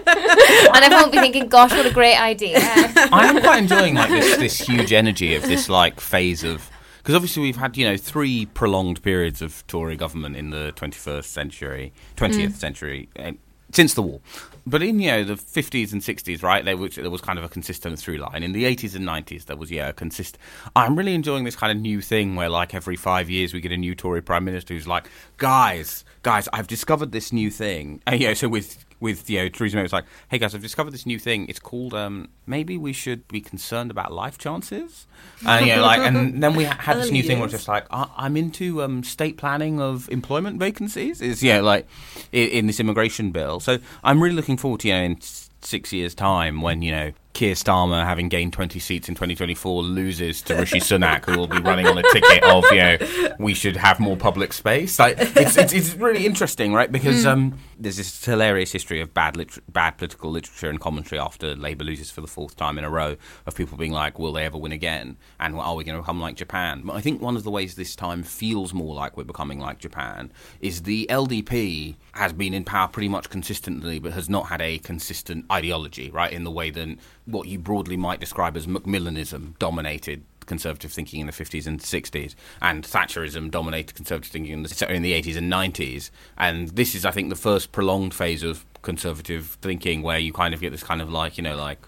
and 0.74 0.84
everyone 0.84 1.06
will 1.06 1.12
be 1.12 1.20
thinking, 1.20 1.48
gosh, 1.48 1.72
what 1.72 1.86
a 1.86 1.94
great 1.94 2.20
idea. 2.20 2.58
I 2.62 3.26
am 3.28 3.42
quite 3.42 3.60
enjoying 3.60 3.96
like 3.96 4.10
this 4.10 4.38
this 4.38 4.60
huge 4.60 4.94
energy 4.94 5.36
of 5.36 5.44
this 5.44 5.70
like 5.70 6.00
phase 6.20 6.44
of 6.44 6.70
because 6.98 7.16
obviously 7.16 7.42
we've 7.44 7.56
had 7.56 7.78
you 7.78 7.86
know 7.88 7.98
three 7.98 8.46
prolonged 8.48 9.02
periods 9.02 9.42
of 9.42 9.66
Tory 9.68 9.96
government 9.96 10.36
in 10.36 10.50
the 10.50 10.74
21st 10.76 11.24
century, 11.24 11.94
20th 12.18 12.56
century. 12.56 13.08
eh, 13.16 13.32
Since 13.72 13.94
the 13.94 14.02
war, 14.02 14.20
but 14.66 14.82
in 14.82 15.00
you 15.00 15.12
know 15.12 15.24
the 15.24 15.36
50s 15.36 15.94
and 15.94 16.02
60s, 16.02 16.42
right? 16.44 16.66
There 16.66 16.76
was 16.76 16.96
there 16.96 17.10
was 17.10 17.22
kind 17.22 17.40
of 17.40 17.46
a 17.46 17.50
consistent 17.50 18.00
through 18.00 18.18
line. 18.18 18.42
In 18.44 18.52
the 18.52 18.64
80s 18.66 18.96
and 18.96 19.06
90s, 19.08 19.46
there 19.46 19.56
was 19.56 19.70
yeah 19.72 19.90
a 19.90 19.94
consist. 19.94 20.38
I'm 20.76 20.96
really 20.98 21.14
enjoying 21.14 21.46
this 21.46 21.56
kind 21.56 21.72
of 21.72 21.78
new 21.82 22.02
thing 22.02 22.36
where 22.36 22.50
like 22.50 22.74
every 22.76 22.96
five 22.98 23.30
years 23.30 23.54
we 23.54 23.62
get 23.62 23.72
a 23.72 23.78
new 23.78 23.96
Tory 23.96 24.22
prime 24.22 24.44
minister 24.44 24.74
who's 24.74 24.88
like, 24.88 25.06
guys, 25.38 26.04
guys, 26.24 26.50
I've 26.52 26.68
discovered 26.68 27.12
this 27.12 27.32
new 27.32 27.50
thing. 27.52 28.02
And 28.08 28.20
yeah, 28.20 28.34
so 28.34 28.50
with 28.50 28.84
with 29.00 29.30
you 29.30 29.40
know 29.40 29.50
Theresa 29.50 29.76
May 29.76 29.82
was 29.84 29.94
like, 29.94 30.06
"Hey 30.30 30.38
guys, 30.38 30.54
I've 30.56 30.62
discovered 30.62 30.92
this 30.92 31.06
new 31.06 31.20
thing. 31.20 31.48
It's 31.48 31.60
called 31.60 31.94
um, 31.94 32.30
maybe 32.46 32.78
we 32.78 32.94
should 32.94 33.28
be 33.28 33.42
concerned 33.42 33.92
about 33.92 34.12
life 34.12 34.38
chances." 34.38 35.08
And 35.46 35.66
you 35.66 35.76
know, 35.76 35.82
like, 35.84 36.00
and 36.02 36.44
then 36.44 36.56
we 36.56 36.64
had 36.66 36.98
this 36.98 37.12
new 37.12 37.24
thing 37.24 37.38
where 37.40 37.46
it's 37.46 37.54
just 37.54 37.68
like, 37.68 37.86
I- 37.92 38.10
"I'm 38.18 38.36
into 38.38 38.82
um, 38.84 39.04
state 39.04 39.38
planning 39.38 39.80
of 39.80 40.10
employment 40.10 40.60
vacancies." 40.60 41.22
Is 41.22 41.42
yeah, 41.44 41.62
like 41.62 41.88
in, 42.32 42.50
in 42.50 42.68
this 42.68 42.80
immigration 42.80 43.32
bill. 43.32 43.60
So 43.60 43.78
I'm 44.04 44.22
really 44.22 44.36
looking 44.36 44.58
forward 44.58 44.82
to 44.82 44.88
you 44.90 44.94
know 44.96 45.02
in 45.04 45.20
six 45.62 45.92
years' 45.94 46.16
time 46.16 46.62
when 46.62 46.82
you 46.82 46.92
know 46.92 47.12
Keir 47.34 47.54
Starmer, 47.54 48.04
having 48.04 48.28
gained 48.28 48.54
20 48.54 48.80
seats 48.80 49.08
in 49.08 49.16
2024, 49.16 49.84
loses 49.84 50.42
to 50.42 50.56
Rishi 50.56 50.80
Sunak, 50.80 51.26
who 51.26 51.38
will 51.38 51.48
be 51.48 51.60
running 51.60 51.88
on 51.88 51.98
a 51.98 52.04
ticket 52.12 52.44
of, 52.44 52.66
you 52.72 52.78
know, 52.80 52.98
we 53.40 53.54
should 53.54 53.78
have 53.78 54.00
more 54.00 54.18
public 54.18 54.52
space. 54.52 55.00
Like, 55.00 55.16
it's, 55.20 55.56
it's, 55.56 55.72
it's 55.72 55.94
really 55.96 56.26
interesting, 56.26 56.74
right? 56.74 56.92
Because 56.92 57.26
um, 57.26 57.58
there's 57.78 57.98
this 57.98 58.26
hilarious 58.26 58.72
history 58.72 59.00
of 59.00 59.14
bad, 59.14 59.38
liter- 59.38 59.62
bad 59.70 59.98
political 59.98 60.32
literature 60.32 60.70
and 60.70 60.80
commentary 60.82 61.20
after 61.20 61.56
Labour 61.56 61.84
loses 61.84 62.12
for 62.12 62.22
the 62.22 62.28
fourth 62.28 62.56
time 62.56 62.78
in 62.78 62.84
a 62.84 62.90
row 62.90 63.16
of 63.46 63.56
people 63.56 63.78
being 63.78 63.94
like, 63.94 64.20
will 64.20 64.34
they 64.34 64.46
ever 64.46 64.58
win 64.58 64.72
again? 64.72 65.16
And 65.40 65.56
are 65.56 65.76
we 65.76 65.84
going 65.84 65.96
to 65.96 66.02
become 66.02 66.20
like 66.20 66.36
Japan? 66.36 66.82
But 66.84 66.96
I 66.96 67.02
think 67.02 67.22
one 67.22 67.38
of 67.38 67.44
the 67.44 67.52
ways 67.52 67.76
this 67.76 67.96
time 67.96 68.24
feels 68.24 68.74
more 68.74 68.96
like 68.96 69.16
we're 69.16 69.24
becoming 69.24 69.60
like 69.60 69.80
Japan 69.80 70.32
is 70.62 70.82
the 70.82 71.08
LDP 71.10 71.96
has 72.14 72.34
been 72.34 72.54
in 72.54 72.66
power 72.66 72.88
pretty 72.88 73.08
much 73.08 73.30
consistently, 73.30 74.00
but 74.00 74.14
has 74.14 74.30
not 74.30 74.48
had 74.48 74.62
a 74.62 74.80
consistent 74.80 75.46
ideology, 75.52 76.10
right? 76.10 76.34
In 76.34 76.44
the 76.44 76.52
way 76.52 76.70
that 76.72 76.98
what 77.30 77.48
you 77.48 77.60
broadly 77.60 77.98
might 77.98 78.20
describe 78.20 78.58
as 78.58 78.68
Macmillanism 78.68 79.58
dominated 79.60 80.24
conservative 80.46 80.92
thinking 80.92 81.22
in 81.22 81.28
the 81.28 81.32
50s 81.32 81.68
and 81.68 81.80
60s, 81.80 82.36
and 82.62 82.84
Thatcherism 82.84 83.52
dominated 83.52 83.96
conservative 83.96 84.32
thinking 84.32 84.52
in 84.52 84.64
the, 84.64 84.94
in 84.94 85.04
the 85.04 85.14
80s 85.14 85.38
and 85.38 85.52
90s. 85.52 86.10
And 86.38 86.70
this 86.70 86.96
is, 86.96 87.06
I 87.06 87.12
think, 87.12 87.30
the 87.30 87.36
first 87.36 87.72
prolonged 87.72 88.14
phase 88.14 88.44
of 88.44 88.66
conservative 88.82 89.58
thinking 89.62 90.02
where 90.02 90.18
you 90.18 90.34
kind 90.34 90.54
of 90.54 90.60
get 90.60 90.72
this 90.72 90.84
kind 90.84 91.02
of 91.02 91.10
like, 91.10 91.38
you 91.38 91.44
know, 91.44 91.56
like 91.56 91.80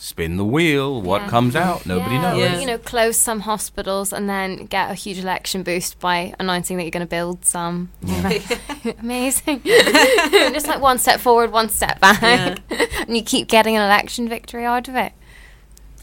spin 0.00 0.36
the 0.36 0.44
wheel, 0.44 1.02
what 1.02 1.22
Yeah. 1.22 1.28
comes 1.28 1.56
out, 1.56 1.84
nobody 1.84 2.14
yeah, 2.14 2.22
knows. 2.22 2.38
Yeah. 2.38 2.58
You 2.60 2.66
know, 2.66 2.78
close 2.78 3.16
some 3.16 3.40
hospitals 3.40 4.12
and 4.12 4.28
then 4.28 4.66
get 4.66 4.90
a 4.90 4.94
huge 4.94 5.18
election 5.18 5.62
boost 5.64 5.98
by 5.98 6.34
announcing 6.38 6.76
that 6.76 6.84
you're 6.84 6.90
going 6.92 7.00
to 7.06 7.06
build 7.06 7.44
some. 7.44 7.90
Amazing. 9.00 9.60
Just 9.64 10.68
like 10.68 10.80
one 10.80 10.98
step 10.98 11.20
forward, 11.20 11.50
one 11.52 11.68
step 11.68 12.00
back. 12.00 12.22
and 12.22 13.16
you 13.16 13.22
keep 13.22 13.48
getting 13.48 13.76
an 13.76 13.82
election 13.82 14.28
victory 14.28 14.64
out 14.64 14.88
of 14.88 14.94
it. 14.94 15.12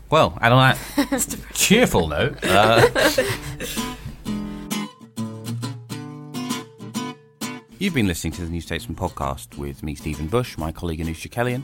Well, 0.09 0.37
and 0.41 0.53
on 0.53 0.75
that 0.97 1.37
cheerful 1.53 2.07
note, 2.07 2.37
uh, 2.43 2.87
you've 7.79 7.93
been 7.93 8.07
listening 8.07 8.33
to 8.33 8.41
the 8.43 8.49
New 8.49 8.61
Statesman 8.61 8.95
podcast 8.95 9.57
with 9.57 9.83
me, 9.83 9.95
Stephen 9.95 10.27
Bush, 10.27 10.57
my 10.57 10.71
colleague 10.71 10.99
Anoosh 10.99 11.27
Chakelian, 11.27 11.63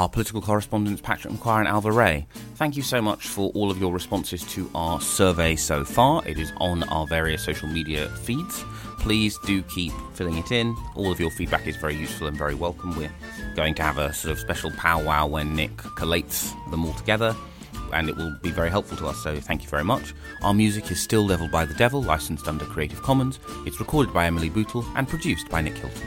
our 0.00 0.08
political 0.08 0.40
correspondents 0.40 1.02
Patrick 1.02 1.30
Maguire 1.30 1.60
and 1.60 1.68
Ailbhe 1.68 1.94
Rea. 1.94 2.26
Thank 2.54 2.74
you 2.74 2.82
so 2.82 3.02
much 3.02 3.26
for 3.26 3.50
all 3.50 3.70
of 3.70 3.78
your 3.78 3.92
responses 3.92 4.42
to 4.44 4.70
our 4.74 4.98
survey 4.98 5.54
so 5.56 5.84
far. 5.84 6.26
It 6.26 6.38
is 6.38 6.50
on 6.56 6.84
our 6.84 7.06
various 7.06 7.44
social 7.44 7.68
media 7.68 8.08
feeds. 8.22 8.64
Please 8.98 9.38
do 9.44 9.62
keep 9.64 9.92
filling 10.14 10.38
it 10.38 10.52
in. 10.52 10.74
All 10.94 11.12
of 11.12 11.20
your 11.20 11.30
feedback 11.30 11.66
is 11.66 11.76
very 11.76 11.96
useful 11.96 12.28
and 12.28 12.36
very 12.38 12.54
welcome. 12.54 12.96
We're 12.96 13.12
going 13.54 13.74
to 13.74 13.82
have 13.82 13.98
a 13.98 14.10
sort 14.14 14.32
of 14.32 14.38
special 14.38 14.70
powwow 14.70 15.26
when 15.26 15.54
Nick 15.54 15.76
collates 15.76 16.50
them 16.70 16.86
all 16.86 16.94
together 16.94 17.36
and 17.92 18.08
it 18.08 18.16
will 18.16 18.34
be 18.40 18.50
very 18.50 18.70
helpful 18.70 18.96
to 18.96 19.06
us, 19.06 19.22
so 19.22 19.38
thank 19.38 19.62
you 19.62 19.68
very 19.68 19.84
much. 19.84 20.14
Our 20.42 20.54
music 20.54 20.90
is 20.90 21.02
still 21.02 21.26
Leveled 21.26 21.50
by 21.50 21.66
the 21.66 21.74
Devil, 21.74 22.02
licensed 22.02 22.48
under 22.48 22.64
Creative 22.64 23.02
Commons. 23.02 23.38
It's 23.66 23.80
recorded 23.80 24.14
by 24.14 24.24
Emily 24.24 24.48
Bootle 24.48 24.82
and 24.96 25.06
produced 25.06 25.50
by 25.50 25.60
Nick 25.60 25.76
Hilton. 25.76 26.06